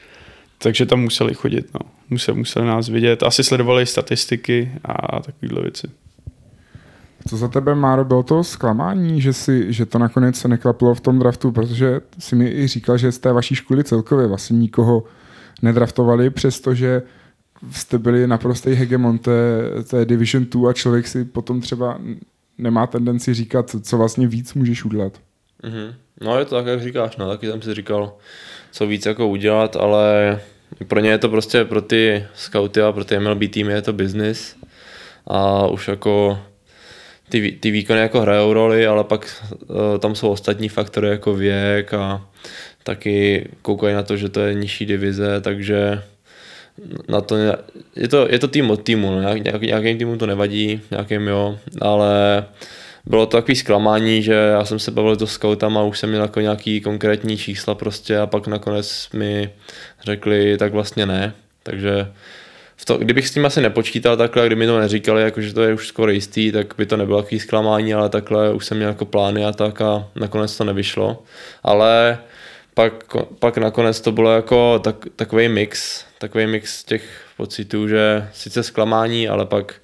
takže 0.59 0.87
tam 0.87 1.01
museli 1.01 1.35
chodit, 1.35 1.67
no. 1.75 1.81
Museli, 2.11 2.39
museli 2.39 2.67
nás 2.67 2.89
vidět, 2.89 3.23
asi 3.23 3.45
sledovali 3.45 3.87
statistiky 3.87 4.73
a 4.85 5.21
takovéhle 5.21 5.63
věci. 5.63 5.87
Co 7.29 7.37
za 7.37 7.49
tebe, 7.49 7.75
Máro, 7.75 8.05
bylo 8.05 8.23
to 8.23 8.45
zklamání, 8.45 9.21
že, 9.21 9.33
si, 9.33 9.73
že 9.73 9.87
to 9.87 9.99
nakonec 9.99 10.37
se 10.37 10.49
neklaplo 10.49 10.95
v 10.95 11.01
tom 11.01 11.19
draftu, 11.19 11.53
protože 11.53 12.01
si 12.19 12.37
mi 12.37 12.49
i 12.51 12.67
říkal, 12.67 12.99
že 12.99 13.13
z 13.13 13.19
té 13.19 13.33
vaší 13.33 13.55
školy 13.55 13.85
celkově 13.85 14.27
vlastně 14.27 14.59
nikoho 14.59 15.05
nedraftovali, 15.63 16.31
přestože 16.31 17.03
jste 17.71 17.99
byli 17.99 18.27
naprostý 18.27 18.71
hegemon 18.71 19.19
té, 19.19 19.61
té 19.91 20.05
Division 20.05 20.45
2 20.45 20.71
a 20.71 20.73
člověk 20.73 21.07
si 21.07 21.25
potom 21.25 21.61
třeba 21.61 21.99
nemá 22.59 22.87
tendenci 22.87 23.35
říkat, 23.35 23.77
co 23.83 23.99
vlastně 23.99 24.27
víc 24.27 24.55
můžeš 24.55 24.85
udělat. 24.85 25.21
Mhm. 25.63 25.95
No 26.21 26.39
je 26.39 26.45
to 26.45 26.55
tak, 26.55 26.67
jak 26.67 26.83
říkáš, 26.83 27.17
no, 27.17 27.29
taky 27.29 27.51
jsem 27.51 27.63
si 27.63 27.75
říkal, 27.75 28.13
co 28.73 28.87
víc 28.87 29.07
jako 29.07 29.29
udělat, 29.29 29.77
ale 29.77 30.41
pro 30.89 31.01
ně 31.01 31.11
je 31.11 31.19
to 31.19 31.29
prostě 31.29 31.65
pro 31.65 31.83
ty 31.83 32.25
scouty 32.35 32.81
a 32.81 32.93
pro 32.93 33.05
ty 33.05 33.19
MLB 33.19 33.51
týmy 33.51 33.73
je 33.73 33.83
to 33.83 33.93
business 33.93 34.57
a 35.27 35.67
už 35.67 35.89
jako 35.89 36.39
ty, 37.33 37.53
ty 37.61 37.71
výkony 37.71 38.01
jako 38.01 38.21
hrajou 38.21 38.53
roli, 38.53 38.87
ale 38.87 39.05
pak 39.05 39.43
uh, 39.51 39.77
tam 39.99 40.15
jsou 40.15 40.29
ostatní 40.29 40.69
faktory 40.69 41.09
jako 41.09 41.35
věk 41.35 41.95
a 41.95 42.27
taky 42.83 43.49
koukají 43.63 43.95
na 43.95 44.03
to, 44.03 44.17
že 44.17 44.29
to 44.29 44.41
je 44.41 44.55
nižší 44.55 44.87
divize, 44.87 45.41
takže 45.41 46.03
na 47.09 47.21
to, 47.21 47.37
je 47.97 48.09
to, 48.09 48.29
je 48.31 48.39
to 48.39 48.49
tým 48.49 48.71
od 48.71 48.83
týmu, 48.83 49.11
no. 49.11 49.21
Nějak, 49.21 49.45
nějak, 49.45 49.63
nějakým 49.63 49.99
týmům 49.99 50.19
to 50.19 50.27
nevadí, 50.27 50.81
nějakým 50.91 51.29
jo, 51.29 51.59
ale 51.81 52.45
bylo 53.07 53.27
to 53.27 53.37
takový 53.37 53.57
zklamání, 53.57 54.23
že 54.23 54.33
já 54.33 54.65
jsem 54.65 54.79
se 54.79 54.91
bavil 54.91 55.17
to 55.17 55.27
scoutama, 55.27 55.83
už 55.83 55.99
jsem 55.99 56.11
měl 56.11 56.23
jako 56.23 56.41
nějaký 56.41 56.81
konkrétní 56.81 57.37
čísla 57.37 57.75
prostě 57.75 58.19
a 58.19 58.27
pak 58.27 58.47
nakonec 58.47 59.09
mi 59.13 59.51
řekli, 60.05 60.57
tak 60.59 60.73
vlastně 60.73 61.07
ne, 61.07 61.33
takže 61.63 62.13
v 62.83 62.85
to, 62.85 62.99
kdybych 62.99 63.29
s 63.29 63.31
tím 63.31 63.47
asi 63.47 63.61
nepočítal 63.61 64.17
takhle, 64.17 64.47
kdyby 64.47 64.59
mi 64.59 64.67
to 64.67 64.79
neříkali, 64.79 65.23
jako 65.23 65.41
že 65.41 65.55
to 65.55 65.63
je 65.63 65.75
už 65.75 65.89
skoro 65.89 66.11
jistý, 66.11 66.53
tak 66.53 66.75
by 66.79 66.87
to 66.87 66.97
nebylo 66.97 67.23
takový 67.23 67.41
zklamání, 67.41 67.95
ale 67.95 68.09
takhle 68.09 68.53
už 68.53 68.67
jsem 68.67 68.77
měl 68.77 68.89
jako 68.89 69.05
plány 69.05 69.45
a 69.45 69.53
tak 69.53 69.81
a 69.81 70.09
nakonec 70.15 70.57
to 70.57 70.65
nevyšlo. 70.65 71.23
Ale 71.63 72.19
pak, 72.75 73.17
pak 73.39 73.59
nakonec 73.59 74.01
to 74.01 74.13
bylo 74.13 74.33
jako 74.33 74.79
tak, 74.79 74.97
takový 75.17 75.49
mix, 75.49 76.05
takový 76.19 76.47
mix 76.47 76.85
těch 76.85 77.03
pocitů, 77.37 77.89
že 77.89 78.29
sice 78.33 78.63
zklamání, 78.63 79.29
ale 79.29 79.47
pak 79.47 79.75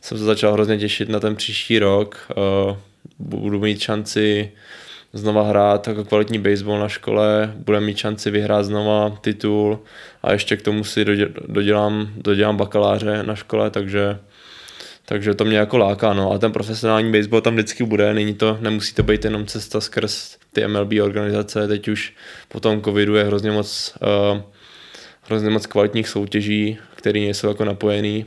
jsem 0.00 0.18
se 0.18 0.24
začal 0.24 0.52
hrozně 0.52 0.78
těšit 0.78 1.08
na 1.08 1.20
ten 1.20 1.36
příští 1.36 1.78
rok. 1.78 2.28
Uh, 2.70 2.76
budu 3.18 3.60
mít 3.60 3.80
šanci 3.80 4.52
znova 5.12 5.42
hrát 5.42 5.88
jako 5.88 6.04
kvalitní 6.04 6.38
baseball 6.38 6.78
na 6.78 6.88
škole, 6.88 7.52
budeme 7.56 7.86
mít 7.86 7.96
šanci 7.96 8.30
vyhrát 8.30 8.64
znova 8.64 9.18
titul 9.20 9.80
a 10.22 10.32
ještě 10.32 10.56
k 10.56 10.62
tomu 10.62 10.84
si 10.84 11.04
dodě- 11.04 11.32
dodělám, 11.48 12.08
dodělám 12.16 12.56
bakaláře 12.56 13.22
na 13.22 13.34
škole, 13.34 13.70
takže 13.70 14.18
takže 15.08 15.34
to 15.34 15.44
mě 15.44 15.58
jako 15.58 15.78
láká, 15.78 16.14
no. 16.14 16.32
A 16.32 16.38
ten 16.38 16.52
profesionální 16.52 17.12
baseball 17.12 17.40
tam 17.40 17.54
vždycky 17.54 17.84
bude, 17.84 18.14
není 18.14 18.34
to, 18.34 18.58
nemusí 18.60 18.94
to 18.94 19.02
být 19.02 19.24
jenom 19.24 19.46
cesta 19.46 19.80
skrz 19.80 20.36
ty 20.52 20.66
MLB 20.66 20.92
organizace, 21.02 21.68
teď 21.68 21.88
už 21.88 22.14
po 22.48 22.60
tom 22.60 22.82
covidu 22.82 23.14
je 23.14 23.24
hrozně 23.24 23.50
moc, 23.50 23.94
uh, 24.32 24.40
hrozně 25.22 25.50
moc 25.50 25.66
kvalitních 25.66 26.08
soutěží, 26.08 26.78
které 26.98 27.20
nejsou 27.20 27.48
jako 27.48 27.64
napojený 27.64 28.26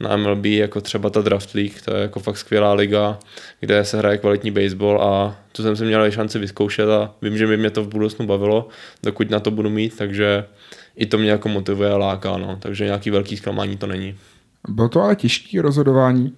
na 0.00 0.16
MLB, 0.16 0.44
jako 0.44 0.80
třeba 0.80 1.10
ta 1.10 1.20
Draft 1.20 1.54
League, 1.54 1.82
to 1.84 1.94
je 1.94 2.02
jako 2.02 2.20
fakt 2.20 2.36
skvělá 2.36 2.72
liga, 2.72 3.18
kde 3.60 3.84
se 3.84 3.98
hraje 3.98 4.18
kvalitní 4.18 4.50
baseball 4.50 5.02
a 5.02 5.36
tu 5.52 5.62
jsem 5.62 5.76
si 5.76 5.84
měl 5.84 6.06
i 6.06 6.12
šanci 6.12 6.38
vyzkoušet 6.38 6.88
a 6.88 7.14
vím, 7.22 7.38
že 7.38 7.46
by 7.46 7.56
mě 7.56 7.70
to 7.70 7.84
v 7.84 7.88
budoucnu 7.88 8.26
bavilo, 8.26 8.68
dokud 9.02 9.30
na 9.30 9.40
to 9.40 9.50
budu 9.50 9.70
mít, 9.70 9.96
takže 9.96 10.44
i 10.96 11.06
to 11.06 11.18
mě 11.18 11.30
jako 11.30 11.48
motivuje 11.48 11.90
a 11.90 11.96
láká, 11.96 12.36
no. 12.36 12.56
takže 12.60 12.84
nějaký 12.84 13.10
velký 13.10 13.36
zklamání 13.36 13.76
to 13.76 13.86
není. 13.86 14.16
Bylo 14.68 14.88
to 14.88 15.02
ale 15.02 15.16
těžké 15.16 15.62
rozhodování, 15.62 16.32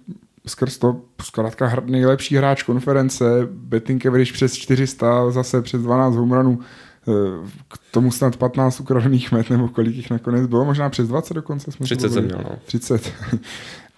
skrz 0.47 0.79
to 0.79 1.01
zkrátka 1.23 1.83
nejlepší 1.85 2.37
hráč 2.37 2.63
konference, 2.63 3.25
betting 3.51 4.07
average 4.07 4.33
přes 4.33 4.55
400, 4.55 5.31
zase 5.31 5.63
přes 5.63 5.83
12 5.83 6.15
home 6.15 6.33
runů, 6.33 6.59
eh, 6.61 6.67
k 7.69 7.79
tomu 7.91 8.13
snad 8.13 8.37
15 8.37 8.81
ukradených 8.81 9.33
met, 9.33 9.51
nebo 9.51 9.69
kolik 9.69 9.97
jich 9.97 10.11
nakonec 10.11 10.47
bylo, 10.47 10.65
možná 10.65 10.91
přes 10.91 11.09
20 11.09 11.35
dokonce 11.35 11.73
jsme 11.73 11.85
30 11.85 12.13
jsem 12.13 12.25
měl, 12.25 12.41
no. 12.45 12.57
30. 12.67 13.13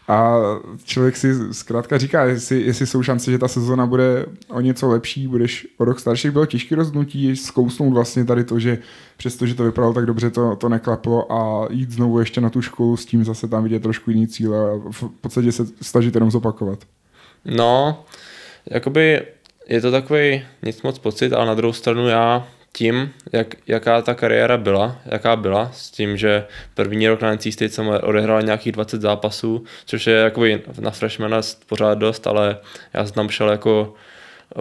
A 0.08 0.36
člověk 0.84 1.16
si 1.16 1.54
zkrátka 1.54 1.98
říká, 1.98 2.24
jestli, 2.24 2.62
jestli 2.62 2.86
jsou 2.86 3.02
šance, 3.02 3.30
že 3.30 3.38
ta 3.38 3.48
sezona 3.48 3.86
bude 3.86 4.26
o 4.48 4.60
něco 4.60 4.88
lepší, 4.88 5.28
budeš 5.28 5.66
o 5.78 5.84
rok 5.84 6.00
starší. 6.00 6.30
Bylo 6.30 6.46
těžké 6.46 6.74
rozhodnutí 6.74 7.36
zkousnout 7.36 7.94
vlastně 7.94 8.24
tady 8.24 8.44
to, 8.44 8.58
že 8.58 8.78
přestože 9.16 9.54
to 9.54 9.64
vypadalo 9.64 9.94
tak 9.94 10.06
dobře, 10.06 10.30
to, 10.30 10.56
to 10.56 10.68
neklaplo 10.68 11.32
a 11.32 11.68
jít 11.70 11.90
znovu 11.90 12.18
ještě 12.18 12.40
na 12.40 12.50
tu 12.50 12.62
školu 12.62 12.96
s 12.96 13.06
tím 13.06 13.24
zase 13.24 13.48
tam 13.48 13.62
vidět 13.62 13.82
trošku 13.82 14.10
jiný 14.10 14.28
cíle 14.28 14.70
a 14.70 14.80
v 14.90 15.08
podstatě 15.20 15.52
se 15.52 15.66
snažit 15.82 16.14
jenom 16.14 16.30
zopakovat. 16.30 16.78
No, 17.44 18.04
jakoby 18.70 19.22
je 19.68 19.80
to 19.80 19.90
takový 19.90 20.42
nic 20.62 20.82
moc 20.82 20.98
pocit, 20.98 21.32
ale 21.32 21.46
na 21.46 21.54
druhou 21.54 21.72
stranu 21.72 22.08
já 22.08 22.46
tím, 22.76 23.12
jak, 23.32 23.54
jaká 23.66 24.02
ta 24.02 24.14
kariéra 24.14 24.56
byla, 24.56 24.96
jaká 25.04 25.36
byla, 25.36 25.70
s 25.72 25.90
tím, 25.90 26.16
že 26.16 26.46
první 26.74 27.08
rok 27.08 27.22
na 27.22 27.34
NC 27.34 27.46
State 27.52 27.72
jsem 27.72 27.88
odehrál 28.02 28.42
nějakých 28.42 28.72
20 28.72 29.00
zápasů, 29.00 29.64
což 29.86 30.06
je 30.06 30.14
jakoby 30.14 30.62
na 30.80 30.90
freshmana 30.90 31.40
pořád 31.66 31.98
dost, 31.98 32.26
ale 32.26 32.56
já 32.94 33.04
jsem 33.04 33.14
tam 33.14 33.28
šel 33.28 33.50
jako 33.50 33.94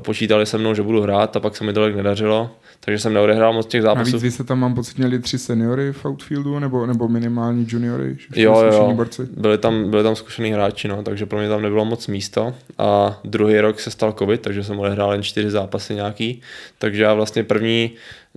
počítali 0.01 0.45
se 0.45 0.57
mnou, 0.57 0.73
že 0.73 0.81
budu 0.81 1.01
hrát 1.01 1.36
a 1.36 1.39
pak 1.39 1.55
se 1.57 1.63
mi 1.63 1.73
tolik 1.73 1.95
nedařilo, 1.95 2.51
takže 2.79 2.99
jsem 2.99 3.13
neodehrál 3.13 3.53
moc 3.53 3.65
těch 3.67 3.81
zápasů. 3.81 4.11
Navíc 4.11 4.23
vy 4.23 4.31
jste 4.31 4.43
tam, 4.43 4.59
mám 4.59 4.75
pocit, 4.75 4.97
měli 4.97 5.19
tři 5.19 5.38
seniory 5.39 5.93
v 5.93 6.05
outfieldu, 6.05 6.59
nebo, 6.59 6.86
nebo 6.86 7.07
minimální 7.07 7.67
juniory, 7.69 8.17
že 8.36 8.41
Jo, 8.41 8.63
jo, 8.71 8.93
borci. 8.95 9.27
byli 9.38 9.57
tam, 9.57 9.89
byli 9.89 10.03
tam 10.03 10.15
zkušený 10.15 10.51
hráči, 10.51 10.88
no, 10.88 11.03
takže 11.03 11.25
pro 11.25 11.39
mě 11.39 11.49
tam 11.49 11.61
nebylo 11.61 11.86
moc 11.86 12.07
místo 12.07 12.53
a 12.77 13.19
druhý 13.23 13.59
rok 13.59 13.79
se 13.79 13.91
stal 13.91 14.11
covid, 14.19 14.41
takže 14.41 14.63
jsem 14.63 14.79
odehrál 14.79 15.11
jen 15.11 15.23
čtyři 15.23 15.49
zápasy 15.49 15.95
nějaký, 15.95 16.41
takže 16.79 17.03
já 17.03 17.13
vlastně 17.13 17.43
první 17.43 17.91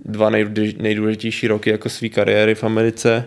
dva 0.05 0.29
nejdůlež- 0.29 0.75
nejdůležitější 0.81 1.47
roky 1.47 1.69
jako 1.69 1.89
své 1.89 2.09
kariéry 2.09 2.55
v 2.55 2.63
Americe, 2.63 3.25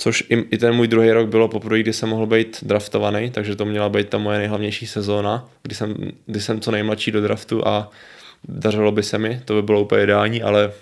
což 0.00 0.24
i, 0.28 0.34
i 0.50 0.58
ten 0.58 0.74
můj 0.74 0.88
druhý 0.88 1.10
rok 1.10 1.28
bylo 1.28 1.48
poprvé, 1.48 1.80
kdy 1.80 1.92
jsem 1.92 2.08
mohl 2.08 2.26
být 2.26 2.58
draftovaný, 2.62 3.30
takže 3.30 3.56
to 3.56 3.64
měla 3.64 3.88
být 3.88 4.08
ta 4.08 4.18
moje 4.18 4.38
nejhlavnější 4.38 4.86
sezóna, 4.86 5.48
kdy 5.62 5.74
jsem, 5.74 5.94
kdy 6.26 6.40
jsem 6.40 6.60
co 6.60 6.70
nejmladší 6.70 7.10
do 7.10 7.20
draftu 7.20 7.68
a 7.68 7.90
dařilo 8.48 8.92
by 8.92 9.02
se 9.02 9.18
mi, 9.18 9.42
to 9.44 9.54
by 9.54 9.62
bylo 9.62 9.80
úplně 9.80 10.02
ideální, 10.02 10.42
ale 10.42 10.72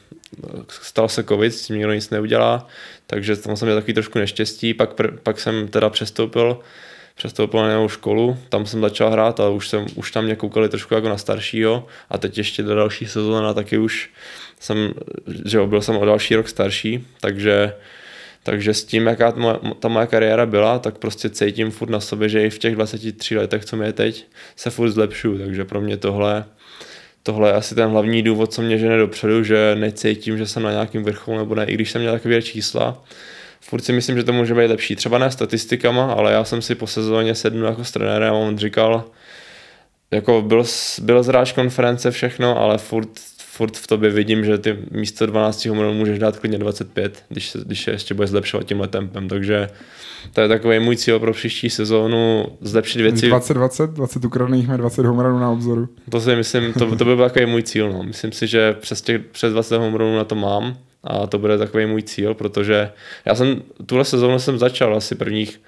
stal 0.69 1.09
se 1.09 1.25
covid, 1.25 1.55
s 1.55 1.66
tím 1.66 1.77
nikdo 1.77 1.93
nic 1.93 2.11
neudělá, 2.11 2.66
takže 3.07 3.37
tam 3.37 3.57
jsem 3.57 3.66
měl 3.66 3.77
takový 3.77 3.95
trošku 3.95 4.19
neštěstí, 4.19 4.75
pak, 4.75 4.99
pr- 4.99 5.19
pak 5.23 5.41
jsem 5.41 5.69
teda 5.69 5.91
přestoupil 5.91 6.61
přestoupil 7.14 7.62
na 7.62 7.69
jinou 7.69 7.89
školu, 7.89 8.39
tam 8.49 8.66
jsem 8.66 8.81
začal 8.81 9.11
hrát, 9.11 9.41
ale 9.41 9.51
už, 9.51 9.69
jsem, 9.69 9.87
už 9.95 10.11
tam 10.11 10.25
mě 10.25 10.37
koukali 10.37 10.69
trošku 10.69 10.95
jako 10.95 11.09
na 11.09 11.19
staršího 11.19 11.87
a 12.11 12.19
teď 12.19 12.39
ještě 12.39 12.62
do 12.62 12.75
další 12.75 13.07
sezóna 13.07 13.55
taky 13.55 13.79
už 13.79 14.11
jsem, 14.61 14.93
že 15.45 15.59
jo, 15.59 15.66
byl 15.66 15.83
jsem 15.83 15.97
o 15.97 16.05
další 16.05 16.35
rok 16.35 16.49
starší, 16.49 17.07
takže 17.21 17.73
takže 18.49 18.74
s 18.74 18.84
tím, 18.84 19.07
jaká 19.07 19.32
ta 19.32 19.40
moje, 19.40 19.57
ta 19.78 19.88
moje 19.88 20.07
kariéra 20.07 20.46
byla, 20.46 20.78
tak 20.78 20.99
prostě 20.99 21.30
cítím 21.30 21.70
furt 21.70 21.90
na 21.90 22.01
sobě, 22.01 22.28
že 22.28 22.46
i 22.46 22.51
v 22.51 22.59
těch 22.59 22.74
23 22.74 23.36
letech, 23.36 23.64
co 23.64 23.76
mi 23.76 23.86
je 23.86 23.92
teď, 23.92 24.26
se 24.57 24.70
furt 24.70 24.90
zlepšuju, 24.90 25.38
takže 25.38 25.64
pro 25.64 25.80
mě 25.80 25.96
tohle 25.96 26.44
tohle 27.22 27.49
je 27.49 27.53
asi 27.53 27.74
ten 27.74 27.90
hlavní 27.90 28.22
důvod, 28.22 28.53
co 28.53 28.62
mě 28.62 28.78
žene 28.78 28.99
dopředu, 28.99 29.44
že 29.44 29.76
necítím, 29.78 30.38
že 30.38 30.46
jsem 30.46 30.62
na 30.62 30.70
nějakém 30.70 31.05
vrcholu 31.05 31.38
nebo 31.38 31.55
ne, 31.55 31.64
i 31.64 31.74
když 31.74 31.90
jsem 31.90 32.01
měl 32.01 32.12
takové 32.12 32.42
čísla. 32.42 33.05
Furt 33.61 33.82
si 33.82 33.92
myslím, 33.92 34.16
že 34.16 34.24
to 34.24 34.32
může 34.32 34.55
být 34.55 34.66
lepší. 34.66 34.96
Třeba 34.96 35.18
ne 35.18 35.30
statistikama, 35.30 36.12
ale 36.12 36.32
já 36.32 36.44
jsem 36.44 36.62
si 36.62 36.74
po 36.74 36.86
sezóně 36.86 37.34
sednul 37.34 37.68
jako 37.68 37.84
s 37.84 37.92
trenérem 37.92 38.34
a 38.34 38.36
on 38.36 38.59
říkal, 38.59 39.05
jako 40.11 40.42
byl, 40.42 40.64
byl 41.03 41.22
zráč 41.22 41.53
konference 41.53 42.11
všechno, 42.11 42.59
ale 42.59 42.78
furt, 42.78 43.09
furt 43.59 43.76
v 43.76 43.86
tobě 43.86 44.11
vidím, 44.11 44.44
že 44.44 44.59
ty 44.59 44.78
místo 44.90 45.26
12 45.26 45.66
homerů 45.66 45.94
můžeš 45.94 46.18
dát 46.18 46.38
klidně 46.38 46.59
25, 46.59 47.24
když 47.28 47.50
se, 47.50 47.59
když 47.66 47.84
se 47.84 47.90
ještě 47.90 48.14
bude 48.14 48.28
zlepšovat 48.28 48.66
tímhle 48.66 48.88
tempem, 48.88 49.28
takže 49.28 49.68
to 50.32 50.40
je 50.40 50.48
takový 50.48 50.78
můj 50.78 50.96
cíl 50.96 51.18
pro 51.18 51.32
příští 51.32 51.70
sezónu, 51.70 52.46
zlepšit 52.61 53.02
věci. 53.02 53.26
2020, 53.26 53.90
20 53.90 54.24
ukradených 54.24 54.66
20 54.66 55.06
homerů 55.06 55.38
na 55.38 55.50
obzoru. 55.50 55.88
To 56.11 56.20
si 56.20 56.36
myslím, 56.36 56.72
to, 56.72 56.96
to 56.96 57.04
by 57.04 57.16
byl 57.16 57.28
takový 57.28 57.46
můj 57.46 57.62
cíl, 57.62 57.92
no. 57.92 58.02
Myslím 58.02 58.32
si, 58.32 58.46
že 58.46 58.72
přes, 58.72 59.02
těch, 59.02 59.20
přes 59.20 59.52
20 59.52 59.78
homerů 59.78 60.16
na 60.16 60.24
to 60.24 60.34
mám 60.34 60.76
a 61.04 61.26
to 61.26 61.38
bude 61.38 61.59
takový 61.59 61.86
můj 61.86 62.02
cíl, 62.02 62.34
protože 62.34 62.90
já 63.24 63.34
jsem, 63.34 63.62
tuhle 63.86 64.04
sezónu 64.04 64.38
jsem 64.38 64.59
začal 64.59 64.96
asi 64.96 65.14
prvních 65.14 65.61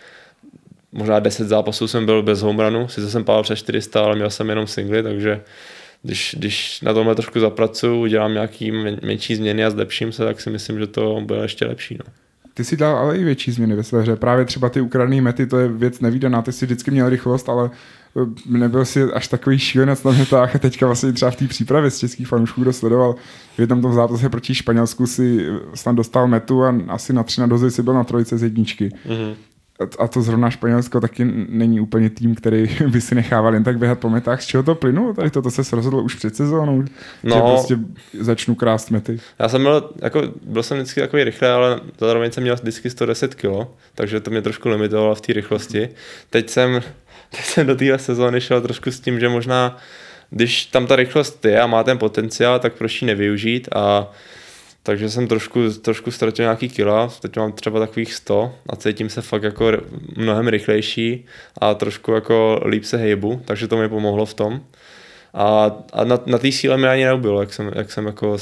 možná 0.92 1.18
10 1.18 1.48
zápasů 1.48 1.88
jsem 1.88 2.06
byl 2.06 2.22
bez 2.22 2.42
homerunu, 2.42 2.88
sice 2.88 3.10
jsem 3.10 3.24
pál 3.24 3.42
přes 3.42 3.58
400, 3.58 4.00
ale 4.00 4.16
měl 4.16 4.30
jsem 4.30 4.48
jenom 4.48 4.66
singly, 4.66 5.02
takže 5.02 5.40
když, 6.02 6.36
když 6.38 6.80
na 6.80 6.94
tomhle 6.94 7.14
trošku 7.14 7.40
zapracuju, 7.40 8.00
udělám 8.00 8.32
nějaký 8.32 8.72
menší 9.02 9.36
změny 9.36 9.64
a 9.64 9.70
zlepším 9.70 10.12
se, 10.12 10.24
tak 10.24 10.40
si 10.40 10.50
myslím, 10.50 10.78
že 10.78 10.86
to 10.86 11.20
bude 11.24 11.42
ještě 11.42 11.66
lepší. 11.66 11.98
No. 11.98 12.12
Ty 12.54 12.64
si 12.64 12.76
dal 12.76 12.96
ale 12.96 13.16
i 13.18 13.24
větší 13.24 13.52
změny 13.52 13.74
ve 13.74 13.82
své 13.82 14.02
hře. 14.02 14.16
Právě 14.16 14.44
třeba 14.44 14.68
ty 14.68 14.80
ukradené 14.80 15.20
mety, 15.20 15.46
to 15.46 15.58
je 15.58 15.68
věc 15.68 16.00
nevýdaná. 16.00 16.42
Ty 16.42 16.52
si 16.52 16.66
vždycky 16.66 16.90
měl 16.90 17.08
rychlost, 17.08 17.48
ale 17.48 17.70
eh, 18.16 18.26
nebyl 18.46 18.84
si 18.84 19.02
až 19.02 19.28
takový 19.28 19.58
šílenec 19.58 20.02
na 20.02 20.10
metách 20.12 20.56
a 20.56 20.58
teďka 20.58 20.86
vlastně 20.86 21.12
třeba 21.12 21.30
v 21.30 21.36
té 21.36 21.46
přípravě 21.46 21.90
z 21.90 21.98
českých 21.98 22.28
fanoušků, 22.28 22.60
kdo 22.60 22.72
sledoval 22.72 23.14
v 23.56 23.58
jednom 23.58 23.82
tom 23.82 23.94
zápase 23.94 24.28
proti 24.28 24.54
Španělsku 24.54 25.06
si 25.06 25.46
snad 25.74 25.96
dostal 25.96 26.28
metu 26.28 26.64
a 26.64 26.74
asi 26.88 27.12
na 27.12 27.22
tři 27.22 27.40
na 27.40 27.46
dozy 27.46 27.70
si 27.70 27.82
byl 27.82 27.94
na 27.94 28.04
trojce 28.04 28.38
z 28.38 28.42
jedničky. 28.42 28.88
Mm-hmm 28.88 29.34
a 29.98 30.08
to 30.08 30.22
zrovna 30.22 30.50
Španělsko 30.50 31.00
taky 31.00 31.24
není 31.48 31.80
úplně 31.80 32.10
tým, 32.10 32.34
který 32.34 32.76
by 32.88 33.00
si 33.00 33.14
nechával 33.14 33.54
jen 33.54 33.64
tak 33.64 33.78
běhat 33.78 33.98
po 33.98 34.10
metách. 34.10 34.42
Z 34.42 34.46
čeho 34.46 34.62
to 34.62 34.74
plynulo? 34.74 35.14
Tady 35.14 35.30
toto 35.30 35.50
se 35.50 35.76
rozhodl 35.76 36.00
už 36.00 36.14
před 36.14 36.36
sezónou, 36.36 36.84
no, 37.22 37.36
že 37.36 37.40
prostě 37.40 37.78
začnu 38.20 38.54
krást 38.54 38.90
mety. 38.90 39.20
Já 39.38 39.48
jsem 39.48 39.62
byl, 39.62 39.90
jako, 40.02 40.22
byl 40.42 40.62
jsem 40.62 40.76
vždycky 40.76 41.00
takový 41.00 41.24
rychlý, 41.24 41.48
ale 41.48 41.80
zároveň 42.00 42.32
jsem 42.32 42.42
měl 42.42 42.54
vždycky 42.54 42.90
110 42.90 43.34
kg, 43.34 43.68
takže 43.94 44.20
to 44.20 44.30
mě 44.30 44.42
trošku 44.42 44.68
limitovalo 44.68 45.14
v 45.14 45.20
té 45.20 45.32
rychlosti. 45.32 45.88
Teď 46.30 46.50
jsem, 46.50 46.80
teď 47.30 47.40
jsem 47.40 47.66
do 47.66 47.76
téhle 47.76 47.98
sezóny 47.98 48.40
šel 48.40 48.60
trošku 48.60 48.90
s 48.90 49.00
tím, 49.00 49.20
že 49.20 49.28
možná 49.28 49.76
když 50.30 50.66
tam 50.66 50.86
ta 50.86 50.96
rychlost 50.96 51.44
je 51.44 51.60
a 51.60 51.66
má 51.66 51.84
ten 51.84 51.98
potenciál, 51.98 52.58
tak 52.58 52.72
proč 52.72 53.02
ji 53.02 53.06
nevyužít 53.06 53.68
a 53.74 54.12
takže 54.82 55.10
jsem 55.10 55.28
trošku, 55.28 55.70
trošku 55.72 56.10
ztratil 56.10 56.42
nějaký 56.42 56.68
kila, 56.68 57.08
teď 57.20 57.36
mám 57.36 57.52
třeba 57.52 57.80
takových 57.80 58.14
100 58.14 58.54
a 58.68 58.76
cítím 58.76 59.08
se 59.08 59.22
fakt 59.22 59.42
jako 59.42 59.72
mnohem 60.16 60.48
rychlejší 60.48 61.26
a 61.60 61.74
trošku 61.74 62.12
jako 62.12 62.60
líp 62.64 62.84
se 62.84 62.96
hejbu, 62.96 63.42
takže 63.44 63.68
to 63.68 63.76
mi 63.76 63.88
pomohlo 63.88 64.26
v 64.26 64.34
tom. 64.34 64.60
A, 65.34 65.76
a 65.92 66.04
na, 66.04 66.18
na 66.26 66.38
té 66.38 66.52
síle 66.52 66.76
mi 66.76 66.86
ani 66.86 67.04
neubylo, 67.04 67.40
jak 67.40 67.52
jsem, 67.52 67.72
jak 67.74 67.92
jsem 67.92 68.06
jako 68.06 68.34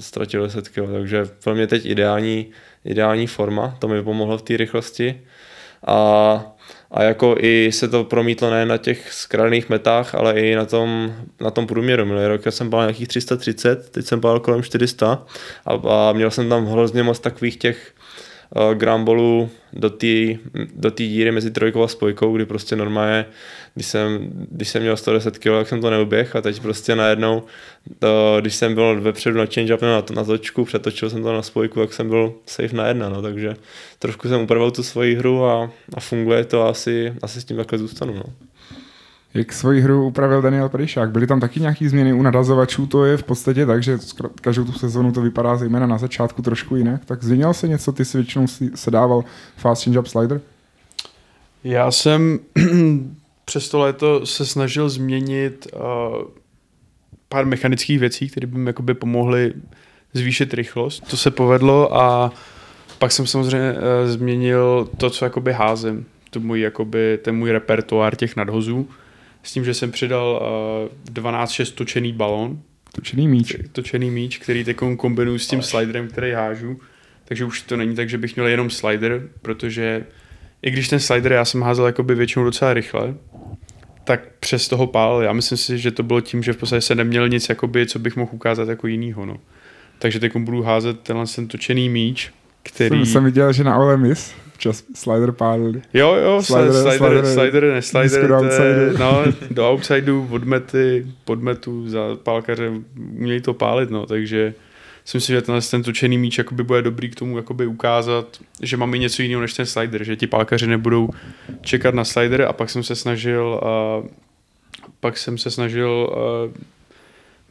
ztratil 0.00 0.42
10 0.42 0.68
kg, 0.68 0.92
takže 0.92 1.24
pro 1.44 1.54
mě 1.54 1.66
teď 1.66 1.86
ideální, 1.86 2.46
ideální 2.84 3.26
forma, 3.26 3.76
to 3.78 3.88
mi 3.88 4.02
pomohlo 4.02 4.38
v 4.38 4.42
té 4.42 4.56
rychlosti. 4.56 5.20
A 5.86 6.57
a 6.90 7.02
jako 7.02 7.34
i 7.38 7.72
se 7.72 7.88
to 7.88 8.04
promítlo 8.04 8.50
ne 8.50 8.66
na 8.66 8.76
těch 8.76 9.12
skradených 9.12 9.68
metách, 9.68 10.14
ale 10.14 10.40
i 10.40 10.54
na 10.54 10.64
tom, 10.64 11.14
na 11.40 11.50
tom 11.50 11.66
průměru. 11.66 12.04
Minulý 12.04 12.26
rok 12.26 12.46
já 12.46 12.50
jsem 12.50 12.70
bál 12.70 12.80
nějakých 12.80 13.08
330, 13.08 13.90
teď 13.90 14.06
jsem 14.06 14.20
bál 14.20 14.40
kolem 14.40 14.62
400 14.62 15.26
a, 15.66 15.72
a 15.72 16.12
měl 16.12 16.30
jsem 16.30 16.48
tam 16.48 16.66
hrozně 16.66 17.02
moc 17.02 17.20
takových 17.20 17.56
těch 17.56 17.94
uh, 18.56 18.74
grambolů 18.74 19.50
do 19.72 19.90
té 19.90 20.06
do 20.74 20.90
díry 20.90 21.32
mezi 21.32 21.50
trojkou 21.50 21.82
a 21.82 21.88
spojkou, 21.88 22.36
kdy 22.36 22.46
prostě 22.46 22.76
normálně, 22.76 23.26
když 23.74 23.86
jsem, 23.86 24.30
když 24.50 24.68
jsem 24.68 24.82
měl 24.82 24.96
110 24.96 25.38
kg, 25.38 25.44
tak 25.44 25.68
jsem 25.68 25.80
to 25.80 25.90
neuběh 25.90 26.36
a 26.36 26.40
teď 26.40 26.60
prostě 26.60 26.96
najednou, 26.96 27.42
to, 27.98 28.36
když 28.40 28.54
jsem 28.54 28.74
byl 28.74 29.00
vepředu 29.00 29.38
na 29.38 29.46
change 29.46 29.74
up 29.74 29.82
na, 29.82 30.04
na 30.14 30.24
točku, 30.24 30.64
přetočil 30.64 31.10
jsem 31.10 31.22
to 31.22 31.32
na 31.32 31.42
spojku, 31.42 31.80
tak 31.80 31.92
jsem 31.92 32.08
byl 32.08 32.34
safe 32.46 32.76
na 32.76 32.86
jedna, 32.86 33.08
no, 33.08 33.22
takže 33.22 33.56
trošku 33.98 34.28
jsem 34.28 34.40
upravil 34.40 34.70
tu 34.70 34.82
svoji 34.82 35.14
hru 35.14 35.44
a, 35.44 35.70
a 35.94 36.00
funguje 36.00 36.44
to 36.44 36.62
a 36.62 36.68
asi, 36.68 37.14
asi 37.22 37.40
s 37.40 37.44
tím 37.44 37.56
takhle 37.56 37.78
zůstanu. 37.78 38.14
No. 38.14 38.47
Jak 39.34 39.52
svoji 39.52 39.80
hru 39.80 40.06
upravil 40.06 40.42
Daniel 40.42 40.68
Pryšák? 40.68 41.10
Byly 41.10 41.26
tam 41.26 41.40
taky 41.40 41.60
nějaké 41.60 41.88
změny 41.88 42.12
u 42.12 42.22
nadazovačů? 42.22 42.86
To 42.86 43.04
je 43.04 43.16
v 43.16 43.22
podstatě 43.22 43.66
tak, 43.66 43.82
že 43.82 43.98
každou 44.40 44.64
tu 44.64 44.72
sezonu 44.72 45.12
to 45.12 45.20
vypadá 45.20 45.56
zejména 45.56 45.86
na 45.86 45.98
začátku 45.98 46.42
trošku 46.42 46.76
jinak. 46.76 47.04
Tak 47.04 47.22
změnil 47.22 47.54
se 47.54 47.68
něco? 47.68 47.92
Ty 47.92 48.04
si 48.04 48.18
většinou 48.18 48.46
se 48.74 48.90
dával 48.90 49.24
fast 49.56 49.84
change 49.84 49.98
up 49.98 50.06
slider? 50.06 50.40
Já 51.64 51.90
jsem 51.90 52.38
přes 53.44 53.68
to 53.68 53.78
léto 53.78 54.26
se 54.26 54.46
snažil 54.46 54.88
změnit 54.88 55.66
uh, 55.74 55.80
pár 57.28 57.46
mechanických 57.46 57.98
věcí, 57.98 58.28
které 58.28 58.46
by 58.46 58.58
mi 58.58 58.94
pomohly 58.94 59.52
zvýšit 60.12 60.54
rychlost. 60.54 61.00
To 61.10 61.16
se 61.16 61.30
povedlo 61.30 61.96
a 61.96 62.32
pak 62.98 63.12
jsem 63.12 63.26
samozřejmě 63.26 63.72
uh, 63.72 63.78
změnil 64.10 64.88
to, 64.96 65.10
co 65.10 65.24
jakoby 65.24 65.52
házím. 65.52 66.06
To 66.30 66.40
můj, 66.40 66.60
jakoby, 66.60 67.18
ten 67.22 67.36
můj 67.36 67.50
repertoár 67.50 68.16
těch 68.16 68.36
nadhozů 68.36 68.88
s 69.48 69.52
tím, 69.52 69.64
že 69.64 69.74
jsem 69.74 69.90
přidal 69.90 70.48
uh, 71.08 71.14
12-6 71.14 71.74
točený 71.74 72.12
balon. 72.12 72.58
Točený 72.92 73.28
míč. 73.28 73.56
Točený 73.72 74.10
míč, 74.10 74.38
který 74.38 74.64
teď 74.64 74.76
kombinuju 74.96 75.38
s 75.38 75.46
tím 75.46 75.62
sliderem, 75.62 76.08
který 76.08 76.32
hážu. 76.32 76.80
Takže 77.24 77.44
už 77.44 77.62
to 77.62 77.76
není 77.76 77.96
tak, 77.96 78.08
že 78.08 78.18
bych 78.18 78.36
měl 78.36 78.46
jenom 78.46 78.70
slider, 78.70 79.28
protože 79.42 80.04
i 80.62 80.70
když 80.70 80.88
ten 80.88 81.00
slider 81.00 81.32
já 81.32 81.44
jsem 81.44 81.62
házel 81.62 81.86
jakoby 81.86 82.14
většinou 82.14 82.44
docela 82.44 82.74
rychle, 82.74 83.14
tak 84.04 84.20
přes 84.40 84.68
toho 84.68 84.86
pál. 84.86 85.22
Já 85.22 85.32
myslím 85.32 85.58
si, 85.58 85.78
že 85.78 85.90
to 85.90 86.02
bylo 86.02 86.20
tím, 86.20 86.42
že 86.42 86.52
v 86.52 86.56
podstatě 86.56 86.80
se 86.80 86.94
neměl 86.94 87.28
nic, 87.28 87.48
jakoby, 87.48 87.86
co 87.86 87.98
bych 87.98 88.16
mohl 88.16 88.30
ukázat 88.32 88.68
jako 88.68 88.86
jinýho. 88.86 89.26
No. 89.26 89.36
Takže 89.98 90.20
teď 90.20 90.36
budu 90.36 90.62
házet 90.62 91.00
tenhle 91.00 91.24
ten 91.34 91.48
točený 91.48 91.88
míč, 91.88 92.32
který... 92.62 92.96
Jsem, 92.96 93.06
jsem 93.06 93.24
viděl, 93.24 93.52
že 93.52 93.64
na 93.64 93.76
Ole 93.76 93.96
Miss 93.96 94.34
Čas 94.58 94.84
slider 94.94 95.32
pálili. 95.32 95.82
Jo, 95.94 96.14
jo, 96.14 96.42
slider, 96.42 96.72
slider, 96.72 96.98
slider, 96.98 97.26
slider 97.26 97.62
ne 97.74 97.82
slider, 97.82 98.32
outside. 98.32 98.98
no, 98.98 99.24
do 99.50 99.70
outsideu, 99.70 100.28
odmety, 100.30 101.06
podmetu, 101.24 101.88
za 101.88 102.00
pálkaře 102.22 102.72
umějí 102.96 103.40
to 103.40 103.54
pálit, 103.54 103.90
no, 103.90 104.06
takže 104.06 104.54
si 105.04 105.16
myslím, 105.16 105.36
že 105.36 105.42
ten, 105.42 105.60
ten 105.70 105.82
točený 105.82 106.18
míč 106.18 106.38
jakoby 106.38 106.62
bude 106.62 106.82
dobrý 106.82 107.10
k 107.10 107.14
tomu 107.14 107.36
jakoby 107.36 107.66
ukázat, 107.66 108.26
že 108.62 108.76
máme 108.76 108.98
něco 108.98 109.22
jiného 109.22 109.42
než 109.42 109.54
ten 109.54 109.66
slider, 109.66 110.04
že 110.04 110.16
ti 110.16 110.26
pálkaři 110.26 110.66
nebudou 110.66 111.08
čekat 111.60 111.94
na 111.94 112.04
slider 112.04 112.42
a 112.42 112.52
pak 112.52 112.70
jsem 112.70 112.82
se 112.82 112.96
snažil 112.96 113.60
uh, 114.02 114.08
pak 115.00 115.18
jsem 115.18 115.38
se 115.38 115.50
snažil 115.50 116.10
uh, 116.10 116.52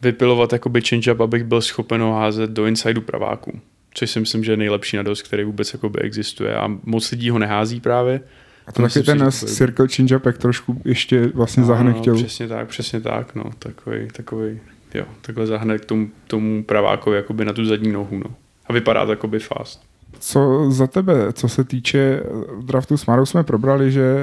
vypilovat 0.01 0.53
jakoby 0.53 0.82
change-up, 0.82 1.22
abych 1.22 1.43
byl 1.43 1.62
schopen 1.62 2.01
ho 2.01 2.14
házet 2.14 2.49
do 2.49 2.66
insideu 2.66 3.01
praváků 3.01 3.60
což 3.97 4.11
si 4.11 4.19
myslím, 4.19 4.43
že 4.43 4.51
je 4.51 4.57
nejlepší 4.57 4.97
nadost, 4.97 5.21
který 5.21 5.43
vůbec 5.43 5.73
jakoby 5.73 5.99
existuje 5.99 6.55
a 6.55 6.67
moc 6.83 7.11
lidí 7.11 7.29
ho 7.29 7.39
nehází 7.39 7.79
právě. 7.79 8.21
A 8.67 8.71
to 8.71 8.81
taky 8.81 9.03
ten 9.03 9.31
si, 9.31 9.45
circle 9.45 9.87
change-up, 9.87 10.25
jak 10.25 10.37
trošku 10.37 10.81
ještě 10.85 11.27
vlastně 11.27 11.61
no, 11.61 11.67
zahne 11.67 11.95
no, 12.07 12.15
Přesně 12.15 12.47
tak, 12.47 12.67
přesně 12.67 13.01
tak, 13.01 13.35
no, 13.35 13.43
takový, 13.59 14.07
takový, 14.07 14.59
jo, 14.93 15.05
takhle 15.21 15.47
zahne 15.47 15.77
k 15.77 15.85
tomu, 15.85 16.09
tomu 16.27 16.63
pravákovi 16.63 17.17
jakoby 17.17 17.45
na 17.45 17.53
tu 17.53 17.65
zadní 17.65 17.91
nohu, 17.91 18.17
no. 18.17 18.35
A 18.65 18.73
vypadá 18.73 19.05
to 19.05 19.11
jakoby 19.11 19.39
fast. 19.39 19.81
Co 20.19 20.71
za 20.71 20.87
tebe, 20.87 21.33
co 21.33 21.49
se 21.49 21.63
týče 21.63 22.23
draftu 22.61 22.97
s 22.97 23.05
Marou 23.05 23.25
jsme 23.25 23.43
probrali, 23.43 23.91
že 23.91 24.15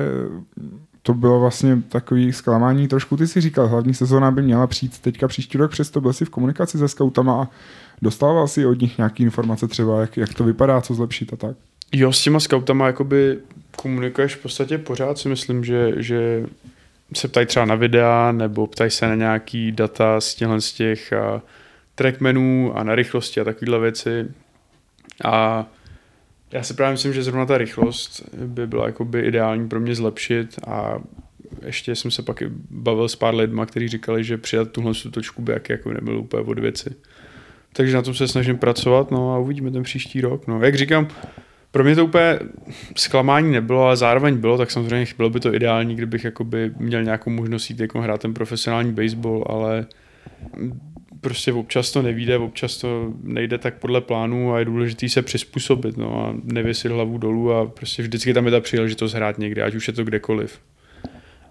to 1.02 1.14
bylo 1.14 1.40
vlastně 1.40 1.82
takový 1.88 2.32
zklamání 2.32 2.88
trošku. 2.88 3.16
Ty 3.16 3.26
si 3.26 3.40
říkal, 3.40 3.68
hlavní 3.68 3.94
sezóna 3.94 4.30
by 4.30 4.42
měla 4.42 4.66
přijít 4.66 4.98
teďka 4.98 5.28
příští 5.28 5.58
rok, 5.58 5.70
přesto 5.70 6.00
byl 6.00 6.12
si 6.12 6.24
v 6.24 6.30
komunikaci 6.30 6.78
se 6.78 6.88
scoutama 6.88 7.42
a 7.42 7.48
Dostával 8.02 8.48
si 8.48 8.66
od 8.66 8.80
nich 8.80 8.98
nějaké 8.98 9.22
informace 9.22 9.68
třeba, 9.68 10.00
jak, 10.00 10.16
jak 10.16 10.34
to 10.34 10.44
vypadá, 10.44 10.80
co 10.80 10.94
zlepšit 10.94 11.32
a 11.32 11.36
tak? 11.36 11.56
Jo, 11.92 12.12
s 12.12 12.22
těma 12.22 12.40
scoutama 12.40 12.86
jakoby 12.86 13.38
komunikuješ 13.76 14.34
v 14.34 14.42
podstatě 14.42 14.78
pořád 14.78 15.18
si 15.18 15.28
myslím, 15.28 15.64
že, 15.64 15.92
že 15.96 16.46
se 17.14 17.28
ptají 17.28 17.46
třeba 17.46 17.64
na 17.64 17.74
videa 17.74 18.32
nebo 18.32 18.66
ptají 18.66 18.90
se 18.90 19.08
na 19.08 19.14
nějaký 19.14 19.72
data 19.72 20.20
z 20.20 20.34
těchhle 20.34 20.60
z 20.60 20.72
těch 20.72 21.12
a, 21.12 21.42
trackmenů 21.94 22.72
a 22.76 22.82
na 22.82 22.94
rychlosti 22.94 23.40
a 23.40 23.44
takovéhle 23.44 23.78
věci. 23.78 24.26
A 25.24 25.66
Já 26.52 26.62
si 26.62 26.74
právě 26.74 26.92
myslím, 26.92 27.12
že 27.12 27.22
zrovna 27.22 27.46
ta 27.46 27.58
rychlost 27.58 28.28
by 28.46 28.66
byla 28.66 28.86
jakoby 28.86 29.20
ideální 29.20 29.68
pro 29.68 29.80
mě 29.80 29.94
zlepšit 29.94 30.58
a 30.66 30.98
ještě 31.62 31.96
jsem 31.96 32.10
se 32.10 32.22
pak 32.22 32.42
bavil 32.70 33.08
s 33.08 33.16
pár 33.16 33.34
lidma, 33.34 33.66
kteří 33.66 33.88
říkali, 33.88 34.24
že 34.24 34.38
přidat 34.38 34.70
tuhle 34.70 34.92
točku 35.10 35.42
by 35.42 35.52
jak, 35.52 35.68
jako 35.68 35.92
nebyl 35.92 36.18
úplně 36.18 36.42
od 36.42 36.58
věci. 36.58 36.94
Takže 37.76 37.96
na 37.96 38.02
tom 38.02 38.14
se 38.14 38.28
snažím 38.28 38.58
pracovat, 38.58 39.10
no 39.10 39.34
a 39.34 39.38
uvidíme 39.38 39.70
ten 39.70 39.82
příští 39.82 40.20
rok. 40.20 40.46
No, 40.46 40.62
jak 40.62 40.74
říkám, 40.74 41.08
pro 41.70 41.84
mě 41.84 41.94
to 41.94 42.04
úplně 42.04 42.38
zklamání 42.96 43.52
nebylo, 43.52 43.82
ale 43.84 43.96
zároveň 43.96 44.36
bylo, 44.36 44.58
tak 44.58 44.70
samozřejmě 44.70 45.06
bylo 45.16 45.30
by 45.30 45.40
to 45.40 45.54
ideální, 45.54 45.94
kdybych 45.94 46.24
jakoby 46.24 46.72
měl 46.78 47.04
nějakou 47.04 47.30
možnost 47.30 47.70
jít 47.70 47.80
jako 47.80 48.00
hrát 48.00 48.20
ten 48.20 48.34
profesionální 48.34 48.92
baseball, 48.92 49.44
ale 49.48 49.86
prostě 51.20 51.52
občas 51.52 51.90
to 51.90 52.02
nevíde, 52.02 52.38
občas 52.38 52.76
to 52.76 53.12
nejde 53.22 53.58
tak 53.58 53.78
podle 53.78 54.00
plánu 54.00 54.52
a 54.52 54.58
je 54.58 54.64
důležité 54.64 55.08
se 55.08 55.22
přizpůsobit 55.22 55.96
no, 55.96 56.26
a 56.26 56.34
nevěsit 56.42 56.92
hlavu 56.92 57.18
dolů 57.18 57.52
a 57.52 57.66
prostě 57.66 58.02
vždycky 58.02 58.34
tam 58.34 58.44
je 58.44 58.50
ta 58.50 58.60
příležitost 58.60 59.12
hrát 59.12 59.38
někde, 59.38 59.62
ať 59.62 59.74
už 59.74 59.88
je 59.88 59.94
to 59.94 60.04
kdekoliv. 60.04 60.60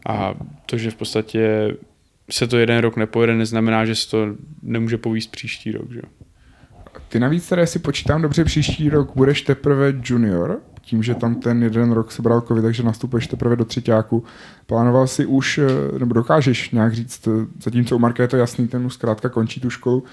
A 0.08 0.36
to, 0.66 0.78
že 0.78 0.92
v 0.92 0.96
podstatě 0.96 1.74
se 2.30 2.48
to 2.48 2.58
jeden 2.58 2.80
rok 2.80 2.98
nepojede, 2.98 3.36
neznamená, 3.36 3.86
že 3.86 3.96
se 3.96 4.10
to 4.10 4.28
nemůže 4.62 4.98
povíst 4.98 5.32
příští 5.32 5.72
rok. 5.72 5.92
Že? 5.92 6.02
Ty 7.10 7.20
navíc 7.20 7.50
teda, 7.50 7.66
si 7.66 7.80
počítám 7.80 8.22
dobře, 8.22 8.44
příští 8.44 8.90
rok 8.90 9.12
budeš 9.16 9.42
teprve 9.42 9.94
junior, 10.04 10.60
tím, 10.82 11.04
že 11.04 11.16
tam 11.16 11.36
ten 11.36 11.64
jeden 11.64 11.92
rok 11.92 12.12
se 12.12 12.22
bral 12.22 12.42
covid, 12.42 12.64
takže 12.64 12.84
nastupuješ 12.84 13.28
teprve 13.28 13.56
do 13.56 13.66
třetíku. 13.66 14.24
Plánoval 14.66 15.08
si 15.08 15.26
už, 15.26 15.58
eh, 15.58 16.00
nebo 16.00 16.14
dokážeš 16.14 16.72
nějak 16.72 16.94
říct, 16.94 17.28
eh, 17.28 17.46
zatímco 17.64 17.96
u 17.96 18.00
Marka 18.00 18.24
je 18.24 18.28
to 18.28 18.38
jasný, 18.38 18.68
ten 18.68 18.86
už 18.86 18.94
zkrátka 18.94 19.30
končí 19.30 19.62
tu 19.62 19.70
školu, 19.70 20.04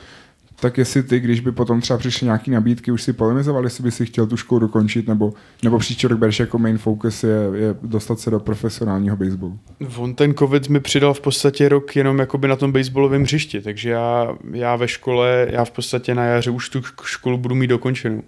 tak 0.61 0.78
jestli 0.78 1.02
ty, 1.02 1.20
když 1.20 1.40
by 1.40 1.52
potom 1.52 1.80
třeba 1.80 1.98
přišly 1.98 2.24
nějaké 2.24 2.50
nabídky, 2.50 2.92
už 2.92 3.02
si 3.02 3.12
polemizoval, 3.12 3.64
jestli 3.64 3.84
by 3.84 3.90
si 3.90 4.06
chtěl 4.06 4.26
tu 4.26 4.36
školu 4.36 4.58
dokončit, 4.58 5.08
nebo, 5.08 5.32
nebo 5.62 5.78
příští 5.78 6.06
rok 6.06 6.18
bereš 6.18 6.40
jako 6.40 6.58
main 6.58 6.78
focus 6.78 7.24
je, 7.24 7.36
je 7.54 7.74
dostat 7.82 8.20
se 8.20 8.30
do 8.30 8.40
profesionálního 8.40 9.16
baseballu? 9.16 9.58
On 9.96 10.14
ten 10.14 10.34
covid 10.34 10.68
mi 10.68 10.80
přidal 10.80 11.14
v 11.14 11.20
podstatě 11.20 11.68
rok 11.68 11.96
jenom 11.96 12.18
jakoby 12.18 12.48
na 12.48 12.56
tom 12.56 12.72
baseballovém 12.72 13.22
hřišti, 13.22 13.61
takže 13.61 13.90
já, 13.90 14.36
já 14.52 14.76
ve 14.76 14.88
škole, 14.88 15.46
já 15.50 15.64
v 15.64 15.70
podstatě 15.70 16.14
na 16.14 16.24
jaře 16.24 16.50
už 16.50 16.68
tu 16.68 16.82
školu 17.04 17.38
budu 17.38 17.54
mít 17.54 17.66
dokončenou. 17.66 18.22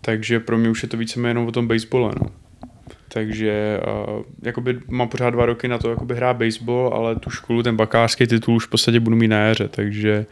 Takže 0.00 0.40
pro 0.40 0.58
mě 0.58 0.70
už 0.70 0.82
je 0.82 0.88
to 0.88 0.96
víceméně 0.96 1.30
jenom 1.30 1.46
o 1.46 1.52
tom 1.52 1.68
baseball, 1.68 2.12
no. 2.22 2.30
Takže 3.08 3.80
uh, 4.16 4.22
jakoby 4.42 4.80
mám 4.88 5.08
pořád 5.08 5.30
dva 5.30 5.46
roky 5.46 5.68
na 5.68 5.78
to 5.78 5.90
jakoby 5.90 6.14
hrát 6.14 6.36
baseball, 6.36 6.94
ale 6.94 7.16
tu 7.16 7.30
školu, 7.30 7.62
ten 7.62 7.76
bakářský 7.76 8.26
titul 8.26 8.54
už 8.54 8.66
v 8.66 8.70
podstatě 8.70 9.00
budu 9.00 9.16
mít 9.16 9.28
na 9.28 9.38
jaře, 9.38 9.68
takže 9.68 10.26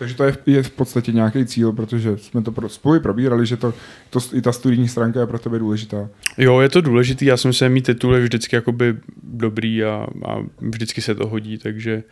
takže 0.00 0.14
to 0.14 0.24
je, 0.24 0.36
je 0.46 0.62
v 0.62 0.70
podstatě 0.70 1.12
nějaký 1.12 1.46
cíl, 1.46 1.72
protože 1.72 2.18
jsme 2.18 2.42
to 2.42 2.52
pro, 2.52 2.68
spolu 2.68 3.00
probírali, 3.00 3.46
že 3.46 3.56
to, 3.56 3.74
to, 4.10 4.18
i 4.32 4.42
ta 4.42 4.52
studijní 4.52 4.88
stránka 4.88 5.20
je 5.20 5.26
pro 5.26 5.38
tebe 5.38 5.58
důležitá. 5.58 6.08
Jo, 6.38 6.60
je 6.60 6.68
to 6.68 6.80
důležitý, 6.80 7.24
já 7.24 7.36
jsem 7.36 7.52
se 7.52 7.68
mít 7.68 7.86
titul 7.86 8.14
je 8.14 8.22
vždycky 8.22 8.56
jakoby 8.56 8.96
dobrý 9.22 9.84
a, 9.84 10.06
a 10.24 10.38
vždycky 10.60 11.02
se 11.02 11.14
to 11.14 11.26
hodí, 11.26 11.58
takže 11.58 12.02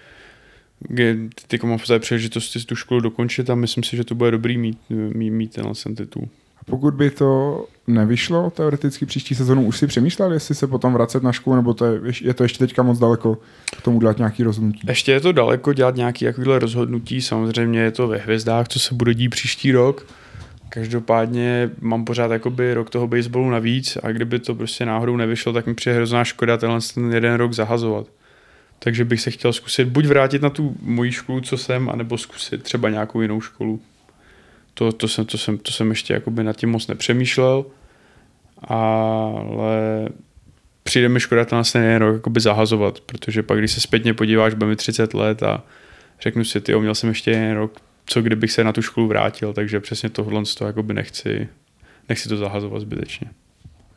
teď 1.46 1.62
mám 1.62 1.78
v 1.78 1.98
příležitosti 1.98 2.58
tu 2.58 2.76
školu 2.76 3.00
dokončit 3.00 3.50
a 3.50 3.54
myslím 3.54 3.84
si, 3.84 3.96
že 3.96 4.04
to 4.04 4.14
bude 4.14 4.30
dobrý 4.30 4.58
mít, 4.58 4.78
mít, 4.90 5.30
mít 5.30 5.52
tenhle 5.52 5.72
ten 5.84 5.94
titul. 5.94 6.28
Pokud 6.70 6.94
by 6.94 7.10
to 7.10 7.64
nevyšlo 7.86 8.50
teoreticky 8.50 9.06
příští 9.06 9.34
sezonu, 9.34 9.66
už 9.66 9.78
si 9.78 9.86
přemýšlel, 9.86 10.32
jestli 10.32 10.54
se 10.54 10.66
potom 10.66 10.92
vracet 10.92 11.22
na 11.22 11.32
školu, 11.32 11.56
nebo 11.56 11.74
to 11.74 11.84
je, 11.84 12.00
je 12.20 12.34
to 12.34 12.42
ještě 12.42 12.58
teďka 12.58 12.82
moc 12.82 12.98
daleko 12.98 13.38
k 13.78 13.82
tomu 13.82 14.00
dělat 14.00 14.18
nějaký 14.18 14.42
rozhodnutí? 14.42 14.80
Ještě 14.88 15.12
je 15.12 15.20
to 15.20 15.32
daleko 15.32 15.72
dělat 15.72 15.96
nějaké 15.96 16.34
rozhodnutí, 16.36 17.22
samozřejmě 17.22 17.80
je 17.80 17.90
to 17.90 18.08
ve 18.08 18.18
hvězdách, 18.18 18.68
co 18.68 18.80
se 18.80 18.94
bude 18.94 19.14
dít 19.14 19.28
příští 19.28 19.72
rok. 19.72 20.06
Každopádně 20.68 21.70
mám 21.80 22.04
pořád 22.04 22.30
jakoby 22.30 22.74
rok 22.74 22.90
toho 22.90 23.06
baseballu 23.06 23.50
navíc 23.50 23.98
a 24.02 24.12
kdyby 24.12 24.38
to 24.38 24.54
prostě 24.54 24.86
náhodou 24.86 25.16
nevyšlo, 25.16 25.52
tak 25.52 25.66
mi 25.66 25.74
přijde 25.74 25.96
hrozná 25.96 26.24
škoda 26.24 26.56
tenhle 26.56 26.78
ten 26.94 27.12
jeden 27.12 27.34
rok 27.34 27.52
zahazovat. 27.52 28.06
Takže 28.78 29.04
bych 29.04 29.20
se 29.20 29.30
chtěl 29.30 29.52
zkusit 29.52 29.88
buď 29.88 30.06
vrátit 30.06 30.42
na 30.42 30.50
tu 30.50 30.76
moji 30.82 31.12
školu, 31.12 31.40
co 31.40 31.56
jsem, 31.56 31.88
anebo 31.88 32.18
zkusit 32.18 32.62
třeba 32.62 32.90
nějakou 32.90 33.20
jinou 33.20 33.40
školu 33.40 33.80
to, 34.78 34.92
to, 34.92 35.08
jsem, 35.08 35.24
to, 35.24 35.38
jsem, 35.38 35.58
to 35.58 35.72
jsem 35.72 35.90
ještě 35.90 36.14
jakoby 36.14 36.44
nad 36.44 36.56
tím 36.56 36.70
moc 36.70 36.86
nepřemýšlel, 36.86 37.66
ale 38.58 40.08
přijde 40.82 41.08
mi 41.08 41.20
škoda 41.20 41.44
ten 41.44 41.62
jeden 41.74 41.96
rok 41.96 42.14
jakoby 42.14 42.40
zahazovat, 42.40 43.00
protože 43.00 43.42
pak, 43.42 43.58
když 43.58 43.72
se 43.72 43.80
zpětně 43.80 44.14
podíváš, 44.14 44.54
bude 44.54 44.66
mi 44.66 44.76
30 44.76 45.14
let 45.14 45.42
a 45.42 45.64
řeknu 46.20 46.44
si, 46.44 46.60
ty 46.60 46.78
měl 46.78 46.94
jsem 46.94 47.08
ještě 47.08 47.30
jeden 47.30 47.54
rok, 47.54 47.80
co 48.06 48.22
kdybych 48.22 48.52
se 48.52 48.64
na 48.64 48.72
tu 48.72 48.82
školu 48.82 49.08
vrátil, 49.08 49.52
takže 49.52 49.80
přesně 49.80 50.08
tohle 50.08 50.42
to 50.58 50.66
jakoby 50.66 50.94
nechci, 50.94 51.48
nechci 52.08 52.28
to 52.28 52.36
zahazovat 52.36 52.80
zbytečně 52.80 53.30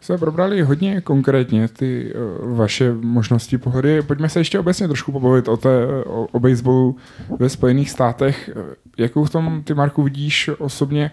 jsme 0.01 0.17
probrali 0.17 0.61
hodně 0.61 1.01
konkrétně 1.01 1.67
ty 1.67 2.13
uh, 2.13 2.57
vaše 2.57 2.93
možnosti 2.93 3.57
pohody. 3.57 4.01
Pojďme 4.01 4.29
se 4.29 4.39
ještě 4.39 4.59
obecně 4.59 4.87
trošku 4.87 5.11
pobavit 5.11 5.47
o, 5.47 5.57
té, 5.57 5.87
o, 6.05 6.27
o 6.31 6.39
baseballu 6.39 6.95
ve 7.39 7.49
Spojených 7.49 7.89
státech. 7.89 8.49
Jakou 8.97 9.25
v 9.25 9.29
tom 9.29 9.61
ty, 9.63 9.73
Marku, 9.73 10.03
vidíš 10.03 10.49
osobně 10.57 11.11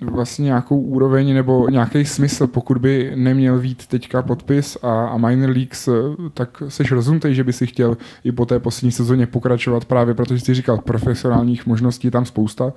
vlastně 0.00 0.44
nějakou 0.44 0.80
úroveň 0.80 1.34
nebo 1.34 1.68
nějaký 1.68 2.04
smysl, 2.04 2.46
pokud 2.46 2.78
by 2.78 3.12
neměl 3.14 3.58
vít 3.58 3.86
teďka 3.86 4.22
podpis 4.22 4.78
a, 4.82 5.06
a 5.06 5.16
minor 5.16 5.50
leagues, 5.50 5.88
tak 6.34 6.62
seš 6.68 6.92
rozumtej, 6.92 7.34
že 7.34 7.44
by 7.44 7.52
si 7.52 7.66
chtěl 7.66 7.96
i 8.24 8.32
po 8.32 8.46
té 8.46 8.58
poslední 8.58 8.92
sezóně 8.92 9.26
pokračovat 9.26 9.84
právě, 9.84 10.14
protože 10.14 10.40
jsi 10.40 10.54
říkal, 10.54 10.78
profesionálních 10.78 11.66
možností 11.66 12.06
je 12.06 12.10
tam 12.10 12.24
spousta. 12.24 12.72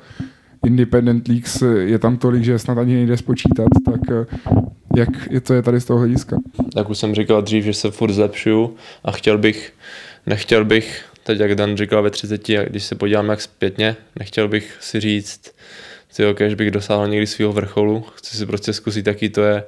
Independent 0.65 1.27
Leagues 1.27 1.61
je 1.79 1.99
tam 1.99 2.17
tolik, 2.17 2.43
že 2.43 2.59
snad 2.59 2.77
ani 2.77 2.93
nejde 2.93 3.17
spočítat, 3.17 3.67
tak 3.85 4.27
jak 4.95 5.09
je 5.29 5.41
to 5.41 5.53
je 5.53 5.61
tady 5.61 5.81
z 5.81 5.85
toho 5.85 5.99
hlediska? 5.99 6.37
Jak 6.75 6.89
už 6.89 6.97
jsem 6.97 7.15
říkal 7.15 7.41
dřív, 7.41 7.63
že 7.63 7.73
se 7.73 7.91
furt 7.91 8.11
zlepšuju 8.11 8.75
a 9.03 9.11
chtěl 9.11 9.37
bych, 9.37 9.73
nechtěl 10.25 10.65
bych, 10.65 11.05
teď 11.23 11.39
jak 11.39 11.55
Dan 11.55 11.77
říkal 11.77 12.03
ve 12.03 12.09
30, 12.09 12.47
když 12.47 12.83
se 12.83 12.95
podívám 12.95 13.29
jak 13.29 13.41
zpětně, 13.41 13.95
nechtěl 14.19 14.47
bych 14.47 14.77
si 14.79 14.99
říct, 14.99 15.51
tyjo, 16.15 16.33
když 16.33 16.53
bych 16.53 16.71
dosáhl 16.71 17.07
někdy 17.07 17.27
svého 17.27 17.53
vrcholu, 17.53 18.05
chci 18.15 18.37
si 18.37 18.45
prostě 18.45 18.73
zkusit, 18.73 19.07
jaký 19.07 19.29
to 19.29 19.41
je 19.41 19.63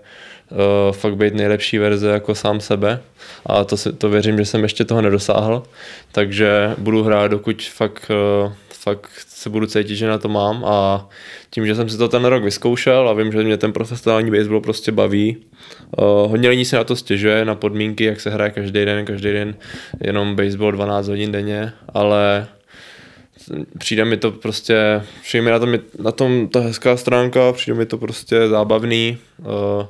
uh, 0.52 0.96
fakt 0.96 1.16
být 1.16 1.34
nejlepší 1.34 1.78
verze 1.78 2.10
jako 2.10 2.36
sám 2.36 2.60
sebe. 2.60 3.02
A 3.46 3.64
to, 3.64 3.78
si, 3.78 3.94
to 3.94 4.10
věřím, 4.10 4.38
že 4.38 4.46
jsem 4.46 4.64
ještě 4.64 4.86
toho 4.86 5.02
nedosáhl, 5.02 5.64
takže 6.12 6.76
budu 6.78 7.04
hrát, 7.04 7.28
dokud 7.28 7.62
fakt 7.62 8.12
uh, 8.46 8.54
fakt 8.88 9.10
se 9.28 9.50
budu 9.50 9.68
cítit, 9.68 9.96
že 9.96 10.08
na 10.08 10.18
to 10.18 10.30
mám 10.30 10.66
a 10.66 11.10
tím, 11.50 11.68
že 11.68 11.76
jsem 11.76 11.90
si 11.90 11.98
to 11.98 12.08
ten 12.08 12.26
rok 12.26 12.44
vyzkoušel 12.44 13.10
a 13.10 13.14
vím, 13.14 13.32
že 13.32 13.44
mě 13.44 13.58
ten 13.58 13.74
profesionální 13.74 14.32
baseball 14.32 14.62
prostě 14.62 14.92
baví. 14.92 15.38
Uh, 15.98 16.32
hodně 16.32 16.50
lidí 16.50 16.66
se 16.66 16.76
na 16.76 16.84
to 16.84 16.96
stěžuje, 16.96 17.46
na 17.46 17.56
podmínky, 17.56 18.04
jak 18.04 18.20
se 18.20 18.30
hraje 18.30 18.52
každý 18.52 18.86
den, 18.86 19.06
každý 19.06 19.32
den 19.32 19.56
jenom 20.02 20.36
baseball 20.36 20.72
12 20.72 21.08
hodin 21.08 21.32
denně, 21.32 21.74
ale 21.94 22.48
přijde 23.78 24.06
mi 24.06 24.18
to 24.18 24.32
prostě, 24.32 25.02
přijde 25.22 25.42
mi 25.42 25.52
na 25.52 25.60
tom, 25.60 25.76
na 26.00 26.12
tom 26.12 26.48
ta 26.48 26.60
hezká 26.60 26.98
stránka, 26.98 27.52
přijde 27.52 27.78
mi 27.78 27.86
to 27.86 27.98
prostě 27.98 28.48
zábavný. 28.48 29.18
Uh, 29.40 29.86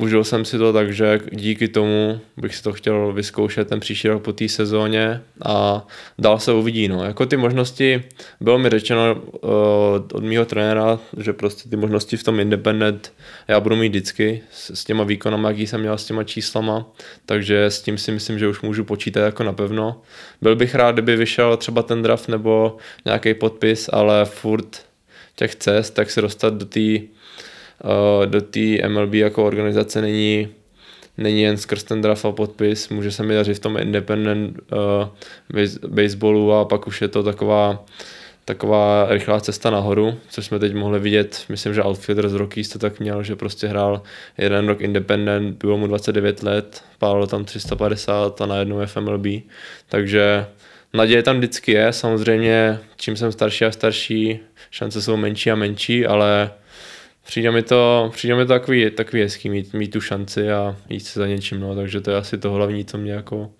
užil 0.00 0.24
jsem 0.24 0.44
si 0.44 0.58
to, 0.58 0.72
takže 0.72 1.20
díky 1.32 1.68
tomu 1.68 2.20
bych 2.36 2.56
si 2.56 2.62
to 2.62 2.72
chtěl 2.72 3.12
vyzkoušet 3.12 3.68
ten 3.68 3.80
příští 3.80 4.08
rok 4.08 4.22
po 4.22 4.32
té 4.32 4.48
sezóně 4.48 5.20
a 5.44 5.86
dál 6.18 6.38
se 6.38 6.52
uvidí. 6.52 6.88
No. 6.88 7.04
Jako 7.04 7.26
ty 7.26 7.36
možnosti, 7.36 8.02
bylo 8.40 8.58
mi 8.58 8.70
řečeno 8.70 9.14
uh, 9.14 9.50
od 10.12 10.24
mého 10.24 10.44
trenéra, 10.44 10.98
že 11.16 11.32
prostě 11.32 11.68
ty 11.68 11.76
možnosti 11.76 12.16
v 12.16 12.24
tom 12.24 12.40
independent 12.40 13.12
já 13.48 13.60
budu 13.60 13.76
mít 13.76 13.88
vždycky 13.88 14.42
s, 14.52 14.70
s 14.70 14.84
těma 14.84 15.04
výkonama, 15.04 15.48
jaký 15.48 15.66
jsem 15.66 15.80
měl 15.80 15.98
s 15.98 16.04
těma 16.04 16.24
číslama, 16.24 16.86
takže 17.26 17.64
s 17.64 17.82
tím 17.82 17.98
si 17.98 18.12
myslím, 18.12 18.38
že 18.38 18.48
už 18.48 18.62
můžu 18.62 18.84
počítat 18.84 19.20
jako 19.20 19.42
napevno. 19.42 20.02
Byl 20.42 20.56
bych 20.56 20.74
rád, 20.74 20.92
kdyby 20.92 21.16
vyšel 21.16 21.56
třeba 21.56 21.82
ten 21.82 22.02
draft 22.02 22.28
nebo 22.28 22.76
nějaký 23.04 23.34
podpis, 23.34 23.90
ale 23.92 24.24
furt 24.24 24.84
těch 25.36 25.54
cest, 25.54 25.90
tak 25.90 26.10
se 26.10 26.20
dostat 26.20 26.54
do 26.54 26.66
té 26.66 26.98
do 28.26 28.40
té 28.40 28.88
MLB 28.88 29.14
jako 29.14 29.46
organizace 29.46 30.02
není, 30.02 30.48
není 31.18 31.42
jen 31.42 31.56
skrz 31.56 31.84
ten 31.84 32.02
draft 32.02 32.24
a 32.24 32.32
podpis, 32.32 32.88
může 32.88 33.12
se 33.12 33.22
mi 33.22 33.34
dařit 33.34 33.54
v 33.54 33.60
tom 33.60 33.76
independent 33.76 34.60
uh, 34.72 35.88
baseballu 35.88 36.52
a 36.52 36.64
pak 36.64 36.86
už 36.86 37.02
je 37.02 37.08
to 37.08 37.22
taková 37.22 37.84
taková 38.44 39.06
rychlá 39.10 39.40
cesta 39.40 39.70
nahoru, 39.70 40.18
což 40.28 40.46
jsme 40.46 40.58
teď 40.58 40.74
mohli 40.74 40.98
vidět, 40.98 41.44
myslím, 41.48 41.74
že 41.74 41.82
outfielder 41.82 42.28
z 42.28 42.34
Rockies 42.34 42.68
to 42.68 42.78
tak 42.78 43.00
měl, 43.00 43.22
že 43.22 43.36
prostě 43.36 43.66
hrál 43.66 44.02
jeden 44.38 44.68
rok 44.68 44.80
independent, 44.80 45.58
bylo 45.58 45.78
mu 45.78 45.86
29 45.86 46.42
let, 46.42 46.82
pálilo 46.98 47.26
tam 47.26 47.44
350 47.44 48.40
a 48.40 48.46
najednou 48.46 48.86
FMLB, 48.86 49.26
takže 49.88 50.46
naděje 50.94 51.22
tam 51.22 51.38
vždycky 51.38 51.72
je, 51.72 51.92
samozřejmě 51.92 52.78
čím 52.96 53.16
jsem 53.16 53.32
starší 53.32 53.64
a 53.64 53.72
starší, 53.72 54.40
šance 54.70 55.02
jsou 55.02 55.16
menší 55.16 55.50
a 55.50 55.54
menší, 55.54 56.06
ale 56.06 56.50
přijde 57.30 57.50
mi 57.50 57.62
to, 57.62 58.10
přijde 58.12 58.34
mi 58.34 58.42
to 58.42 58.48
takový, 58.48 58.90
takový 58.90 59.22
hezký 59.22 59.50
mít, 59.50 59.74
mít 59.74 59.88
tu 59.88 60.00
šanci 60.00 60.52
a 60.52 60.76
jít 60.88 61.00
se 61.00 61.20
za 61.20 61.26
něčím, 61.26 61.60
no, 61.60 61.74
takže 61.74 62.00
to 62.00 62.10
je 62.10 62.16
asi 62.16 62.38
to 62.38 62.52
hlavní, 62.52 62.84
co 62.84 62.98
mě 62.98 63.12
jako 63.12 63.50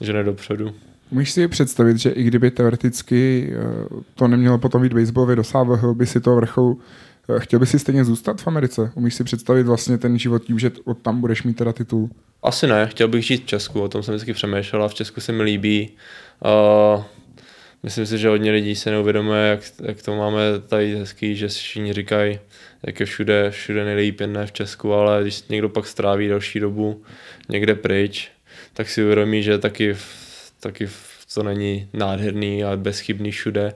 žene 0.00 0.22
dopředu. 0.22 0.74
Můžeš 1.10 1.30
si 1.30 1.48
představit, 1.48 1.98
že 1.98 2.10
i 2.10 2.22
kdyby 2.22 2.50
teoreticky 2.50 3.52
eh, 3.52 4.02
to 4.14 4.28
nemělo 4.28 4.58
potom 4.58 4.82
být 4.82 4.92
baseballově 4.92 5.36
dosáhl 5.36 5.94
by 5.94 6.06
si 6.06 6.20
toho 6.20 6.36
vrcholu 6.36 6.80
Eh, 7.28 7.40
Chtěl 7.40 7.58
bys 7.58 7.70
si 7.70 7.78
stejně 7.78 8.04
zůstat 8.04 8.42
v 8.42 8.46
Americe? 8.46 8.92
Umíš 8.94 9.14
si 9.14 9.24
představit 9.24 9.62
vlastně 9.62 9.98
ten 9.98 10.18
život 10.18 10.44
tím, 10.44 10.58
že 10.58 10.70
od 10.84 10.98
tam 10.98 11.20
budeš 11.20 11.42
mít 11.42 11.56
teda 11.56 11.72
titul? 11.72 12.10
Asi 12.42 12.66
ne, 12.66 12.86
chtěl 12.86 13.08
bych 13.08 13.26
žít 13.26 13.42
v 13.42 13.46
Česku, 13.46 13.80
o 13.80 13.88
tom 13.88 14.02
jsem 14.02 14.14
vždycky 14.14 14.32
přemýšlel 14.32 14.84
a 14.84 14.88
v 14.88 14.94
Česku 14.94 15.20
se 15.20 15.32
mi 15.32 15.42
líbí. 15.42 15.90
Uh, 16.44 17.02
myslím 17.82 18.06
si, 18.06 18.18
že 18.18 18.28
hodně 18.28 18.52
lidí 18.52 18.76
se 18.76 18.90
neuvědomuje, 18.90 19.48
jak, 19.48 19.60
jak 19.82 20.02
to 20.02 20.16
máme 20.16 20.40
tady 20.68 20.96
hezký, 20.96 21.36
že 21.36 21.48
všichni 21.48 21.92
říkají, 21.92 22.38
jak 22.86 23.00
je 23.00 23.06
všude, 23.06 23.50
všude 23.50 23.84
nejlíp, 23.84 24.20
jen 24.20 24.32
ne 24.32 24.46
v 24.46 24.52
Česku, 24.52 24.94
ale 24.94 25.22
když 25.22 25.48
někdo 25.48 25.68
pak 25.68 25.86
stráví 25.86 26.28
další 26.28 26.60
dobu 26.60 27.02
někde 27.48 27.74
pryč, 27.74 28.30
tak 28.72 28.88
si 28.88 29.04
uvědomí, 29.04 29.42
že 29.42 29.58
taky, 29.58 29.96
taky 30.60 30.88
to 31.34 31.42
není 31.42 31.88
nádherný 31.92 32.64
a 32.64 32.76
bezchybný 32.76 33.30
všude. 33.30 33.74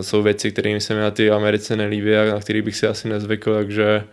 Jsou 0.00 0.22
věci, 0.22 0.52
které 0.52 0.80
se 0.80 0.94
mi 0.94 1.00
na 1.00 1.10
ty 1.10 1.30
Americe 1.30 1.76
nelíbí 1.76 2.16
a 2.16 2.34
na 2.34 2.40
které 2.40 2.62
bych 2.62 2.76
si 2.76 2.86
asi 2.86 3.08
nezvykl, 3.08 3.54
takže, 3.54 4.04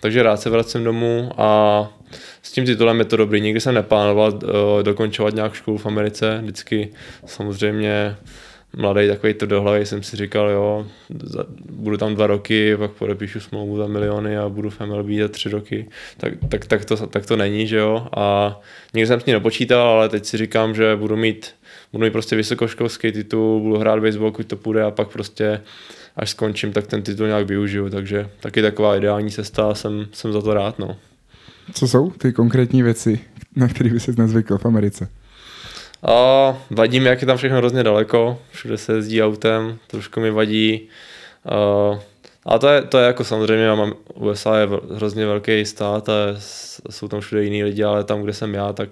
takže 0.00 0.22
rád 0.22 0.36
se 0.36 0.50
vracím 0.50 0.84
domů 0.84 1.30
a 1.36 1.88
s 2.42 2.52
tím 2.52 2.66
titulem 2.66 2.98
je 2.98 3.04
to 3.04 3.16
dobrý. 3.16 3.40
Nikdy 3.40 3.60
jsem 3.60 3.74
neplánoval 3.74 4.32
uh, 4.32 4.82
dokončovat 4.82 5.34
nějak 5.34 5.54
školu 5.54 5.78
v 5.78 5.86
Americe, 5.86 6.38
vždycky 6.42 6.92
samozřejmě 7.26 8.16
mladý 8.76 9.08
takový 9.08 9.34
to 9.34 9.46
do 9.46 9.62
hlavy 9.62 9.86
jsem 9.86 10.02
si 10.02 10.16
říkal, 10.16 10.50
jo, 10.50 10.86
za, 11.22 11.44
budu 11.70 11.96
tam 11.96 12.14
dva 12.14 12.26
roky, 12.26 12.76
pak 12.76 12.90
podepíšu 12.90 13.40
smlouvu 13.40 13.76
za 13.76 13.86
miliony 13.86 14.38
a 14.38 14.48
budu 14.48 14.70
v 14.70 14.80
MLB 14.80 15.06
za 15.20 15.28
tři 15.28 15.48
roky, 15.48 15.88
tak, 16.16 16.32
tak, 16.48 16.66
tak, 16.66 16.84
to, 16.84 17.06
tak 17.06 17.26
to 17.26 17.36
není, 17.36 17.66
že 17.66 17.76
jo, 17.76 18.06
a 18.16 18.60
nikdy 18.94 19.06
jsem 19.06 19.20
s 19.20 19.24
tím 19.24 19.34
nepočítal, 19.34 19.88
ale 19.88 20.08
teď 20.08 20.24
si 20.24 20.36
říkám, 20.36 20.74
že 20.74 20.96
budu 20.96 21.16
mít, 21.16 21.50
budu 21.92 22.04
mít 22.04 22.10
prostě 22.10 22.36
vysokoškolský 22.36 23.12
titul, 23.12 23.60
budu 23.60 23.78
hrát 23.78 24.00
baseball, 24.00 24.30
pokud 24.30 24.46
to 24.46 24.56
půjde 24.56 24.82
a 24.82 24.90
pak 24.90 25.08
prostě 25.08 25.60
až 26.16 26.30
skončím, 26.30 26.72
tak 26.72 26.86
ten 26.86 27.02
titul 27.02 27.26
nějak 27.26 27.46
využiju, 27.46 27.90
takže 27.90 28.28
taky 28.40 28.62
taková 28.62 28.96
ideální 28.96 29.30
cesta 29.30 29.70
a 29.70 29.74
jsem, 29.74 30.06
jsem 30.12 30.32
za 30.32 30.42
to 30.42 30.54
rád, 30.54 30.78
no. 30.78 30.96
Co 31.72 31.88
jsou 31.88 32.10
ty 32.10 32.32
konkrétní 32.32 32.82
věci, 32.82 33.20
na 33.56 33.68
které 33.68 33.90
by 33.90 34.00
se 34.00 34.12
nezvykl 34.16 34.58
v 34.58 34.66
Americe? 34.66 35.08
A 36.02 36.56
vadí 36.70 37.00
mi, 37.00 37.08
jak 37.08 37.20
je 37.20 37.26
tam 37.26 37.36
všechno 37.36 37.56
hrozně 37.56 37.82
daleko, 37.82 38.38
všude 38.50 38.78
se 38.78 38.92
jezdí 38.92 39.22
autem, 39.22 39.78
trošku 39.86 40.20
mi 40.20 40.30
vadí. 40.30 40.88
A 42.46 42.58
to 42.58 42.68
je, 42.68 42.82
to 42.82 42.98
je 42.98 43.06
jako 43.06 43.24
samozřejmě, 43.24 43.64
já 43.64 43.74
mám, 43.74 43.94
USA 44.14 44.58
je 44.58 44.68
hrozně 44.94 45.26
velký 45.26 45.64
stát 45.64 46.08
a 46.08 46.12
jsou 46.90 47.08
tam 47.08 47.20
všude 47.20 47.44
jiní 47.44 47.64
lidi, 47.64 47.84
ale 47.84 48.04
tam, 48.04 48.22
kde 48.22 48.32
jsem 48.32 48.54
já, 48.54 48.72
tak 48.72 48.88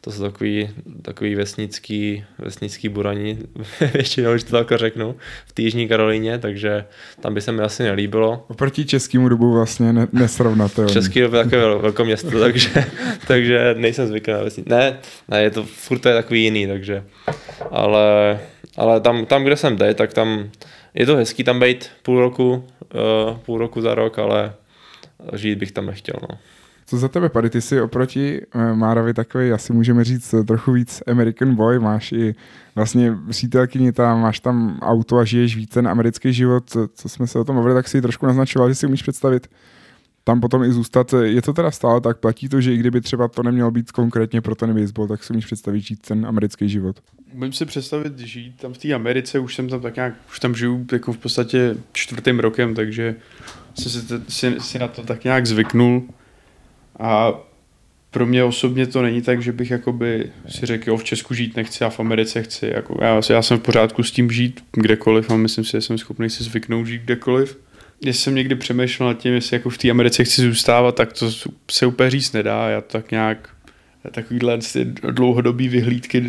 to 0.00 0.12
jsou 0.12 0.22
takový, 0.22 0.70
takový 1.02 1.34
vesnický, 1.34 2.24
vesnický 2.38 2.88
buraní, 2.88 3.38
většinou, 3.94 4.32
když 4.32 4.44
to 4.44 4.64
tak 4.64 4.78
řeknu, 4.78 5.14
v 5.46 5.52
té 5.52 5.62
Jižní 5.62 5.88
Karolíně, 5.88 6.38
takže 6.38 6.84
tam 7.20 7.34
by 7.34 7.40
se 7.40 7.52
mi 7.52 7.62
asi 7.62 7.82
nelíbilo. 7.82 8.44
Oproti 8.48 8.84
českému 8.84 9.28
dobu 9.28 9.52
vlastně 9.52 9.92
ne, 9.92 10.08
nesrovnatelný. 10.12 10.92
Český 10.92 11.20
dobu 11.20 11.36
je 11.36 11.44
takové 11.44 11.74
velké 11.78 12.04
město, 12.04 12.40
takže, 12.40 12.84
takže 13.26 13.74
nejsem 13.78 14.06
zvyklý 14.08 14.32
na 14.32 14.42
vesnici. 14.42 14.70
Ne, 14.70 14.98
ne, 15.28 15.42
je 15.42 15.50
to, 15.50 15.64
furt 15.64 15.98
to 15.98 16.08
je 16.08 16.14
takový 16.14 16.44
jiný, 16.44 16.66
takže, 16.66 17.04
ale, 17.70 18.38
ale 18.76 19.00
tam, 19.00 19.26
tam, 19.26 19.44
kde 19.44 19.56
jsem 19.56 19.76
teď, 19.76 19.96
tak 19.96 20.12
tam 20.12 20.50
je 20.94 21.06
to 21.06 21.16
hezký 21.16 21.44
tam 21.44 21.60
být 21.60 21.90
půl 22.02 22.20
roku, 22.20 22.64
půl 23.46 23.58
roku 23.58 23.80
za 23.80 23.94
rok, 23.94 24.18
ale 24.18 24.52
žít 25.32 25.58
bych 25.58 25.72
tam 25.72 25.86
nechtěl, 25.86 26.14
no. 26.30 26.38
Co 26.86 26.98
za 26.98 27.08
tebe, 27.08 27.28
Pady, 27.28 27.50
ty 27.50 27.60
jsi 27.60 27.80
oproti 27.80 28.40
uh, 28.54 28.76
Márovi 28.76 29.14
takový, 29.14 29.52
asi 29.52 29.72
můžeme 29.72 30.04
říct, 30.04 30.34
trochu 30.46 30.72
víc 30.72 31.02
American 31.06 31.54
boy, 31.54 31.78
máš 31.78 32.12
i 32.12 32.34
vlastně 32.74 33.16
přítelkyni 33.30 33.92
tam, 33.92 34.20
máš 34.20 34.40
tam 34.40 34.78
auto 34.82 35.18
a 35.18 35.24
žiješ 35.24 35.56
víc 35.56 35.70
ten 35.70 35.88
americký 35.88 36.32
život, 36.32 36.70
co, 36.70 36.88
co 36.94 37.08
jsme 37.08 37.26
se 37.26 37.38
o 37.38 37.44
tom 37.44 37.54
mluvili, 37.54 37.74
tak 37.74 37.88
si 37.88 38.02
trošku 38.02 38.26
naznačoval, 38.26 38.68
že 38.68 38.74
si 38.74 38.86
umíš 38.86 39.02
představit 39.02 39.48
tam 40.28 40.40
potom 40.40 40.64
i 40.64 40.72
zůstat. 40.72 41.14
Je 41.22 41.42
to 41.42 41.52
teda 41.52 41.70
stále 41.70 42.00
tak, 42.00 42.18
platí 42.18 42.48
to, 42.48 42.60
že 42.60 42.74
i 42.74 42.76
kdyby 42.76 43.00
třeba 43.00 43.28
to 43.28 43.42
nemělo 43.42 43.70
být 43.70 43.92
konkrétně 43.92 44.40
pro 44.40 44.54
ten 44.54 44.80
baseball, 44.80 45.08
tak 45.08 45.24
si 45.24 45.32
umíš 45.32 45.46
představit 45.46 45.80
žít 45.80 46.00
ten 46.00 46.26
americký 46.26 46.68
život? 46.68 46.96
Můžu 47.32 47.52
si 47.52 47.66
představit 47.66 48.18
žít 48.18 48.56
tam 48.60 48.72
v 48.72 48.78
té 48.78 48.92
Americe, 48.92 49.38
už 49.38 49.54
jsem 49.54 49.68
tam 49.68 49.80
tak 49.80 49.96
nějak, 49.96 50.14
už 50.30 50.40
tam 50.40 50.54
žiju 50.54 50.86
jako 50.92 51.12
v 51.12 51.18
podstatě 51.18 51.76
čtvrtým 51.92 52.40
rokem, 52.40 52.74
takže 52.74 53.16
jsem 53.74 53.92
si, 53.92 54.00
si, 54.28 54.60
si 54.60 54.78
na 54.78 54.88
to 54.88 55.02
tak 55.02 55.24
nějak 55.24 55.46
zvyknul 55.46 56.02
a 56.98 57.32
pro 58.10 58.26
mě 58.26 58.44
osobně 58.44 58.86
to 58.86 59.02
není 59.02 59.22
tak, 59.22 59.42
že 59.42 59.52
bych 59.52 59.70
jakoby 59.70 60.32
si 60.48 60.66
řekl, 60.66 60.90
jo, 60.90 60.96
v 60.96 61.04
Česku 61.04 61.34
žít 61.34 61.56
nechci 61.56 61.84
a 61.84 61.90
v 61.90 62.00
Americe 62.00 62.42
chci. 62.42 62.66
Jako, 62.74 62.98
já, 63.00 63.20
já 63.30 63.42
jsem 63.42 63.58
v 63.58 63.62
pořádku 63.62 64.02
s 64.02 64.10
tím 64.10 64.30
žít 64.30 64.64
kdekoliv 64.72 65.30
a 65.30 65.36
myslím 65.36 65.64
si, 65.64 65.70
že 65.70 65.80
jsem 65.80 65.98
schopný 65.98 66.30
si 66.30 66.44
zvyknout 66.44 66.86
žít 66.86 67.02
kdekoliv. 67.02 67.58
Když 68.00 68.16
jsem 68.16 68.34
někdy 68.34 68.54
přemýšlel 68.54 69.08
nad 69.08 69.18
tím, 69.18 69.34
jestli 69.34 69.56
jako 69.56 69.70
v 69.70 69.78
té 69.78 69.90
Americe 69.90 70.24
chci 70.24 70.42
zůstávat, 70.42 70.94
tak 70.94 71.12
to 71.12 71.30
se 71.70 71.86
úplně 71.86 72.10
říct 72.10 72.32
nedá. 72.32 72.68
Já 72.68 72.80
tak 72.80 73.10
nějak 73.10 73.48
takovýhle 74.10 74.58
dlouhodobý 75.10 75.68
vyhlídky 75.68 76.20
uh, 76.20 76.28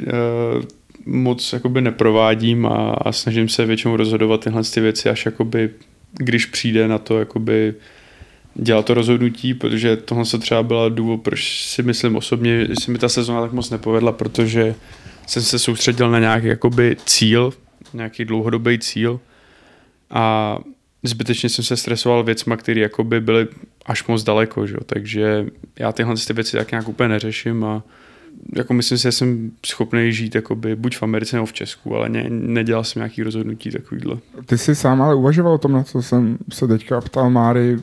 moc 1.05 1.53
jakoby 1.53 1.81
neprovádím 1.81 2.65
a, 2.65 2.91
a 2.91 3.11
snažím 3.11 3.49
se 3.49 3.65
většinou 3.65 3.95
rozhodovat 3.95 4.43
tyhle 4.43 4.63
ty 4.63 4.81
věci, 4.81 5.09
až 5.09 5.25
jakoby, 5.25 5.69
když 6.13 6.45
přijde 6.45 6.87
na 6.87 6.97
to 6.97 7.19
jakoby 7.19 7.73
dělat 8.55 8.85
to 8.85 8.93
rozhodnutí, 8.93 9.53
protože 9.53 9.97
tohle 9.97 10.25
se 10.25 10.37
třeba 10.37 10.63
byla 10.63 10.89
důvod, 10.89 11.21
proč 11.21 11.65
si 11.65 11.83
myslím 11.83 12.15
osobně, 12.15 12.65
že 12.67 12.73
se 12.81 12.91
mi 12.91 12.97
ta 12.97 13.09
sezóna 13.09 13.41
tak 13.41 13.51
moc 13.51 13.69
nepovedla, 13.69 14.11
protože 14.11 14.75
jsem 15.27 15.43
se 15.43 15.59
soustředil 15.59 16.11
na 16.11 16.19
nějaký 16.19 16.47
jakoby 16.47 16.97
cíl, 17.05 17.53
nějaký 17.93 18.25
dlouhodobý 18.25 18.79
cíl 18.79 19.19
a 20.09 20.57
zbytečně 21.03 21.49
jsem 21.49 21.65
se 21.65 21.77
stresoval 21.77 22.23
věcma, 22.23 22.57
které 22.57 22.79
jakoby 22.81 23.21
byly 23.21 23.47
až 23.85 24.07
moc 24.07 24.23
daleko, 24.23 24.67
že? 24.67 24.75
takže 24.85 25.45
já 25.79 25.91
tyhle 25.91 26.15
ty 26.27 26.33
věci 26.33 26.57
tak 26.57 26.71
nějak 26.71 26.87
úplně 26.87 27.09
neřeším 27.09 27.63
a 27.63 27.83
jako 28.55 28.73
myslím 28.73 28.97
si, 28.97 29.03
že 29.03 29.11
jsem 29.11 29.51
schopný 29.65 30.13
žít 30.13 30.35
jakoby 30.35 30.75
buď 30.75 30.97
v 30.97 31.03
Americe 31.03 31.35
nebo 31.35 31.45
v 31.45 31.53
Česku, 31.53 31.95
ale 31.95 32.09
ne, 32.09 32.25
nedělal 32.29 32.83
jsem 32.83 32.99
nějaký 32.99 33.23
rozhodnutí 33.23 33.71
takovýhle. 33.71 34.17
Ty 34.45 34.57
jsi 34.57 34.75
sám 34.75 35.01
ale 35.01 35.15
uvažoval 35.15 35.53
o 35.53 35.57
tom, 35.57 35.71
na 35.71 35.83
co 35.83 36.01
jsem 36.01 36.37
se 36.51 36.67
teďka 36.67 37.01
ptal 37.01 37.29
Máry, 37.29 37.77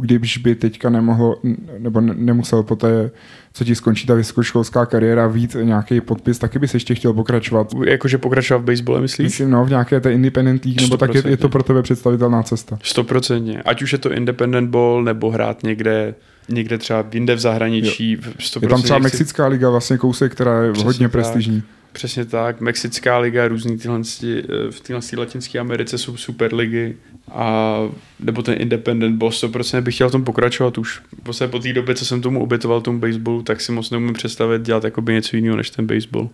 když 0.00 0.38
by 0.38 0.54
teďka 0.54 0.90
nemohl, 0.90 1.36
nebo 1.78 2.00
nemusel 2.00 2.62
po 2.62 2.76
té, 2.76 3.10
co 3.52 3.64
ti 3.64 3.74
skončí 3.74 4.06
ta 4.06 4.14
vysokoškolská 4.14 4.86
kariéra, 4.86 5.26
vít 5.26 5.56
nějaký 5.62 6.00
podpis, 6.00 6.38
taky 6.38 6.58
bys 6.58 6.74
ještě 6.74 6.94
chtěl 6.94 7.12
pokračovat. 7.12 7.74
Jakože 7.86 8.18
pokračovat 8.18 8.58
v 8.58 8.64
baseball, 8.64 9.00
myslíš? 9.00 9.24
Myslím, 9.24 9.50
no, 9.50 9.64
v 9.64 9.68
nějaké 9.68 10.00
té 10.00 10.12
independent 10.12 10.64
league, 10.64 10.80
nebo 10.80 10.96
tak 10.96 11.14
je, 11.14 11.22
je, 11.26 11.36
to 11.36 11.48
pro 11.48 11.62
tebe 11.62 11.82
představitelná 11.82 12.42
cesta. 12.42 12.78
Stoprocentně. 12.82 13.62
Ať 13.62 13.82
už 13.82 13.92
je 13.92 13.98
to 13.98 14.12
independent 14.12 14.70
ball, 14.70 15.02
nebo 15.02 15.30
hrát 15.30 15.62
někde 15.62 16.14
někde 16.48 16.78
třeba 16.78 17.04
jinde 17.12 17.34
v 17.34 17.38
zahraničí. 17.38 18.12
Jo. 18.12 18.18
Je 18.62 18.68
tam 18.68 18.82
třeba 18.82 18.98
Mexická 18.98 19.46
liga, 19.46 19.70
vlastně 19.70 19.98
kousek, 19.98 20.32
která 20.32 20.62
je 20.62 20.72
Přesně 20.72 20.86
hodně 20.86 21.06
tak. 21.06 21.12
prestižní. 21.12 21.62
Přesně 21.92 22.24
tak, 22.24 22.60
Mexická 22.60 23.18
liga, 23.18 23.48
různý 23.48 23.78
tyhle, 23.78 24.00
eh, 24.22 24.42
v 24.70 24.80
téhle 24.80 25.02
latinské 25.16 25.58
Americe 25.58 25.98
jsou 25.98 26.16
super 26.16 26.54
ligy 26.54 26.96
a 27.32 27.78
nebo 28.20 28.42
ten 28.42 28.54
independent 28.58 29.16
boss, 29.16 29.38
100% 29.38 29.84
bych 29.84 29.94
chtěl 29.94 30.08
v 30.08 30.12
tom 30.12 30.24
pokračovat 30.24 30.78
už. 30.78 31.02
Prostě 31.22 31.46
po 31.46 31.58
té 31.58 31.72
době, 31.72 31.94
co 31.94 32.04
jsem 32.04 32.22
tomu 32.22 32.42
obětoval 32.42 32.80
tomu 32.80 32.98
baseballu, 32.98 33.42
tak 33.42 33.60
si 33.60 33.72
moc 33.72 33.90
neumím 33.90 34.12
představit 34.12 34.62
dělat 34.62 34.84
jakoby 34.84 35.12
něco 35.12 35.36
jiného 35.36 35.56
než 35.56 35.70
ten 35.70 35.86
baseball. 35.86 36.30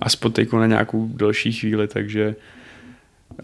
A 0.00 0.08
spotejku 0.08 0.56
na 0.58 0.66
nějakou 0.66 1.10
další 1.14 1.52
chvíli, 1.52 1.88
takže 1.88 2.34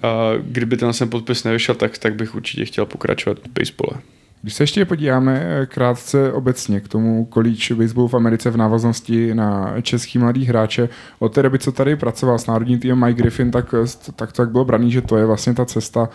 a 0.03 0.33
kdyby 0.43 0.77
ten 0.77 0.93
podpis 1.09 1.45
nevyšel, 1.45 1.75
tak, 1.75 1.99
tak 1.99 2.15
bych 2.15 2.35
určitě 2.35 2.65
chtěl 2.65 2.87
pokračovat 2.87 3.39
v 3.39 3.61
basebole. 3.61 4.03
Když 4.45 4.55
se 4.55 4.63
ještě 4.63 4.85
podíváme 4.85 5.43
eh, 5.43 5.67
krátce 5.67 6.33
obecně 6.33 6.81
k 6.81 6.89
tomu 6.89 7.25
kolíč 7.25 7.73
baseballu 7.73 8.09
v 8.09 8.15
Americe 8.15 8.51
v 8.51 8.57
návaznosti 8.57 9.35
na 9.35 9.75
český 9.83 10.19
mladý 10.19 10.45
hráče, 10.45 10.89
od 11.19 11.35
té 11.35 11.43
doby, 11.43 11.59
co 11.59 11.73
tady 11.73 11.97
pracoval 11.97 12.39
s 12.39 12.47
národním 12.47 12.79
týmem 12.79 13.05
Mike 13.05 13.23
Griffin, 13.23 13.51
tak, 13.51 13.75
eh, 13.85 14.13
tak 14.17 14.33
tak 14.33 14.51
bylo 14.51 14.65
braný, 14.65 14.91
že 14.91 15.01
to 15.01 15.17
je 15.17 15.27
vlastně 15.27 15.55
ta 15.55 15.65
cesta. 15.65 16.09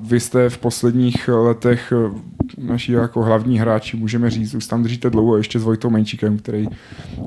Vy 0.00 0.20
jste 0.20 0.50
v 0.50 0.58
posledních 0.58 1.28
letech 1.28 1.92
eh, 1.92 2.20
naši 2.58 2.92
jako 2.92 3.22
hlavní 3.22 3.58
hráči, 3.58 3.96
můžeme 3.96 4.30
říct, 4.30 4.54
už 4.54 4.66
tam 4.66 4.82
držíte 4.82 5.10
dlouho 5.10 5.36
ještě 5.36 5.58
s 5.58 5.62
Vojtou 5.62 5.90
Menčíkem, 5.90 6.38
který 6.38 6.66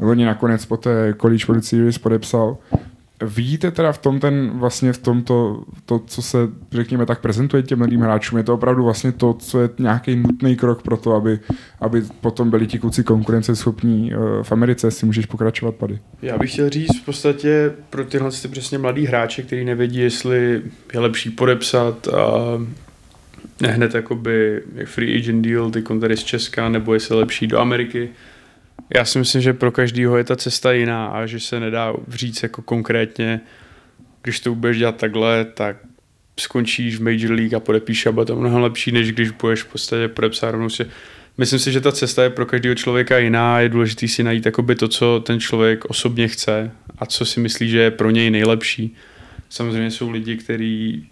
loni 0.02 0.26
nakonec 0.26 0.66
po 0.66 0.78
té 0.78 1.16
World 1.48 1.66
Series 1.66 1.98
podepsal. 1.98 2.58
Vidíte 3.22 3.72
teda 3.72 3.92
v 3.92 3.98
tom 3.98 4.20
ten 4.20 4.52
vlastně 4.54 4.94
v 4.94 4.98
tomto, 4.98 5.64
to, 5.86 6.00
co 6.00 6.22
se 6.22 6.38
řekněme 6.72 7.06
tak 7.06 7.22
prezentuje 7.22 7.64
těm 7.64 7.78
mladým 7.78 8.02
hráčům, 8.02 8.38
je 8.38 8.44
to 8.44 8.54
opravdu 8.54 8.84
vlastně 8.84 9.12
to, 9.12 9.34
co 9.34 9.62
je 9.62 9.70
nějaký 9.80 10.16
nutný 10.16 10.56
krok 10.56 10.82
pro 10.82 10.98
to, 10.98 11.16
aby, 11.16 11.40
aby 11.82 12.02
potom 12.22 12.50
byli 12.50 12.68
ti 12.68 12.80
kluci 12.80 13.04
konkurenceschopní 13.04 14.14
eh, 14.14 14.44
v 14.44 14.52
Americe, 14.52 14.92
si 14.92 15.06
můžeš 15.06 15.26
pokračovat 15.26 15.76
pady. 15.76 16.00
Já 16.22 16.38
bych 16.38 16.54
chtěl 16.54 16.70
říct 16.70 17.02
v 17.02 17.06
podstatě 17.06 17.72
pro 17.90 18.06
tyhle 18.06 18.32
ty 18.32 18.48
přesně 18.48 18.78
mladý 18.78 19.06
hráče, 19.06 19.44
který 19.44 19.66
nevědí, 19.66 20.00
jestli 20.00 20.62
je 20.94 21.00
lepší 21.00 21.30
podepsat 21.30 22.08
a 22.08 22.60
hned 23.68 23.96
jakoby 23.96 24.62
free 24.86 25.18
agent 25.18 25.46
deal, 25.46 25.72
ty 25.72 25.82
tady 25.82 26.18
z 26.18 26.24
Česka, 26.24 26.70
nebo 26.70 26.94
jestli 26.94 27.16
je 27.16 27.20
lepší 27.20 27.48
do 27.48 27.60
Ameriky, 27.60 28.10
já 28.96 29.06
si 29.06 29.20
myslím, 29.20 29.42
že 29.42 29.54
pro 29.54 29.72
každého 29.72 30.18
je 30.18 30.24
ta 30.24 30.36
cesta 30.36 30.72
jiná 30.72 31.08
a 31.08 31.26
že 31.26 31.40
se 31.40 31.60
nedá 31.60 31.94
říct 32.08 32.44
jako 32.44 32.62
konkrétně, 32.62 33.42
když 34.22 34.40
to 34.40 34.56
budeš 34.56 34.78
dělat 34.78 34.96
takhle, 34.96 35.46
tak 35.46 35.78
skončíš 36.40 36.98
v 36.98 37.04
Major 37.04 37.32
League 37.32 37.54
a 37.54 37.60
podepíš 37.60 38.06
a 38.06 38.12
bude 38.12 38.26
to 38.26 38.36
mnohem 38.36 38.62
lepší, 38.62 38.92
než 38.92 39.12
když 39.12 39.32
budeš 39.32 39.64
v 39.64 39.72
podstatě 39.72 40.08
podepsat 40.08 40.52
rovnou 40.52 40.70
si. 40.70 40.86
Myslím 41.38 41.60
si, 41.60 41.72
že 41.72 41.82
ta 41.82 41.92
cesta 41.92 42.24
je 42.24 42.30
pro 42.30 42.46
každého 42.46 42.76
člověka 42.76 43.18
jiná, 43.18 43.60
je 43.60 43.70
důležité 43.70 44.08
si 44.08 44.24
najít 44.24 44.48
to, 44.80 44.88
co 44.88 45.20
ten 45.26 45.40
člověk 45.40 45.86
osobně 45.86 46.28
chce 46.28 46.72
a 46.98 47.06
co 47.06 47.26
si 47.26 47.40
myslí, 47.40 47.70
že 47.70 47.80
je 47.80 47.92
pro 47.92 48.10
něj 48.10 48.32
nejlepší. 48.32 48.96
Samozřejmě 49.50 49.92
jsou 49.92 50.10
lidi, 50.10 50.38
kteří 50.38 51.10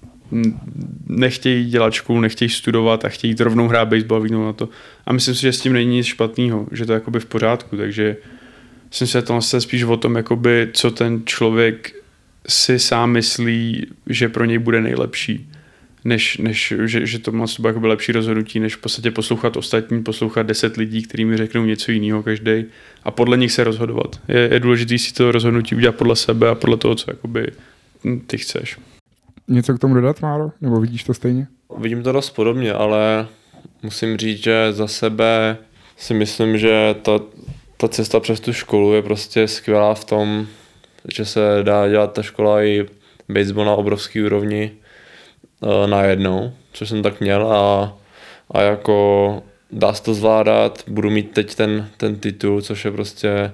nechtějí 1.07 1.69
dělat 1.69 1.93
školu, 1.93 2.19
nechtějí 2.19 2.49
studovat 2.49 3.05
a 3.05 3.09
chtějí 3.09 3.35
rovnou 3.39 3.67
hrát 3.67 3.87
baseball 3.87 4.23
a 4.23 4.45
na 4.45 4.53
to. 4.53 4.69
A 5.05 5.13
myslím 5.13 5.35
si, 5.35 5.41
že 5.41 5.53
s 5.53 5.61
tím 5.61 5.73
není 5.73 5.95
nic 5.95 6.05
špatného, 6.05 6.67
že 6.71 6.85
to 6.85 6.91
je 6.91 6.93
jakoby 6.93 7.19
v 7.19 7.25
pořádku, 7.25 7.77
takže 7.77 8.17
že 8.89 9.21
to 9.21 9.39
je 9.53 9.61
spíš 9.61 9.83
o 9.83 9.97
tom, 9.97 10.15
jakoby, 10.15 10.69
co 10.73 10.91
ten 10.91 11.21
člověk 11.25 11.95
si 12.47 12.79
sám 12.79 13.11
myslí, 13.11 13.87
že 14.07 14.29
pro 14.29 14.45
něj 14.45 14.57
bude 14.57 14.81
nejlepší. 14.81 15.49
Než, 16.05 16.37
než 16.37 16.73
že, 16.85 17.05
že 17.05 17.19
to 17.19 17.31
má 17.31 17.45
jako 17.67 17.87
lepší 17.87 18.11
rozhodnutí, 18.11 18.59
než 18.59 18.75
v 18.75 18.77
podstatě 18.77 19.11
poslouchat 19.11 19.57
ostatní, 19.57 20.03
poslouchat 20.03 20.43
deset 20.43 20.77
lidí, 20.77 21.01
kteří 21.01 21.25
mi 21.25 21.37
řeknou 21.37 21.65
něco 21.65 21.91
jiného 21.91 22.23
každý 22.23 22.65
a 23.03 23.11
podle 23.11 23.37
nich 23.37 23.51
se 23.51 23.63
rozhodovat. 23.63 24.19
Je, 24.27 24.49
je 24.53 24.59
důležité 24.59 24.97
si 24.97 25.13
to 25.13 25.31
rozhodnutí 25.31 25.75
udělat 25.75 25.95
podle 25.95 26.15
sebe 26.15 26.49
a 26.49 26.55
podle 26.55 26.77
toho, 26.77 26.95
co 26.95 27.11
jakoby 27.11 27.51
ty 28.27 28.37
chceš. 28.37 28.77
Něco 29.47 29.73
k 29.73 29.79
tomu 29.79 29.93
dodat, 29.93 30.21
Máro? 30.21 30.51
Nebo 30.61 30.79
vidíš 30.79 31.03
to 31.03 31.13
stejně? 31.13 31.47
Vidím 31.77 32.03
to 32.03 32.11
dost 32.11 32.29
podobně, 32.29 32.73
ale 32.73 33.27
musím 33.83 34.17
říct, 34.17 34.43
že 34.43 34.73
za 34.73 34.87
sebe 34.87 35.57
si 35.97 36.13
myslím, 36.13 36.57
že 36.57 36.95
ta, 37.01 37.19
ta 37.77 37.87
cesta 37.87 38.19
přes 38.19 38.39
tu 38.39 38.53
školu 38.53 38.93
je 38.93 39.01
prostě 39.01 39.47
skvělá 39.47 39.93
v 39.93 40.05
tom, 40.05 40.47
že 41.13 41.25
se 41.25 41.39
dá 41.63 41.89
dělat 41.89 42.13
ta 42.13 42.21
škola 42.21 42.63
i 42.63 42.85
baseball 43.29 43.65
na 43.65 43.73
obrovský 43.73 44.21
úrovni 44.21 44.71
uh, 45.59 45.89
najednou, 45.89 46.51
což 46.73 46.89
jsem 46.89 47.03
tak 47.03 47.19
měl 47.19 47.53
a, 47.53 47.97
a 48.51 48.61
jako 48.61 49.43
dá 49.71 49.93
se 49.93 50.03
to 50.03 50.13
zvládat, 50.13 50.83
budu 50.87 51.09
mít 51.09 51.31
teď 51.31 51.55
ten, 51.55 51.89
ten 51.97 52.15
titul, 52.15 52.61
což 52.61 52.85
je 52.85 52.91
prostě 52.91 53.51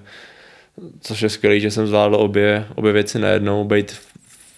což 1.01 1.21
je 1.21 1.29
skvělý, 1.29 1.59
že 1.59 1.71
jsem 1.71 1.87
zvládl 1.87 2.15
obě, 2.15 2.65
obě 2.75 2.91
věci 2.91 3.19
najednou, 3.19 3.63
být 3.63 3.91
v 3.91 4.12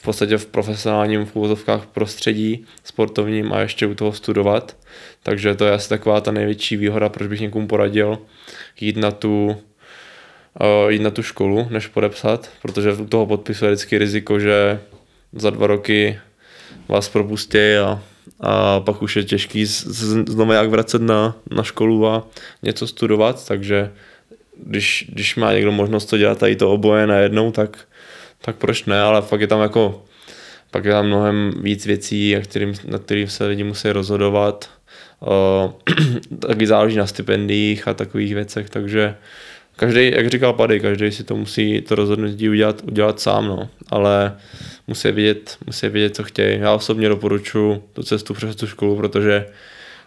podstatě 0.05 0.37
v 0.37 0.45
profesionálním 0.45 1.25
v 1.25 1.87
prostředí 1.93 2.65
sportovním 2.83 3.53
a 3.53 3.59
ještě 3.59 3.87
u 3.87 3.93
toho 3.93 4.13
studovat. 4.13 4.77
Takže 5.23 5.55
to 5.55 5.65
je 5.65 5.71
asi 5.71 5.89
taková 5.89 6.21
ta 6.21 6.31
největší 6.31 6.77
výhoda, 6.77 7.09
proč 7.09 7.27
bych 7.27 7.41
někomu 7.41 7.67
poradil 7.67 8.17
jít 8.79 8.97
na 8.97 9.11
tu 9.11 9.45
uh, 10.61 10.91
jít 10.91 11.01
na 11.01 11.11
tu 11.11 11.23
školu, 11.23 11.67
než 11.69 11.87
podepsat, 11.87 12.49
protože 12.61 12.93
u 12.93 13.05
toho 13.05 13.25
podpisu 13.25 13.65
je 13.65 13.71
vždycky 13.71 13.97
riziko, 13.97 14.39
že 14.39 14.79
za 15.33 15.49
dva 15.49 15.67
roky 15.67 16.19
vás 16.87 17.09
propustí 17.09 17.57
a, 17.57 18.03
a 18.39 18.79
pak 18.79 19.01
už 19.01 19.15
je 19.15 19.23
těžký 19.23 19.65
z, 19.65 19.85
znovu 20.29 20.51
jak 20.51 20.69
vracet 20.69 21.01
na, 21.01 21.35
na 21.51 21.63
školu 21.63 22.07
a 22.07 22.27
něco 22.63 22.87
studovat, 22.87 23.47
takže 23.47 23.91
když, 24.63 25.05
když 25.09 25.35
má 25.35 25.53
někdo 25.53 25.71
možnost 25.71 26.05
to 26.05 26.17
dělat 26.17 26.37
tady 26.37 26.55
to 26.55 26.71
oboje 26.71 27.07
najednou, 27.07 27.51
tak, 27.51 27.87
tak 28.45 28.55
proč 28.55 28.85
ne, 28.85 29.01
ale 29.01 29.21
fakt 29.21 29.41
je 29.41 29.47
tam 29.47 29.61
jako 29.61 30.05
pak 30.71 30.85
je 30.85 30.91
tam 30.91 31.07
mnohem 31.07 31.51
víc 31.61 31.85
věcí, 31.85 32.37
kterým, 32.43 32.73
na 32.85 32.99
kterým 32.99 33.27
se 33.27 33.45
lidi 33.45 33.63
musí 33.63 33.89
rozhodovat. 33.89 34.69
Uh, 35.19 35.71
taky 36.39 36.67
záleží 36.67 36.97
na 36.97 37.07
stipendiích 37.07 37.87
a 37.87 37.93
takových 37.93 38.33
věcech, 38.33 38.69
takže 38.69 39.15
každý, 39.75 40.11
jak 40.11 40.29
říkal 40.29 40.53
Pady, 40.53 40.79
každý 40.79 41.11
si 41.11 41.23
to 41.23 41.35
musí 41.35 41.81
to 41.81 41.95
rozhodnutí 41.95 42.49
udělat, 42.49 42.81
udělat 42.83 43.19
sám, 43.19 43.47
no. 43.47 43.69
ale 43.89 44.37
musí 44.87 45.11
vědět, 45.11 45.57
musí 45.65 45.89
vědět, 45.89 46.15
co 46.15 46.23
chtějí. 46.23 46.59
Já 46.59 46.73
osobně 46.73 47.09
doporučuji 47.09 47.83
tu 47.93 48.03
cestu 48.03 48.33
přes 48.33 48.55
tu 48.55 48.67
školu, 48.67 48.95
protože 48.95 49.45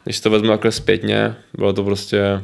když 0.05 0.20
to 0.20 0.30
vezmu 0.30 0.49
takhle 0.49 0.72
zpětně, 0.72 1.34
bylo 1.59 1.72
to 1.72 1.84
prostě 1.84 2.43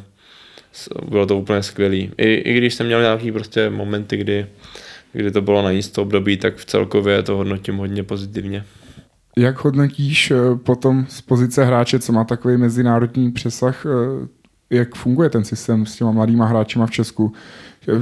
bylo 1.09 1.27
to 1.27 1.37
úplně 1.39 1.63
skvělý. 1.63 2.11
I, 2.19 2.35
i 2.35 2.55
když 2.55 2.75
jsem 2.75 2.87
měl 2.87 3.01
nějaký 3.01 3.33
prostě 3.33 3.71
momenty, 3.71 4.17
kdy, 4.17 4.47
kdy 5.15 5.31
to 5.31 5.43
bylo 5.43 5.62
na 5.62 5.71
jisto 5.71 6.03
období, 6.03 6.37
tak 6.37 6.57
v 6.57 6.65
celkově 6.65 7.23
to 7.23 7.37
hodnotím 7.37 7.77
hodně 7.77 8.03
pozitivně. 8.03 8.65
Jak 9.37 9.65
hodnotíš 9.65 10.31
eh, 10.31 10.37
potom 10.57 11.07
z 11.09 11.21
pozice 11.21 11.65
hráče, 11.65 11.99
co 11.99 12.12
má 12.12 12.25
takový 12.25 12.57
mezinárodní 12.57 13.33
přesah, 13.33 13.87
eh, 13.87 14.29
jak 14.71 14.95
funguje 14.95 15.31
ten 15.31 15.45
systém 15.45 15.87
s 15.87 15.97
těma 15.97 16.11
mladýma 16.11 16.47
hráčima 16.47 16.87
v 16.87 16.91
Česku. 16.91 17.33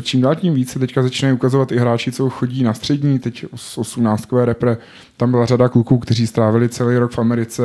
Čím 0.03 0.21
dál 0.21 0.35
tím 0.35 0.55
více 0.55 0.79
teďka 0.79 1.03
začínají 1.03 1.35
ukazovat 1.35 1.73
i 1.73 1.77
hráči, 1.79 2.13
co 2.13 2.31
chodí 2.31 2.63
na 2.63 2.75
střední, 2.75 3.19
teď 3.19 3.45
z 3.55 3.79
18. 3.79 4.45
repre, 4.45 4.77
tam 5.17 5.31
byla 5.31 5.47
řada 5.47 5.69
kluků, 5.69 5.99
kteří 5.99 6.27
strávili 6.27 6.69
celý 6.69 6.97
rok 6.97 7.13
v 7.13 7.19
Americe, 7.19 7.63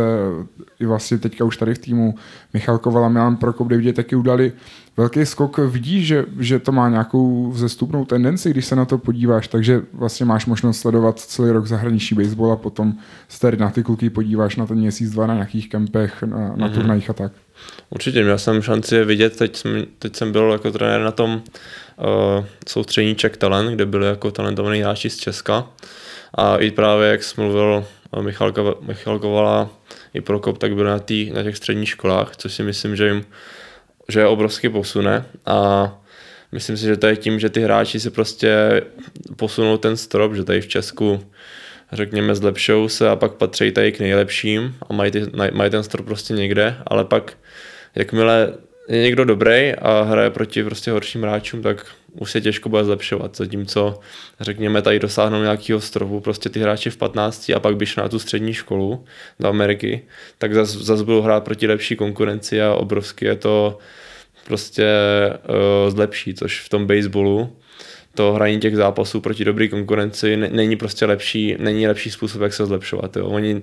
i 0.80 0.86
vlastně 0.86 1.18
teďka 1.18 1.46
už 1.46 1.58
tady 1.58 1.76
v 1.76 1.78
týmu 1.78 2.16
Michal 2.54 2.78
Kovala, 2.78 3.10
Milan 3.10 3.36
Prokop, 3.36 3.68
Davidě 3.68 3.94
taky 3.94 4.16
udali 4.16 4.52
velký 4.98 5.26
skok. 5.26 5.58
Vidíš, 5.58 6.08
že, 6.08 6.26
že 6.40 6.60
to 6.60 6.72
má 6.72 6.90
nějakou 6.90 7.52
vzestupnou 7.52 8.06
tendenci, 8.06 8.50
když 8.50 8.66
se 8.66 8.76
na 8.76 8.86
to 8.86 8.98
podíváš, 8.98 9.48
takže 9.48 9.82
vlastně 9.94 10.26
máš 10.26 10.46
možnost 10.46 10.80
sledovat 10.80 11.20
celý 11.20 11.52
rok 11.52 11.66
zahraniční 11.66 12.18
baseball 12.18 12.52
a 12.52 12.56
potom 12.56 12.94
se 13.30 13.40
tady 13.40 13.58
na 13.58 13.70
ty 13.70 13.84
kluky 13.84 14.10
podíváš 14.10 14.56
na 14.56 14.66
ten 14.66 14.78
měsíc, 14.78 15.12
dva 15.12 15.28
na 15.28 15.34
nějakých 15.34 15.70
kempech, 15.70 16.24
na, 16.24 16.38
na 16.38 16.56
mm-hmm. 16.56 16.74
turnajích 16.74 17.10
a 17.10 17.14
tak. 17.14 17.32
Určitě, 17.90 18.24
měl 18.24 18.38
jsem 18.38 18.62
šanci 18.62 18.96
je 18.96 19.06
vidět, 19.06 19.38
teď 19.38 19.56
jsem, 19.56 19.86
teď 20.00 20.16
jsem 20.16 20.32
byl 20.32 20.52
jako 20.52 20.72
trenér 20.72 21.02
na 21.02 21.12
tom 21.12 21.34
uh, 21.34 22.46
soustřední 22.68 23.16
Czech 23.16 23.38
Talent, 23.38 23.72
kde 23.72 23.86
byli 23.86 24.08
jako 24.08 24.32
talentovaní 24.32 24.80
hráči 24.80 25.10
z 25.10 25.18
Česka 25.18 25.68
a 26.34 26.58
i 26.58 26.72
právě, 26.72 27.08
jak 27.08 27.24
jsem 27.24 27.44
mluvil 27.44 27.86
uh, 28.12 28.24
Michal, 28.24 28.54
Michal 28.82 29.20
Kovala 29.20 29.70
i 30.14 30.22
Prokop, 30.22 30.58
tak 30.58 30.76
byli 30.76 30.90
na, 30.90 31.00
tý, 31.00 31.32
na 31.32 31.44
těch 31.44 31.58
středních 31.58 31.90
školách, 31.90 32.36
což 32.38 32.54
si 32.54 32.64
myslím, 32.64 32.96
že 32.96 33.08
jim 33.08 33.24
že 34.10 34.20
je 34.20 34.28
obrovsky 34.28 34.70
posune 34.70 35.26
a 35.46 35.98
myslím 36.52 36.78
si, 36.78 36.86
že 36.86 36.98
to 36.98 37.08
je 37.08 37.16
tím, 37.16 37.40
že 37.40 37.50
ty 37.50 37.62
hráči 37.62 38.00
si 38.00 38.10
prostě 38.10 38.82
posunou 39.36 39.78
ten 39.78 39.98
strop, 39.98 40.34
že 40.34 40.44
tady 40.44 40.62
v 40.62 40.68
Česku 40.68 41.24
řekněme, 41.92 42.36
zlepšou 42.36 42.90
se 42.90 43.10
a 43.10 43.16
pak 43.16 43.32
patří 43.32 43.72
tady 43.72 43.92
k 43.92 44.00
nejlepším 44.00 44.76
a 44.90 44.94
mají, 44.94 45.12
ty, 45.12 45.24
mají 45.52 45.72
ten 45.72 45.84
strop 45.84 46.06
prostě 46.06 46.34
někde, 46.34 46.76
ale 46.88 47.06
pak 47.06 47.38
jakmile 47.96 48.54
je 48.90 49.02
někdo 49.02 49.26
dobrý 49.26 49.74
a 49.76 50.02
hraje 50.02 50.30
proti 50.30 50.64
prostě 50.64 50.92
horším 50.92 51.22
hráčům, 51.22 51.62
tak 51.62 51.86
už 52.20 52.32
se 52.32 52.42
těžko 52.42 52.70
bude 52.70 52.84
zlepšovat. 52.84 53.38
Zatímco, 53.38 54.00
řekněme, 54.40 54.82
tady 54.82 55.00
dosáhnou 55.00 55.42
nějakého 55.42 55.82
stropu, 55.82 56.20
prostě 56.20 56.50
ty 56.50 56.60
hráči 56.60 56.90
v 56.90 56.98
15 56.98 57.50
a 57.50 57.60
pak 57.60 57.78
byš 57.78 57.96
na 57.96 58.10
tu 58.10 58.20
střední 58.20 58.54
školu 58.54 59.06
do 59.40 59.48
Ameriky, 59.48 60.02
tak 60.38 60.54
zase 60.54 60.80
zas 60.80 61.02
budou 61.02 61.22
hrát 61.22 61.44
proti 61.44 61.68
lepší 61.68 61.96
konkurenci 61.96 62.62
a 62.62 62.74
obrovsky 62.74 63.26
je 63.26 63.36
to 63.36 63.78
prostě 64.46 64.86
uh, 65.50 65.92
zlepší, 65.92 66.34
což 66.34 66.62
v 66.62 66.70
tom 66.70 66.88
baseballu 66.88 67.58
to 68.18 68.34
hraní 68.34 68.60
těch 68.60 68.76
zápasů 68.76 69.22
proti 69.22 69.46
dobré 69.46 69.68
konkurenci 69.68 70.38
není 70.38 70.76
prostě 70.76 71.06
lepší, 71.06 71.56
není 71.60 71.88
lepší 71.88 72.12
způsob, 72.12 72.42
jak 72.42 72.54
se 72.54 72.66
zlepšovat. 72.66 73.18
Jo. 73.18 73.26
Oni 73.26 73.62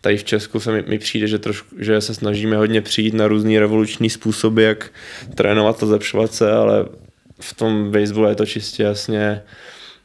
tady 0.00 0.16
v 0.16 0.24
Česku 0.24 0.60
se 0.60 0.72
mi, 0.72 0.82
mi 0.86 0.98
přijde, 0.98 1.26
že, 1.26 1.38
trošku, 1.38 1.76
že 1.78 2.00
se 2.00 2.14
snažíme 2.14 2.56
hodně 2.56 2.80
přijít 2.80 3.14
na 3.14 3.28
různý 3.28 3.58
revoluční 3.58 4.10
způsoby, 4.10 4.64
jak 4.64 4.90
trénovat 5.34 5.82
a 5.82 5.86
zlepšovat 5.86 6.34
se, 6.34 6.52
ale 6.52 6.86
v 7.42 7.54
tom 7.54 7.90
baseballu 7.92 8.28
je 8.28 8.34
to 8.34 8.46
čistě 8.46 8.82
jasně 8.82 9.42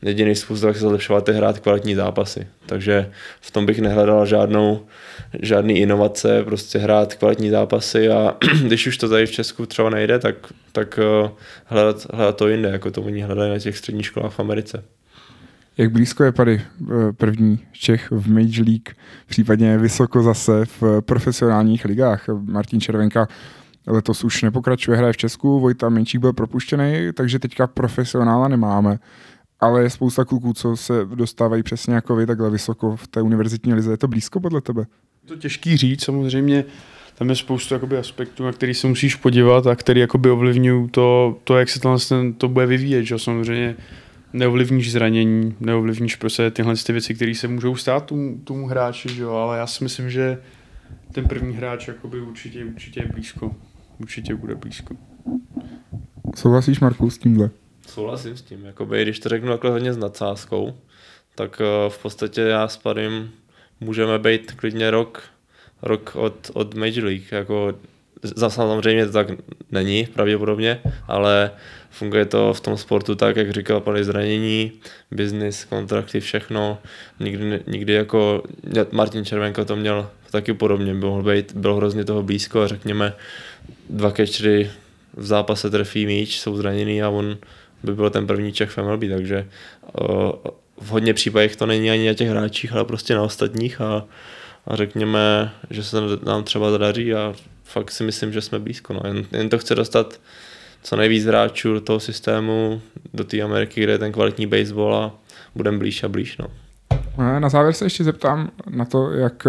jediný 0.01 0.35
způsob, 0.35 0.67
jak 0.67 0.75
se 0.75 0.81
zlepšovat, 0.81 1.27
je 1.27 1.33
hrát 1.33 1.59
kvalitní 1.59 1.95
zápasy. 1.95 2.47
Takže 2.65 3.11
v 3.41 3.51
tom 3.51 3.65
bych 3.65 3.79
nehledal 3.79 4.25
žádnou, 4.25 4.85
žádný 5.41 5.79
inovace, 5.79 6.43
prostě 6.43 6.79
hrát 6.79 7.15
kvalitní 7.15 7.49
zápasy 7.49 8.09
a 8.09 8.37
když 8.63 8.87
už 8.87 8.97
to 8.97 9.09
tady 9.09 9.25
v 9.25 9.31
Česku 9.31 9.65
třeba 9.65 9.89
nejde, 9.89 10.19
tak, 10.19 10.35
tak 10.71 10.99
eh, 10.99 11.29
hledat, 11.65 12.07
hledat 12.13 12.37
to 12.37 12.47
jinde, 12.47 12.69
jako 12.69 12.91
to 12.91 13.01
oni 13.01 13.21
hledají 13.21 13.51
na 13.51 13.59
těch 13.59 13.77
středních 13.77 14.05
školách 14.05 14.31
v 14.31 14.39
Americe. 14.39 14.83
Jak 15.77 15.91
blízko 15.91 16.23
je 16.23 16.31
tady 16.31 16.61
eh, 16.81 17.13
první 17.17 17.59
Čech 17.71 18.11
v 18.11 18.29
Major 18.29 18.67
League, 18.67 18.89
případně 19.27 19.77
vysoko 19.77 20.23
zase 20.23 20.65
v 20.65 21.01
profesionálních 21.01 21.85
ligách? 21.85 22.25
Martin 22.27 22.81
Červenka 22.81 23.27
letos 23.87 24.23
už 24.23 24.41
nepokračuje, 24.41 24.97
hraje 24.97 25.13
v 25.13 25.17
Česku, 25.17 25.59
Vojta 25.59 25.89
Menčík 25.89 26.21
byl 26.21 26.33
propuštěný, 26.33 27.09
takže 27.13 27.39
teďka 27.39 27.67
profesionála 27.67 28.47
nemáme. 28.47 28.99
Ale 29.59 29.83
je 29.83 29.89
spousta 29.89 30.25
kluků, 30.25 30.53
co 30.53 30.77
se 30.77 30.93
dostávají 31.15 31.63
přesně 31.63 31.93
jako 31.93 32.15
vy, 32.15 32.25
takhle 32.25 32.49
vysoko 32.49 32.95
v 32.95 33.07
té 33.07 33.21
univerzitní 33.21 33.73
lize. 33.73 33.91
Je 33.91 33.97
to 33.97 34.07
blízko 34.07 34.39
podle 34.39 34.61
tebe? 34.61 34.81
Je 35.23 35.27
to 35.27 35.35
těžký 35.35 35.77
říct, 35.77 36.03
samozřejmě 36.03 36.65
tam 37.17 37.29
je 37.29 37.35
spoustu 37.35 37.73
jakoby, 37.73 37.97
aspektů, 37.97 38.43
na 38.43 38.51
který 38.51 38.73
se 38.73 38.87
musíš 38.87 39.15
podívat 39.15 39.67
a 39.67 39.75
který 39.75 40.01
jakoby 40.01 40.29
ovlivňují 40.29 40.89
to, 40.89 41.39
to, 41.43 41.57
jak 41.57 41.69
se 41.69 41.79
to, 41.79 41.97
to 42.37 42.47
bude 42.47 42.65
vyvíjet. 42.65 43.03
Že? 43.03 43.19
Samozřejmě 43.19 43.75
neovlivníš 44.33 44.91
zranění, 44.91 45.55
neovlivníš 45.59 46.15
prostě 46.15 46.51
tyhle 46.51 46.75
ty 46.75 46.91
věci, 46.91 47.15
které 47.15 47.35
se 47.35 47.47
můžou 47.47 47.75
stát 47.75 48.05
tomu, 48.05 48.39
tomu 48.43 48.67
hráči, 48.67 49.09
že 49.09 49.25
ale 49.25 49.57
já 49.57 49.67
si 49.67 49.83
myslím, 49.83 50.09
že 50.09 50.37
ten 51.11 51.25
první 51.25 51.55
hráč 51.55 51.87
jakoby 51.87 52.21
určitě, 52.21 52.65
určitě 52.65 52.99
je 52.99 53.07
blízko. 53.13 53.55
Určitě 53.99 54.35
bude 54.35 54.55
blízko. 54.55 54.95
Souhlasíš, 56.35 56.79
Marku, 56.79 57.09
s 57.09 57.17
tímhle? 57.17 57.49
Souhlasím 57.87 58.37
s 58.37 58.41
tím. 58.41 58.65
Jakoby, 58.65 59.01
když 59.01 59.19
to 59.19 59.29
řeknu 59.29 59.49
takhle 59.49 59.71
hodně 59.71 59.93
s 59.93 59.97
nadsázkou, 59.97 60.73
tak 61.35 61.61
uh, 61.61 61.91
v 61.91 62.01
podstatě 62.01 62.41
já 62.41 62.67
spadím 62.67 63.31
můžeme 63.79 64.19
být 64.19 64.51
klidně 64.51 64.91
rok, 64.91 65.23
rok 65.81 66.15
od, 66.15 66.51
od 66.53 66.75
Major 66.75 67.03
League, 67.03 67.31
jako 67.31 67.73
Zase 68.23 68.55
samozřejmě 68.55 69.05
to 69.05 69.11
tak 69.11 69.27
není 69.71 70.07
pravděpodobně, 70.13 70.81
ale 71.07 71.51
funguje 71.89 72.25
to 72.25 72.53
v 72.53 72.61
tom 72.61 72.77
sportu 72.77 73.15
tak, 73.15 73.35
jak 73.35 73.51
říkal, 73.51 73.81
pali 73.81 74.03
zranění, 74.03 74.71
business, 75.11 75.65
kontrakty, 75.65 76.19
všechno. 76.19 76.77
Nikdy, 77.19 77.59
nikdy 77.67 77.93
jako 77.93 78.43
Martin 78.91 79.25
Červenko 79.25 79.65
to 79.65 79.75
měl 79.75 80.09
taky 80.31 80.53
podobně, 80.53 80.93
byl, 80.93 81.23
být, 81.23 81.53
byl 81.55 81.75
hrozně 81.75 82.05
toho 82.05 82.23
blízko 82.23 82.61
a 82.61 82.67
řekněme 82.67 83.13
dva 83.89 84.11
catchery 84.11 84.71
v 85.13 85.25
zápase 85.25 85.69
trefí 85.69 86.05
míč, 86.05 86.39
jsou 86.39 86.57
zraněný 86.57 87.03
a 87.03 87.09
on 87.09 87.37
by 87.83 87.95
byl 87.95 88.09
ten 88.09 88.27
první 88.27 88.51
Čech 88.51 88.69
v 88.69 88.77
MLB, 88.77 89.03
takže 89.09 89.47
v 90.81 90.89
hodně 90.89 91.13
případech 91.13 91.55
to 91.55 91.65
není 91.65 91.91
ani 91.91 92.07
na 92.07 92.13
těch 92.13 92.29
hráčích, 92.29 92.73
ale 92.73 92.85
prostě 92.85 93.15
na 93.15 93.21
ostatních 93.21 93.81
a, 93.81 94.05
a 94.67 94.75
řekněme, 94.75 95.51
že 95.69 95.83
se 95.83 95.97
nám 96.25 96.43
třeba 96.43 96.71
zadaří 96.71 97.13
a 97.13 97.33
fakt 97.63 97.91
si 97.91 98.03
myslím, 98.03 98.33
že 98.33 98.41
jsme 98.41 98.59
blízko. 98.59 98.93
No. 98.93 99.01
Jen, 99.05 99.25
jen 99.31 99.49
to 99.49 99.57
chce 99.57 99.75
dostat 99.75 100.19
co 100.83 100.95
nejvíc 100.95 101.25
hráčů 101.25 101.73
do 101.73 101.81
toho 101.81 101.99
systému, 101.99 102.81
do 103.13 103.23
té 103.23 103.41
Ameriky, 103.41 103.83
kde 103.83 103.91
je 103.91 103.97
ten 103.97 104.11
kvalitní 104.11 104.47
baseball 104.47 104.95
a 104.95 105.15
budeme 105.55 105.77
blíž 105.77 106.03
a 106.03 106.07
blíž. 106.07 106.37
No. 106.37 106.47
Na 107.39 107.49
závěr 107.49 107.73
se 107.73 107.85
ještě 107.85 108.03
zeptám 108.03 108.51
na 108.69 108.85
to, 108.85 109.11
jak 109.11 109.47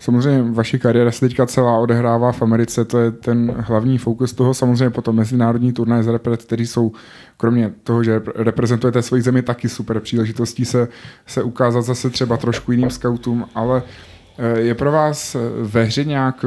Samozřejmě 0.00 0.52
vaše 0.52 0.78
kariéra 0.78 1.10
se 1.10 1.20
teďka 1.20 1.46
celá 1.46 1.78
odehrává 1.78 2.32
v 2.32 2.42
Americe, 2.42 2.84
to 2.84 2.98
je 2.98 3.10
ten 3.10 3.54
hlavní 3.58 3.98
fokus 3.98 4.32
toho. 4.32 4.54
Samozřejmě 4.54 4.90
potom 4.90 5.16
mezinárodní 5.16 5.72
turnaje 5.72 6.02
z 6.02 6.06
repret, 6.06 6.44
kteří 6.44 6.66
jsou, 6.66 6.92
kromě 7.36 7.72
toho, 7.82 8.04
že 8.04 8.22
reprezentujete 8.34 9.02
svoji 9.02 9.22
zemi, 9.22 9.42
taky 9.42 9.68
super 9.68 10.00
příležitostí 10.00 10.64
se, 10.64 10.88
se 11.26 11.42
ukázat 11.42 11.80
zase 11.80 12.10
třeba 12.10 12.36
trošku 12.36 12.72
jiným 12.72 12.90
scoutům, 12.90 13.46
ale 13.54 13.82
eh, 14.38 14.60
je 14.60 14.74
pro 14.74 14.92
vás 14.92 15.36
ve 15.62 15.84
hře 15.84 16.04
nějak 16.04 16.44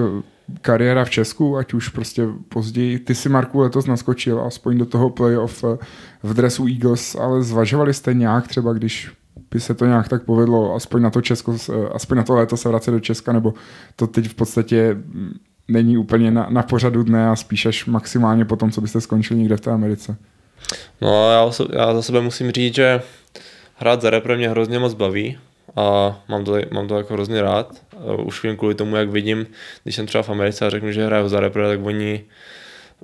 kariéra 0.62 1.06
v 1.06 1.10
Česku, 1.10 1.58
ať 1.58 1.74
už 1.74 1.90
prostě 1.90 2.28
později. 2.50 3.00
Ty 3.00 3.16
si, 3.16 3.30
Marku, 3.30 3.60
letos 3.60 3.86
naskočil 3.86 4.42
aspoň 4.42 4.78
do 4.78 4.86
toho 4.86 5.10
playoff 5.10 5.64
eh, 5.64 5.78
v 6.24 6.34
dresu 6.34 6.68
Eagles, 6.68 7.16
ale 7.16 7.44
zvažovali 7.44 7.94
jste 7.94 8.14
nějak 8.14 8.48
třeba, 8.48 8.74
když 8.74 9.12
by 9.52 9.60
se 9.60 9.74
to 9.74 9.86
nějak 9.86 10.08
tak 10.08 10.24
povedlo, 10.24 10.76
aspoň 10.76 11.02
na 11.02 11.10
to 11.10 11.22
Česko, 11.22 11.58
eh, 11.70 11.90
aspoň 11.94 12.18
na 12.18 12.24
to 12.24 12.34
léto 12.34 12.58
se 12.58 12.70
vracet 12.70 12.92
do 12.92 13.00
Česka, 13.00 13.34
nebo 13.34 13.54
to 13.96 14.08
teď 14.08 14.28
v 14.28 14.34
podstatě 14.34 14.94
mm, 14.94 15.40
není 15.68 15.98
úplně 15.98 16.32
na, 16.32 16.48
na 16.50 16.64
pořadu 16.64 17.04
dne 17.04 17.30
a 17.30 17.36
spíš 17.36 17.66
až 17.66 17.86
maximálně 17.86 18.46
po 18.46 18.56
tom, 18.56 18.72
co 18.72 18.82
byste 18.82 19.02
skončili 19.02 19.40
někde 19.40 19.58
v 19.58 19.62
té 19.62 19.72
Americe. 19.72 20.16
No 21.02 21.32
já, 21.32 21.52
já 21.74 21.94
za 21.94 22.02
sebe 22.02 22.22
musím 22.22 22.52
říct, 22.52 22.76
že 22.76 23.02
hrát 23.76 24.02
za 24.02 24.10
repre 24.10 24.38
mě 24.38 24.50
hrozně 24.50 24.80
moc 24.80 24.94
baví 24.94 25.38
a 25.76 26.18
mám 26.30 26.44
to, 26.44 26.58
mám 26.72 26.88
to 26.88 26.98
jako 26.98 27.14
hrozně 27.14 27.42
rád. 27.42 27.82
Už 28.26 28.44
jen 28.44 28.58
kvůli 28.58 28.76
tomu, 28.76 28.96
jak 28.96 29.10
vidím, 29.10 29.46
když 29.84 29.96
jsem 29.96 30.06
třeba 30.06 30.24
v 30.24 30.30
Americe 30.30 30.66
a 30.66 30.70
řeknu, 30.70 30.92
že 30.92 31.06
hraju 31.06 31.30
za 31.30 31.40
repre, 31.40 31.68
tak 31.68 31.86
oni 31.86 32.24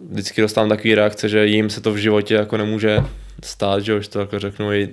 vždycky 0.10 0.42
dostávám 0.42 0.70
takový 0.70 0.96
reakce, 0.96 1.30
že 1.30 1.46
jim 1.46 1.70
se 1.70 1.82
to 1.82 1.94
v 1.94 1.98
životě 1.98 2.34
jako 2.34 2.58
nemůže 2.58 3.04
stát, 3.44 3.84
že 3.84 3.96
už 3.96 4.08
to 4.08 4.20
jako 4.20 4.40
řeknu, 4.40 4.74
i, 4.74 4.90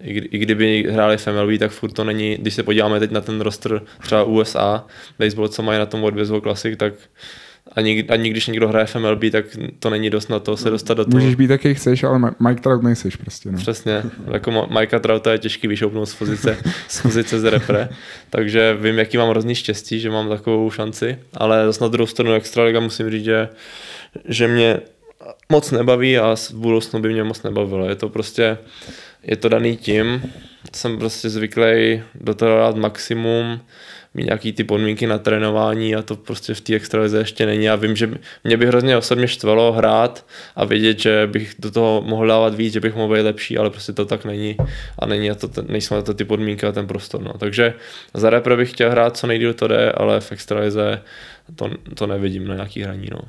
i, 0.00 0.18
i 0.18 0.38
kdyby 0.38 0.86
hráli 0.90 1.16
v 1.16 1.26
MLB, 1.26 1.58
tak 1.58 1.70
furt 1.70 1.92
to 1.92 2.04
není, 2.04 2.36
když 2.36 2.54
se 2.54 2.62
podíváme 2.62 3.00
teď 3.00 3.10
na 3.10 3.20
ten 3.20 3.40
roster 3.40 3.82
třeba 4.00 4.24
USA, 4.24 4.84
baseball, 5.18 5.48
co 5.48 5.62
mají 5.62 5.78
na 5.78 5.86
tom 5.86 6.14
Baseball 6.14 6.40
Classic, 6.40 6.78
tak 6.78 6.94
ani, 7.76 8.04
ani 8.08 8.30
když 8.30 8.46
někdo 8.46 8.68
hraje 8.68 8.86
v 8.86 8.96
MLB, 8.96 9.22
tak 9.32 9.44
to 9.78 9.90
není 9.90 10.10
dost 10.10 10.28
na 10.28 10.38
to 10.38 10.56
se 10.56 10.70
dostat 10.70 10.94
do 10.94 11.04
toho. 11.04 11.18
Můžeš 11.18 11.34
být 11.34 11.50
jaký 11.50 11.74
chceš, 11.74 12.04
ale 12.04 12.18
Mike 12.18 12.62
Trout 12.62 12.82
nejseš 12.82 13.16
prostě. 13.16 13.52
No. 13.52 13.58
Přesně, 13.58 14.02
jako 14.32 14.68
Mike 14.78 15.00
Trouta 15.00 15.32
je 15.32 15.38
těžký 15.38 15.68
vyšoupnout 15.68 16.08
z 16.08 16.14
pozice, 16.14 16.58
z 16.88 17.02
pozice 17.02 17.40
z 17.40 17.44
repre, 17.44 17.88
takže 18.30 18.76
vím, 18.80 18.98
jaký 18.98 19.16
mám 19.16 19.28
hrozný 19.28 19.54
štěstí, 19.54 20.00
že 20.00 20.10
mám 20.10 20.28
takovou 20.28 20.70
šanci, 20.70 21.18
ale 21.34 21.66
zase 21.66 21.84
na 21.84 21.88
druhou 21.88 22.06
stranu 22.06 22.32
Extraliga 22.32 22.80
musím 22.80 23.10
říct, 23.10 23.24
že, 23.24 23.48
že 24.24 24.48
mě 24.48 24.80
moc 25.52 25.70
nebaví 25.70 26.18
a 26.18 26.36
v 26.36 26.50
budoucnu 26.54 27.00
by 27.00 27.12
mě 27.12 27.24
moc 27.24 27.42
nebavilo. 27.42 27.88
Je 27.88 27.94
to 27.94 28.08
prostě, 28.08 28.58
je 29.22 29.36
to 29.36 29.48
daný 29.48 29.76
tím, 29.76 30.32
jsem 30.74 30.98
prostě 30.98 31.28
zvyklý 31.28 32.02
do 32.14 32.34
toho 32.34 32.58
dát 32.58 32.76
maximum, 32.76 33.60
mít 34.14 34.24
nějaký 34.24 34.52
ty 34.52 34.64
podmínky 34.64 35.06
na 35.06 35.18
trénování 35.18 35.96
a 35.96 36.02
to 36.02 36.16
prostě 36.16 36.54
v 36.54 36.60
té 36.60 36.74
extralize 36.74 37.18
ještě 37.18 37.46
není. 37.46 37.64
Já 37.64 37.76
vím, 37.76 37.96
že 37.96 38.10
mě 38.44 38.56
by 38.56 38.66
hrozně 38.66 38.96
osobně 38.96 39.28
štvalo 39.28 39.72
hrát 39.72 40.26
a 40.56 40.64
vědět, 40.64 40.98
že 40.98 41.26
bych 41.26 41.54
do 41.58 41.70
toho 41.70 42.02
mohl 42.06 42.26
dávat 42.26 42.54
víc, 42.54 42.72
že 42.72 42.80
bych 42.80 42.94
mohl 42.94 43.14
být 43.14 43.22
lepší, 43.22 43.58
ale 43.58 43.70
prostě 43.70 43.92
to 43.92 44.04
tak 44.04 44.24
není 44.24 44.56
a 44.98 45.06
není 45.06 45.30
to, 45.30 45.62
nejsou 45.62 45.94
na 45.94 46.02
to 46.02 46.14
ty 46.14 46.24
podmínky 46.24 46.66
a 46.66 46.72
ten 46.72 46.86
prostor. 46.86 47.22
No. 47.22 47.32
Takže 47.38 47.74
za 48.14 48.30
repre 48.30 48.56
bych 48.56 48.70
chtěl 48.70 48.90
hrát 48.90 49.16
co 49.16 49.26
nejdíl 49.26 49.54
to 49.54 49.68
jde, 49.68 49.92
ale 49.92 50.20
v 50.20 50.32
extralize 50.32 51.02
to, 51.56 51.70
to 51.94 52.06
nevidím 52.06 52.46
na 52.46 52.54
nějaký 52.54 52.82
hraní. 52.82 53.08
No. 53.10 53.20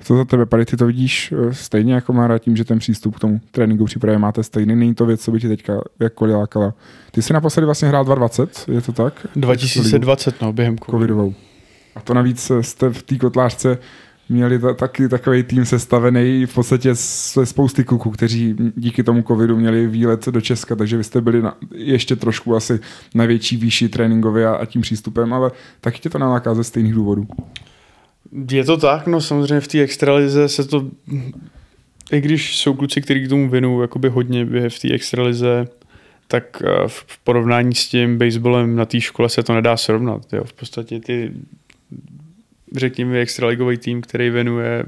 Co 0.00 0.16
za 0.16 0.24
tebe, 0.24 0.46
Pady, 0.46 0.64
ty 0.64 0.76
to 0.76 0.86
vidíš 0.86 1.32
eh, 1.32 1.54
stejně 1.54 1.94
jako 1.94 2.12
Mára 2.12 2.38
tím, 2.38 2.56
že 2.56 2.64
ten 2.64 2.78
přístup 2.78 3.16
k 3.16 3.20
tomu 3.20 3.40
tréninku 3.50 3.84
přípravě 3.84 4.18
máte 4.18 4.42
stejný, 4.42 4.76
není 4.76 4.94
to 4.94 5.06
věc, 5.06 5.20
co 5.20 5.30
by 5.30 5.40
ti 5.40 5.48
teďka 5.48 5.80
jakkoliv 6.00 6.36
lákala. 6.36 6.74
Ty 7.10 7.22
jsi 7.22 7.32
naposledy 7.32 7.64
vlastně 7.64 7.88
hrál 7.88 8.04
2020, 8.04 8.74
je 8.74 8.80
to 8.80 8.92
tak? 8.92 9.26
2020, 9.36 10.40
no, 10.40 10.52
během 10.52 10.78
covidovou. 10.78 11.34
A 11.94 12.00
to 12.00 12.14
navíc 12.14 12.50
eh, 12.50 12.62
jste 12.62 12.88
v 12.88 13.02
té 13.02 13.18
kotlářce 13.18 13.78
měli 14.30 14.58
ta, 14.58 14.74
taky 14.74 15.08
takový 15.08 15.42
tým 15.42 15.64
sestavený 15.64 16.46
v 16.46 16.54
podstatě 16.54 16.94
se 16.94 17.46
spousty 17.46 17.84
kluků, 17.84 18.10
kteří 18.10 18.56
díky 18.76 19.02
tomu 19.02 19.22
covidu 19.22 19.56
měli 19.56 19.86
výlet 19.86 20.28
do 20.28 20.40
Česka, 20.40 20.76
takže 20.76 20.96
vy 20.96 21.04
jste 21.04 21.20
byli 21.20 21.42
na, 21.42 21.56
ještě 21.74 22.16
trošku 22.16 22.56
asi 22.56 22.80
na 23.14 23.26
větší 23.26 23.56
výši 23.56 23.88
tréninkově 23.88 24.46
a, 24.46 24.52
a 24.52 24.66
tím 24.66 24.82
přístupem, 24.82 25.32
ale 25.32 25.50
taky 25.80 25.98
tě 26.00 26.10
to 26.10 26.18
naláká 26.18 26.54
ze 26.54 26.64
stejných 26.64 26.94
důvodů. 26.94 27.26
Je 28.32 28.64
to 28.64 28.76
tak, 28.76 29.06
no 29.06 29.20
samozřejmě 29.20 29.60
v 29.60 29.68
té 29.68 29.80
extralize 29.80 30.48
se 30.48 30.64
to, 30.64 30.90
i 32.12 32.20
když 32.20 32.56
jsou 32.56 32.74
kluci, 32.74 33.00
kteří 33.00 33.24
k 33.24 33.28
tomu 33.28 33.48
věnují 33.48 33.80
jakoby 33.80 34.08
hodně 34.08 34.44
v 34.68 34.78
té 34.78 34.92
extralize, 34.92 35.66
tak 36.30 36.62
eh, 36.64 36.68
v 36.86 37.18
porovnání 37.24 37.74
s 37.74 37.88
tím 37.88 38.18
baseballem 38.18 38.76
na 38.76 38.84
té 38.84 39.00
škole 39.00 39.28
se 39.28 39.42
to 39.42 39.54
nedá 39.54 39.76
srovnat. 39.76 40.32
Jo. 40.32 40.44
V 40.44 40.52
podstatě 40.52 41.00
ty, 41.00 41.32
řekněme, 42.76 43.18
extraligový 43.18 43.76
tým, 43.76 44.00
který 44.00 44.30
věnuje 44.30 44.84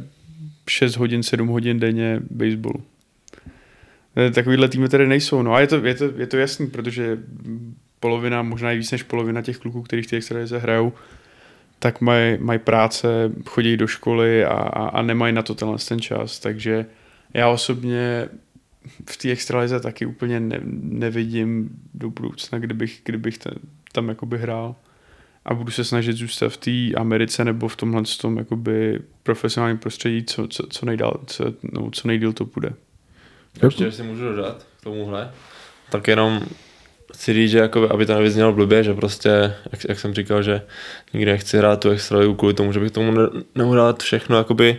6 0.68 0.96
hodin, 0.96 1.22
7 1.22 1.48
hodin 1.48 1.80
denně 1.80 2.20
baseballu. 2.30 2.82
Eh, 4.16 4.30
takovýhle 4.30 4.68
týmy 4.68 4.88
tady 4.88 5.06
nejsou. 5.06 5.42
No 5.42 5.54
a 5.54 5.60
je 5.60 5.66
to, 5.66 5.86
je 5.86 5.94
to, 5.94 6.04
je 6.16 6.26
to 6.26 6.36
jasný, 6.36 6.66
protože 6.66 7.18
polovina, 8.00 8.42
možná 8.42 8.72
i 8.72 8.78
víc 8.78 8.90
než 8.90 9.02
polovina 9.02 9.42
těch 9.42 9.58
kluků, 9.58 9.82
kteří 9.82 10.02
v 10.02 10.06
té 10.06 10.16
extralize 10.16 10.58
hrajou, 10.58 10.92
tak 11.82 12.00
mají 12.00 12.38
maj 12.40 12.58
práce, 12.58 13.32
chodí 13.46 13.76
do 13.76 13.86
školy 13.86 14.44
a, 14.44 14.54
a, 14.54 14.88
a 14.88 15.02
nemají 15.02 15.32
na 15.32 15.42
to 15.42 15.54
tenhle 15.54 15.78
ten 15.88 16.00
čas, 16.00 16.38
takže 16.38 16.86
já 17.34 17.48
osobně 17.48 18.28
v 19.10 19.16
té 19.16 19.30
extralize 19.30 19.80
taky 19.80 20.06
úplně 20.06 20.40
ne, 20.40 20.60
nevidím 20.82 21.70
do 21.94 22.10
budoucna, 22.10 22.58
kdybych, 22.58 23.00
kdybych 23.04 23.38
ten, 23.38 23.54
tam 23.92 24.08
jakoby 24.08 24.38
hrál 24.38 24.74
a 25.44 25.54
budu 25.54 25.70
se 25.70 25.84
snažit 25.84 26.16
zůstat 26.16 26.48
v 26.48 26.56
té 26.56 27.00
Americe 27.00 27.44
nebo 27.44 27.68
v 27.68 27.76
tomhle 27.76 28.02
tom 28.20 28.38
jakoby 28.38 29.00
profesionálním 29.22 29.78
prostředí, 29.78 30.24
co, 30.24 30.48
co, 30.48 30.66
co, 30.66 30.86
nejdál, 30.86 31.20
co, 31.26 31.44
no, 31.72 31.90
co 31.90 32.08
nejdíl 32.08 32.32
to 32.32 32.44
bude. 32.44 32.72
Ještě, 33.62 33.92
si 33.92 34.02
můžu 34.02 34.24
dodat 34.24 34.66
k 34.80 34.84
tomuhle, 34.84 35.30
tak 35.90 36.08
jenom 36.08 36.42
chci 37.12 37.32
říct, 37.32 37.50
že 37.50 37.58
jako, 37.58 37.92
aby 37.92 38.06
to 38.06 38.14
nevyznělo 38.14 38.52
blbě, 38.52 38.84
že 38.84 38.94
prostě, 38.94 39.54
jak, 39.72 39.88
jak 39.88 40.00
jsem 40.00 40.14
říkal, 40.14 40.42
že 40.42 40.62
nikdy 41.14 41.30
nechci 41.30 41.58
hrát 41.58 41.80
tu 41.80 41.90
extraligu 41.90 42.34
kvůli 42.34 42.54
tomu, 42.54 42.72
že 42.72 42.80
bych 42.80 42.90
tomu 42.90 43.10
ne, 43.10 43.28
nemohl 43.54 43.76
dát 43.76 44.02
všechno, 44.02 44.36
jakoby 44.36 44.76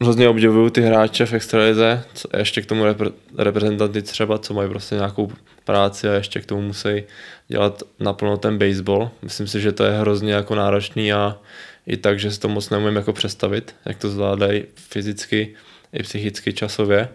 hrozně 0.00 0.28
obdivuju 0.28 0.70
ty 0.70 0.80
hráče 0.80 1.26
v 1.26 1.32
extralize, 1.32 2.04
co, 2.14 2.28
ještě 2.36 2.62
k 2.62 2.66
tomu 2.66 2.84
repre, 2.84 3.08
reprezentanty 3.38 4.02
třeba, 4.02 4.38
co 4.38 4.54
mají 4.54 4.68
prostě 4.68 4.94
nějakou 4.94 5.32
práci 5.64 6.08
a 6.08 6.12
ještě 6.12 6.40
k 6.40 6.46
tomu 6.46 6.62
musí 6.62 7.02
dělat 7.48 7.82
naplno 8.00 8.36
ten 8.36 8.58
baseball. 8.58 9.10
Myslím 9.22 9.46
si, 9.46 9.60
že 9.60 9.72
to 9.72 9.84
je 9.84 9.90
hrozně 9.90 10.32
jako 10.32 10.54
náročný 10.54 11.12
a 11.12 11.38
i 11.86 11.96
tak, 11.96 12.20
že 12.20 12.30
si 12.30 12.40
to 12.40 12.48
moc 12.48 12.70
nemůžu 12.70 12.94
jako 12.94 13.12
představit, 13.12 13.74
jak 13.84 13.98
to 13.98 14.08
zvládají 14.08 14.64
fyzicky 14.74 15.54
i 15.92 16.02
psychicky 16.02 16.52
časově. 16.52 17.08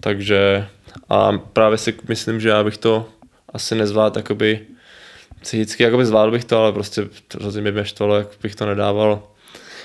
Takže 0.00 0.66
a 1.08 1.32
právě 1.32 1.78
si 1.78 1.94
myslím, 2.08 2.40
že 2.40 2.48
já 2.48 2.64
bych 2.64 2.76
to 2.76 3.08
asi 3.54 3.74
nezvlád, 3.74 4.16
jakoby 4.16 4.60
psychicky, 5.40 5.82
jakoby 5.82 6.06
zvládl 6.06 6.30
bych 6.30 6.44
to, 6.44 6.58
ale 6.58 6.72
prostě 6.72 7.08
by 7.60 7.72
mě 7.72 7.84
štvalo, 7.84 8.16
jak 8.16 8.28
bych 8.42 8.54
to 8.54 8.66
nedával, 8.66 9.22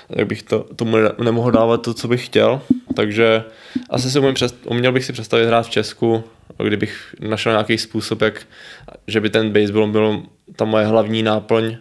jak 0.08 0.26
bych 0.26 0.42
to, 0.42 0.66
tomu 0.76 0.96
nemohl 1.22 1.50
dávat 1.50 1.82
to, 1.82 1.94
co 1.94 2.08
bych 2.08 2.26
chtěl, 2.26 2.60
takže 2.94 3.44
asi 3.90 4.10
si 4.10 4.18
umím 4.18 4.34
přest, 4.34 4.56
uměl 4.64 4.92
bych 4.92 5.04
si 5.04 5.12
představit 5.12 5.46
hrát 5.46 5.66
v 5.66 5.70
Česku, 5.70 6.24
kdybych 6.64 7.14
našel 7.20 7.52
nějaký 7.52 7.78
způsob, 7.78 8.20
jak, 8.20 8.46
že 9.06 9.20
by 9.20 9.30
ten 9.30 9.52
baseball 9.52 9.88
byl 9.88 10.22
ta 10.56 10.64
moje 10.64 10.86
hlavní 10.86 11.22
náplň 11.22 11.76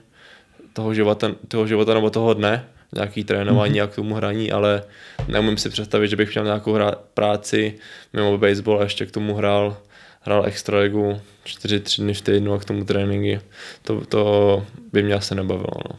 toho 0.74 0.94
života, 0.94 1.32
toho 1.48 1.68
života 1.68 1.94
nebo 1.94 2.10
toho 2.10 2.34
dne, 2.34 2.66
nějaký 2.96 3.24
trénování 3.24 3.74
mm-hmm. 3.74 3.84
a 3.84 3.88
k 3.88 3.96
tomu 3.96 4.16
hraní, 4.16 4.52
ale 4.52 4.84
neumím 5.28 5.58
si 5.58 5.70
představit, 5.70 6.08
že 6.08 6.16
bych 6.16 6.34
měl 6.34 6.46
nějakou 6.46 6.74
hra, 6.74 6.92
práci 7.14 7.74
mimo 8.14 8.38
baseball 8.38 8.80
a 8.80 8.84
ještě 8.84 9.06
k 9.06 9.12
tomu 9.12 9.34
hrál 9.34 9.78
hrál 10.26 10.46
extraligu 10.46 11.20
4-3 11.46 12.04
dny 12.04 12.14
v 12.14 12.22
týdnu 12.22 12.54
a 12.54 12.60
k 12.60 12.66
tomu 12.66 12.86
tréninky. 12.86 13.40
To, 13.82 14.02
to 14.06 14.64
by 14.94 15.04
mě 15.04 15.14
asi 15.14 15.36
nebavilo. 15.36 15.72
No. 15.90 15.96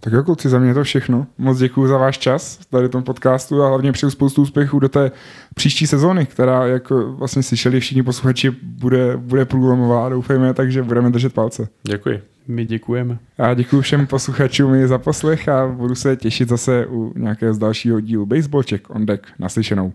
Tak 0.00 0.12
jo, 0.12 0.22
kluci, 0.22 0.48
za 0.48 0.58
mě 0.58 0.70
je 0.70 0.74
to 0.74 0.84
všechno. 0.84 1.26
Moc 1.38 1.58
děkuji 1.58 1.86
za 1.86 1.98
váš 1.98 2.18
čas 2.18 2.58
tady 2.70 2.88
v 2.88 2.90
tom 2.90 3.02
podcastu 3.02 3.62
a 3.62 3.68
hlavně 3.68 3.92
přeju 3.92 4.10
spoustu 4.10 4.42
úspěchů 4.42 4.78
do 4.78 4.88
té 4.88 5.10
příští 5.54 5.86
sezóny, 5.86 6.26
která, 6.26 6.66
jak 6.66 6.90
vlastně 6.90 7.42
slyšeli 7.42 7.80
všichni 7.80 8.02
posluchači, 8.02 8.50
bude, 8.62 9.16
bude 9.16 9.44
průlomová, 9.44 10.08
doufejme, 10.08 10.54
takže 10.54 10.82
budeme 10.82 11.10
držet 11.10 11.32
palce. 11.32 11.68
Děkuji. 11.82 12.22
My 12.48 12.64
děkujeme. 12.64 13.18
A 13.38 13.54
děkuji 13.54 13.80
všem 13.80 14.06
posluchačům 14.06 14.74
i 14.74 14.88
za 14.88 14.98
poslech 14.98 15.48
a 15.48 15.66
budu 15.66 15.94
se 15.94 16.16
těšit 16.16 16.48
zase 16.48 16.86
u 16.86 17.12
nějakého 17.18 17.54
z 17.54 17.58
dalšího 17.58 18.00
dílu 18.00 18.26
Baseballček 18.26 18.90
on 18.90 19.06
deck. 19.06 19.26
Naslyšenou. 19.38 19.92